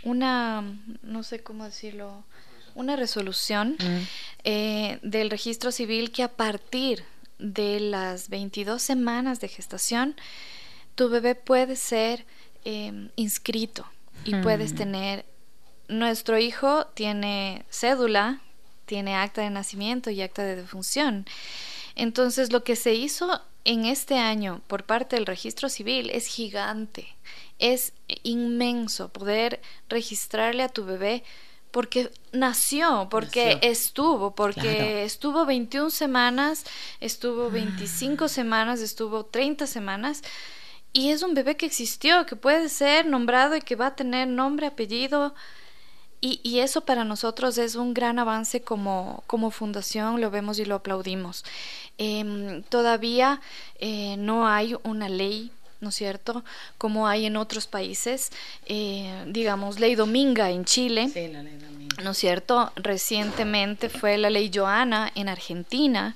una, 0.03 0.63
no 1.01 1.23
sé 1.23 1.41
cómo 1.41 1.63
decirlo, 1.63 2.25
una 2.75 2.97
resolución 2.97 3.77
eh, 4.43 4.99
del 5.01 5.29
registro 5.29 5.71
civil 5.71 6.11
que 6.11 6.21
a 6.21 6.27
partir 6.27 7.05
de 7.39 7.79
las 7.79 8.27
22 8.27 8.81
semanas 8.81 9.39
de 9.39 9.47
gestación, 9.47 10.15
tu 10.95 11.09
bebé 11.09 11.33
puede 11.33 11.75
ser 11.75 12.25
eh, 12.69 13.09
inscrito 13.15 13.85
y 14.25 14.35
puedes 14.35 14.75
tener, 14.75 15.25
nuestro 15.87 16.37
hijo 16.37 16.85
tiene 16.95 17.63
cédula, 17.69 18.41
tiene 18.85 19.15
acta 19.15 19.41
de 19.41 19.49
nacimiento 19.49 20.09
y 20.09 20.21
acta 20.21 20.43
de 20.43 20.57
defunción. 20.57 21.25
Entonces 21.95 22.51
lo 22.51 22.63
que 22.65 22.75
se 22.75 22.93
hizo 22.93 23.41
en 23.63 23.85
este 23.85 24.17
año 24.17 24.61
por 24.67 24.83
parte 24.83 25.15
del 25.15 25.25
registro 25.25 25.69
civil 25.69 26.09
es 26.09 26.25
gigante, 26.27 27.15
es 27.57 27.93
inmenso 28.23 29.09
poder 29.09 29.61
registrarle 29.87 30.63
a 30.63 30.69
tu 30.69 30.83
bebé 30.83 31.23
porque 31.71 32.11
nació, 32.33 33.07
porque 33.09 33.55
Nació. 33.55 33.69
estuvo, 33.71 34.35
porque 34.35 34.61
Claro. 34.75 34.83
estuvo 35.05 35.45
21 35.45 35.89
semanas, 35.89 36.65
estuvo 36.99 37.49
25 37.49 38.27
semanas, 38.27 38.81
estuvo 38.81 39.25
30 39.25 39.67
semanas. 39.67 40.21
Y 40.97 41.11
es 41.11 41.21
un 41.21 41.35
bebé 41.35 41.55
que 41.55 41.67
existió, 41.67 42.25
que 42.25 42.35
puede 42.35 42.69
ser 42.69 43.05
nombrado 43.05 43.55
y 43.55 43.61
que 43.61 43.75
va 43.75 43.85
a 43.85 43.95
tener 43.95 44.27
nombre, 44.27 44.65
apellido. 44.65 45.35
Y, 46.21 46.39
y 46.41 46.61
eso 46.61 46.81
para 46.81 47.03
nosotros 47.03 47.59
es 47.59 47.75
un 47.75 47.93
gran 47.93 48.17
avance 48.17 48.61
como, 48.61 49.23
como 49.27 49.51
fundación, 49.51 50.19
lo 50.19 50.31
vemos 50.31 50.57
y 50.57 50.65
lo 50.65 50.73
aplaudimos. 50.73 51.45
Em, 51.99 52.63
todavía 52.63 53.41
eh, 53.77 54.15
no 54.17 54.47
hay 54.47 54.75
una 54.81 55.07
ley, 55.07 55.51
¿no 55.81 55.89
es 55.89 55.95
cierto? 55.95 56.43
Como 56.79 57.07
hay 57.07 57.27
en 57.27 57.37
otros 57.37 57.67
países, 57.67 58.31
eh, 58.65 59.23
digamos, 59.27 59.79
ley 59.79 59.93
Dominga 59.93 60.49
en 60.49 60.65
Chile. 60.65 61.11
la 61.13 61.43
ley 61.43 61.59
también. 61.59 61.89
¿no 62.03 62.11
es 62.11 62.17
cierto? 62.17 62.71
Recientemente 62.75 63.89
fue 63.89 64.17
la 64.17 64.31
ley 64.31 64.49
Joana 64.51 65.11
en 65.13 65.29
Argentina. 65.29 66.15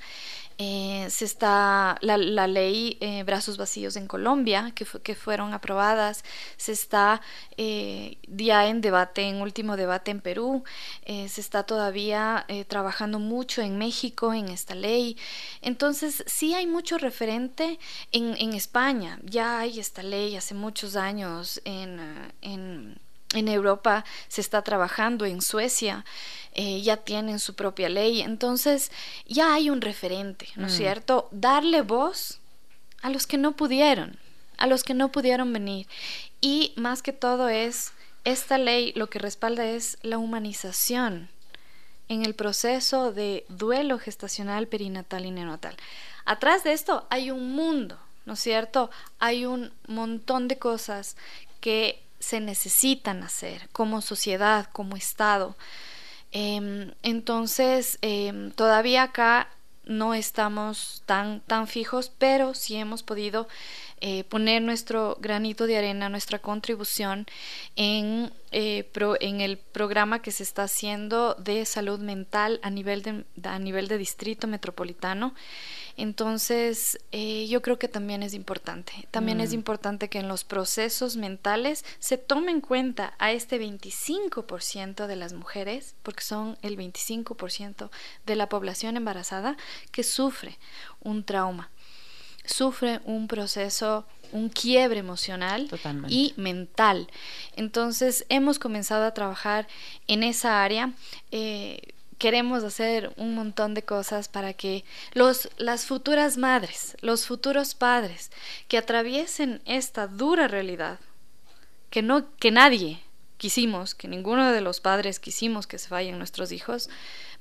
Eh, 0.58 1.08
se 1.10 1.26
está 1.26 1.98
la, 2.02 2.18
ley 2.48 2.98
eh, 3.02 3.24
Brazos 3.24 3.58
Vacíos 3.58 3.96
en 3.96 4.08
Colombia, 4.08 4.72
que, 4.76 4.86
que 5.04 5.16
fueron 5.16 5.54
aprobadas. 5.54 6.24
Se 6.58 6.72
está 6.72 7.22
eh, 7.58 8.18
ya 8.28 8.68
en 8.68 8.82
debate, 8.82 9.24
en 9.24 9.42
último 9.42 9.78
debate 9.78 10.12
en 10.12 10.22
Perú. 10.22 10.64
eh, 11.06 11.30
se 11.30 11.42
está 11.42 11.64
todavía 11.64 12.46
trabajando 12.68 13.20
mucho 13.20 13.62
en 13.62 13.78
México 13.78 14.34
en 14.34 14.50
esta 14.50 14.76
ley. 14.76 15.18
Entonces, 15.62 16.24
sí 16.28 16.54
hay 16.54 16.68
mucho 16.68 16.98
referente 16.98 17.80
en, 18.12 18.36
en 18.38 18.54
España. 18.54 19.20
Ya 19.24 19.60
hay 19.60 19.80
esta 19.80 20.04
ley 20.04 20.36
hace 20.36 20.54
muchos 20.54 20.96
años 20.96 21.62
en, 21.66 22.00
en 22.42 23.00
en 23.34 23.48
Europa 23.48 24.04
se 24.28 24.42
está 24.42 24.62
trabajando, 24.62 25.26
en 25.26 25.42
Suecia 25.42 26.06
eh, 26.54 26.82
ya 26.82 26.98
tienen 26.98 27.40
su 27.40 27.56
propia 27.56 27.88
ley, 27.90 28.22
entonces 28.22 28.92
ya 29.26 29.54
hay 29.54 29.70
un 29.70 29.82
referente, 29.82 30.50
¿no 30.56 30.68
es 30.68 30.74
Mm. 30.74 30.78
cierto? 30.78 31.30
Darle 31.32 31.82
voz 31.82 32.40
a 33.02 33.10
los 33.10 33.26
que 33.28 33.38
no 33.38 33.54
pudieron, 33.54 34.18
a 34.58 34.68
los 34.68 34.84
que 34.84 34.94
no 34.94 35.12
pudieron 35.12 35.54
venir. 35.54 35.88
Y 36.42 36.74
más 36.76 37.02
que 37.02 37.14
todo 37.14 37.48
es, 37.50 37.94
esta 38.26 38.58
ley 38.58 38.92
lo 38.96 39.08
que 39.10 39.20
respalda 39.20 39.66
es 39.66 39.98
la 40.02 40.18
humanización 40.18 41.30
en 42.10 42.26
el 42.26 42.36
proceso 42.36 43.14
de 43.14 43.46
duelo 43.48 43.98
gestacional, 43.98 44.68
perinatal 44.68 45.26
y 45.26 45.32
neonatal. 45.32 45.76
Atrás 46.26 46.64
de 46.64 46.74
esto 46.74 47.08
hay 47.10 47.32
un 47.32 47.54
mundo, 47.54 47.98
¿no 48.26 48.34
es 48.34 48.40
cierto? 48.42 48.92
Hay 49.20 49.46
un 49.46 49.72
montón 49.88 50.48
de 50.50 50.60
cosas 50.60 51.16
que 51.62 52.04
se 52.22 52.40
necesitan 52.40 53.24
hacer 53.24 53.68
como 53.74 54.02
sociedad, 54.02 54.70
como 54.72 54.96
Estado. 54.96 55.58
Em, 56.32 56.94
entonces, 57.04 57.98
em, 58.02 58.52
todavía 58.52 59.04
acá 59.04 59.50
no 59.84 60.14
estamos 60.14 61.04
tan, 61.06 61.42
tan 61.42 61.68
fijos, 61.68 62.12
pero 62.18 62.54
sí 62.54 62.76
hemos 62.76 63.04
podido 63.04 63.48
eh, 64.02 64.24
poner 64.26 64.62
nuestro 64.62 65.18
granito 65.22 65.68
de 65.68 65.78
arena, 65.78 66.10
nuestra 66.10 66.40
contribución 66.40 67.26
en, 67.76 68.34
eh, 68.52 68.90
pro- 68.94 69.16
en 69.22 69.42
el 69.42 69.58
programa 69.58 70.22
que 70.22 70.32
se 70.32 70.44
está 70.44 70.64
haciendo 70.64 71.36
de 71.36 71.66
salud 71.66 72.00
mental 72.00 72.60
a 72.64 72.70
nivel 72.70 73.04
de, 73.04 73.24
a 73.44 73.60
nivel 73.60 73.88
de 73.88 73.98
distrito 73.98 74.48
metropolitano. 74.48 75.34
Entonces, 75.98 76.98
eh, 77.12 77.46
yo 77.48 77.62
creo 77.62 77.78
que 77.78 77.88
también 77.88 78.24
es 78.24 78.34
importante. 78.34 79.08
También 79.12 79.40
es 79.42 79.52
Mm. 79.52 79.56
importante 79.56 80.10
que 80.10 80.20
en 80.20 80.28
los 80.28 80.44
procesos 80.44 81.16
mentales 81.18 81.86
se 82.00 82.18
tome 82.18 82.52
en 82.52 82.62
cuenta 82.62 83.14
a 83.20 83.32
este 83.32 83.60
25% 83.60 85.08
de 85.08 85.16
las 85.16 85.34
mujeres, 85.34 85.96
porque 86.02 86.24
son 86.24 86.58
el 86.62 86.76
25% 86.78 87.92
de 88.26 88.36
la 88.36 88.50
población 88.50 88.98
embarazada 88.98 89.58
que 89.92 90.04
sufre 90.04 90.58
un 91.02 91.24
trauma, 91.24 91.70
sufre 92.46 93.00
un 93.06 93.28
proceso, 93.28 94.06
un 94.32 94.50
quiebre 94.50 95.00
emocional 95.00 95.68
Totalmente. 95.68 96.14
y 96.14 96.34
mental. 96.38 97.08
Entonces, 97.56 98.26
hemos 98.30 98.60
comenzado 98.60 99.06
a 99.06 99.14
trabajar 99.14 99.68
en 100.08 100.24
esa 100.24 100.64
área. 100.64 100.94
eh, 101.32 101.82
queremos 102.22 102.64
hacer 102.64 103.12
un 103.18 103.34
montón 103.34 103.74
de 103.74 103.82
cosas 103.82 104.28
para 104.28 104.54
que 104.54 104.86
los, 105.14 105.50
las 105.58 105.88
futuras 105.88 106.38
madres, 106.38 106.96
los 107.02 107.26
futuros 107.26 107.74
padres 107.74 108.30
que 108.68 108.78
atraviesen 108.78 109.60
esta 109.66 110.06
dura 110.06 110.48
realidad, 110.48 111.00
que, 111.90 112.04
no, 112.04 112.28
que 112.38 112.52
nadie 112.52 113.02
quisimos, 113.38 113.96
que 113.96 114.08
ninguno 114.08 114.52
de 114.52 114.62
los 114.62 114.82
padres 114.82 115.20
quisimos 115.20 115.66
que 115.66 115.80
se 115.80 115.90
vayan 115.90 116.20
nuestros 116.20 116.52
hijos, 116.52 116.92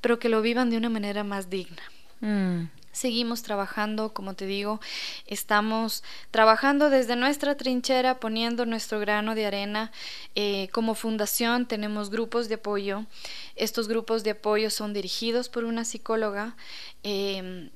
pero 0.01 0.18
que 0.18 0.30
lo 0.30 0.40
vivan 0.40 0.70
de 0.70 0.78
una 0.78 0.88
manera 0.88 1.24
más 1.24 1.51
digna. 1.51 1.82
Mm. 2.20 2.70
Seguimos 2.93 3.43
trabajando, 3.43 4.12
como 4.12 4.34
te 4.34 4.47
digo, 4.47 4.80
estamos 5.26 6.03
trabajando 6.30 6.91
desde 6.91 7.14
nuestra 7.16 7.57
trinchera, 7.57 8.18
poniendo 8.18 8.66
nuestro 8.66 8.99
grano 8.99 9.34
de 9.34 9.47
arena. 9.47 9.93
Eh, 10.34 10.68
como 10.72 10.95
fundación 10.95 11.66
tenemos 11.66 12.11
grupos 12.11 12.49
de 12.49 12.57
apoyo. 12.57 13.07
Estos 13.57 13.86
grupos 13.88 14.24
de 14.24 14.30
apoyo 14.30 14.70
son 14.70 14.93
dirigidos 14.93 15.49
por 15.49 15.64
una 15.64 15.84
psicóloga. 15.84 16.57
eh, 17.05 17.70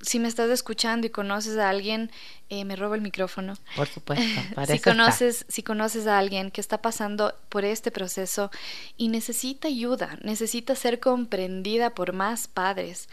si 0.00 0.18
me 0.18 0.28
estás 0.28 0.48
escuchando 0.50 1.06
y 1.06 1.10
conoces 1.10 1.56
a 1.58 1.68
alguien, 1.68 2.10
eh, 2.50 2.64
me 2.64 2.76
robo 2.76 2.94
el 2.94 3.00
micrófono. 3.00 3.54
Por 3.74 3.88
supuesto. 3.88 4.24
Para 4.54 4.66
si 4.68 4.74
está. 4.76 4.92
conoces, 4.92 5.44
si 5.48 5.62
conoces 5.62 6.06
a 6.06 6.18
alguien 6.18 6.50
que 6.50 6.60
está 6.60 6.80
pasando 6.80 7.34
por 7.48 7.64
este 7.64 7.90
proceso 7.90 8.50
y 8.96 9.08
necesita 9.08 9.68
ayuda, 9.68 10.18
necesita 10.22 10.76
ser 10.76 11.00
comprendida 11.00 11.90
por 11.90 12.12
más 12.12 12.46
padres 12.46 13.08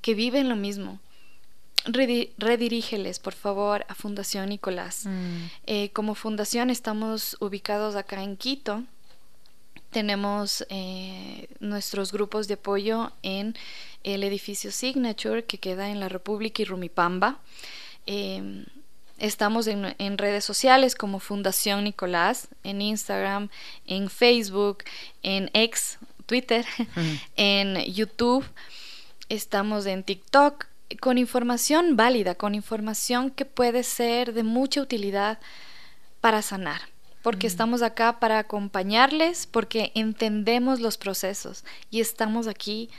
que 0.00 0.14
viven 0.14 0.48
lo 0.48 0.56
mismo, 0.56 0.98
redi- 1.84 2.30
redirígeles, 2.38 3.18
por 3.18 3.34
favor, 3.34 3.84
a 3.88 3.94
Fundación 3.94 4.48
Nicolás. 4.48 5.04
Mm. 5.06 5.44
Eh, 5.66 5.90
como 5.92 6.14
fundación 6.14 6.70
estamos 6.70 7.36
ubicados 7.40 7.96
acá 7.96 8.22
en 8.22 8.36
Quito. 8.36 8.84
Tenemos 9.90 10.64
eh, 10.68 11.48
nuestros 11.58 12.12
grupos 12.12 12.46
de 12.46 12.54
apoyo 12.54 13.10
en 13.22 13.56
el 14.04 14.22
edificio 14.22 14.70
Signature 14.70 15.44
que 15.44 15.58
queda 15.58 15.90
en 15.90 15.98
la 15.98 16.08
República 16.08 16.62
y 16.62 16.64
Rumipamba. 16.64 17.40
Eh, 18.06 18.64
estamos 19.18 19.66
en, 19.66 19.96
en 19.98 20.16
redes 20.16 20.44
sociales 20.44 20.94
como 20.94 21.18
Fundación 21.18 21.82
Nicolás, 21.84 22.48
en 22.62 22.80
Instagram, 22.82 23.48
en 23.86 24.08
Facebook, 24.10 24.84
en 25.24 25.50
X, 25.54 25.98
Twitter, 26.26 26.64
en 27.36 27.76
YouTube. 27.92 28.44
Estamos 29.30 29.86
en 29.86 30.02
TikTok 30.02 30.66
con 30.98 31.16
información 31.16 31.94
válida, 31.94 32.34
con 32.34 32.56
información 32.56 33.30
que 33.30 33.44
puede 33.44 33.84
ser 33.84 34.32
de 34.32 34.42
mucha 34.42 34.82
utilidad 34.82 35.38
para 36.20 36.42
sanar, 36.42 36.80
porque 37.22 37.46
estamos 37.46 37.82
acá 37.82 38.18
para 38.18 38.40
acompañarles, 38.40 39.46
porque 39.46 39.92
entendemos 39.94 40.80
los 40.80 40.98
procesos 40.98 41.64
y 41.92 42.00
estamos 42.00 42.48
aquí 42.48 42.90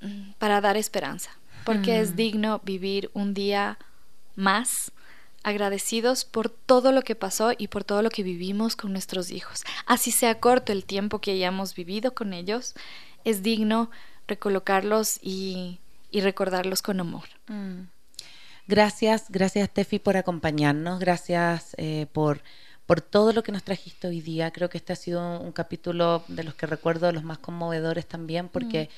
mm, 0.00 0.32
para 0.38 0.62
dar 0.62 0.78
esperanza, 0.78 1.30
porque 1.66 2.00
es 2.00 2.16
digno 2.16 2.62
vivir 2.64 3.10
un 3.12 3.34
día 3.34 3.78
más 4.34 4.90
agradecidos 5.42 6.24
por 6.24 6.48
todo 6.48 6.92
lo 6.92 7.02
que 7.02 7.14
pasó 7.14 7.52
y 7.58 7.68
por 7.68 7.84
todo 7.84 8.00
lo 8.00 8.08
que 8.08 8.22
vivimos 8.22 8.74
con 8.74 8.92
nuestros 8.92 9.30
hijos. 9.30 9.64
Así 9.84 10.12
sea 10.12 10.40
corto 10.40 10.72
el 10.72 10.86
tiempo 10.86 11.20
que 11.20 11.32
hayamos 11.32 11.74
vivido 11.74 12.14
con 12.14 12.32
ellos, 12.32 12.72
es 13.24 13.42
digno 13.42 13.90
recolocarlos 14.32 15.18
y, 15.22 15.78
y 16.10 16.20
recordarlos 16.20 16.80
con 16.82 17.00
amor. 17.00 17.28
Mm. 17.48 17.82
Gracias, 18.66 19.26
gracias 19.28 19.68
Tefi 19.70 19.98
por 19.98 20.16
acompañarnos, 20.16 21.00
gracias 21.00 21.74
eh, 21.76 22.06
por, 22.12 22.42
por 22.86 23.00
todo 23.00 23.32
lo 23.32 23.42
que 23.42 23.52
nos 23.52 23.64
trajiste 23.64 24.08
hoy 24.08 24.20
día. 24.20 24.52
Creo 24.52 24.70
que 24.70 24.78
este 24.78 24.92
ha 24.92 24.96
sido 24.96 25.40
un 25.40 25.52
capítulo 25.52 26.22
de 26.28 26.44
los 26.44 26.54
que 26.54 26.66
recuerdo 26.66 27.06
de 27.06 27.12
los 27.12 27.24
más 27.24 27.38
conmovedores 27.38 28.06
también, 28.06 28.48
porque 28.48 28.88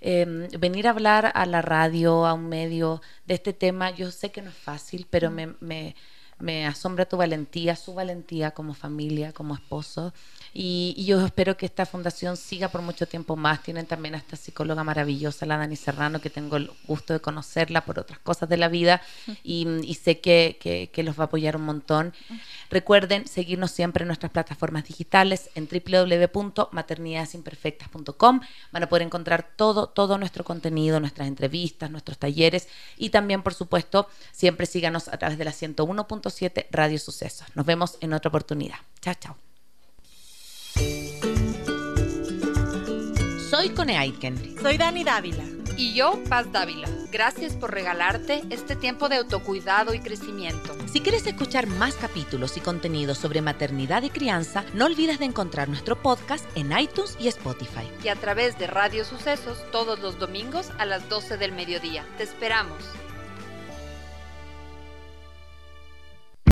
eh, 0.00 0.48
venir 0.58 0.86
a 0.86 0.90
hablar 0.90 1.30
a 1.34 1.44
la 1.46 1.62
radio, 1.62 2.26
a 2.26 2.32
un 2.32 2.48
medio 2.48 3.02
de 3.26 3.34
este 3.34 3.52
tema, 3.52 3.90
yo 3.90 4.10
sé 4.10 4.30
que 4.30 4.42
no 4.42 4.50
es 4.50 4.56
fácil, 4.56 5.06
pero 5.10 5.30
me, 5.30 5.54
me, 5.60 5.94
me 6.40 6.66
asombra 6.66 7.06
tu 7.06 7.16
valentía, 7.16 7.76
su 7.76 7.94
valentía 7.94 8.50
como 8.52 8.74
familia, 8.74 9.32
como 9.32 9.54
esposo. 9.54 10.12
Y, 10.52 11.04
yo 11.04 11.24
espero 11.24 11.56
que 11.56 11.66
esta 11.66 11.86
fundación 11.86 12.36
siga 12.36 12.68
por 12.68 12.82
mucho 12.82 13.06
tiempo 13.06 13.36
más. 13.36 13.62
Tienen 13.62 13.86
también 13.86 14.14
a 14.14 14.18
esta 14.18 14.36
psicóloga 14.36 14.82
maravillosa, 14.82 15.46
la 15.46 15.56
Dani 15.56 15.76
Serrano, 15.76 16.20
que 16.20 16.30
tengo 16.30 16.56
el 16.56 16.70
gusto 16.86 17.12
de 17.12 17.20
conocerla 17.20 17.84
por 17.84 17.98
otras 18.00 18.18
cosas 18.18 18.48
de 18.48 18.56
la 18.56 18.68
vida 18.68 19.00
y, 19.44 19.94
sé 20.02 20.20
que, 20.20 20.58
que- 20.60 20.90
los 21.02 21.18
va 21.18 21.22
a 21.24 21.26
apoyar 21.26 21.56
un 21.56 21.62
montón. 21.62 22.12
Recuerden 22.68 23.26
seguirnos 23.26 23.70
siempre 23.70 24.02
en 24.02 24.08
nuestras 24.08 24.30
plataformas 24.32 24.84
digitales 24.84 25.48
en 25.54 25.66
www.maternidadesimperfectas.com. 25.66 28.40
Van 28.72 28.82
a 28.82 28.88
poder 28.88 29.06
encontrar 29.06 29.48
todo, 29.56 29.86
todo 29.88 30.18
nuestro 30.18 30.44
contenido, 30.44 31.00
nuestras 31.00 31.26
entrevistas, 31.28 31.90
nuestros 31.90 32.18
talleres 32.18 32.68
y 32.98 33.08
también, 33.10 33.42
por 33.42 33.54
supuesto, 33.54 34.08
siempre 34.32 34.66
síganos 34.66 35.08
a 35.08 35.16
través 35.16 35.38
de 35.38 35.44
la 35.44 35.52
101.7 36.30 36.66
Radio 36.70 36.98
Sucesos. 36.98 37.46
Nos 37.54 37.66
vemos 37.66 37.98
en 38.00 38.12
otra 38.12 38.28
oportunidad. 38.28 38.78
Chao, 39.00 39.14
chao. 39.14 39.36
Soy 43.50 43.70
Cone 43.70 43.98
Aitken. 43.98 44.56
Soy 44.62 44.78
Dani 44.78 45.04
Dávila. 45.04 45.44
Y 45.76 45.94
yo, 45.94 46.22
Paz 46.28 46.52
Dávila. 46.52 46.88
Gracias 47.10 47.54
por 47.54 47.72
regalarte 47.72 48.42
este 48.50 48.76
tiempo 48.76 49.08
de 49.08 49.16
autocuidado 49.16 49.94
y 49.94 50.00
crecimiento. 50.00 50.76
Si 50.86 51.00
quieres 51.00 51.26
escuchar 51.26 51.66
más 51.66 51.94
capítulos 51.94 52.56
y 52.56 52.60
contenidos 52.60 53.18
sobre 53.18 53.40
maternidad 53.40 54.02
y 54.02 54.10
crianza, 54.10 54.64
no 54.74 54.84
olvides 54.84 55.18
de 55.18 55.24
encontrar 55.24 55.68
nuestro 55.68 56.00
podcast 56.00 56.44
en 56.54 56.78
iTunes 56.78 57.16
y 57.18 57.28
Spotify. 57.28 57.90
Y 58.04 58.08
a 58.08 58.16
través 58.16 58.58
de 58.58 58.66
Radio 58.66 59.04
Sucesos 59.04 59.58
todos 59.72 60.00
los 60.00 60.18
domingos 60.18 60.70
a 60.78 60.84
las 60.84 61.08
12 61.08 61.36
del 61.36 61.52
mediodía. 61.52 62.04
Te 62.18 62.24
esperamos. 62.24 62.84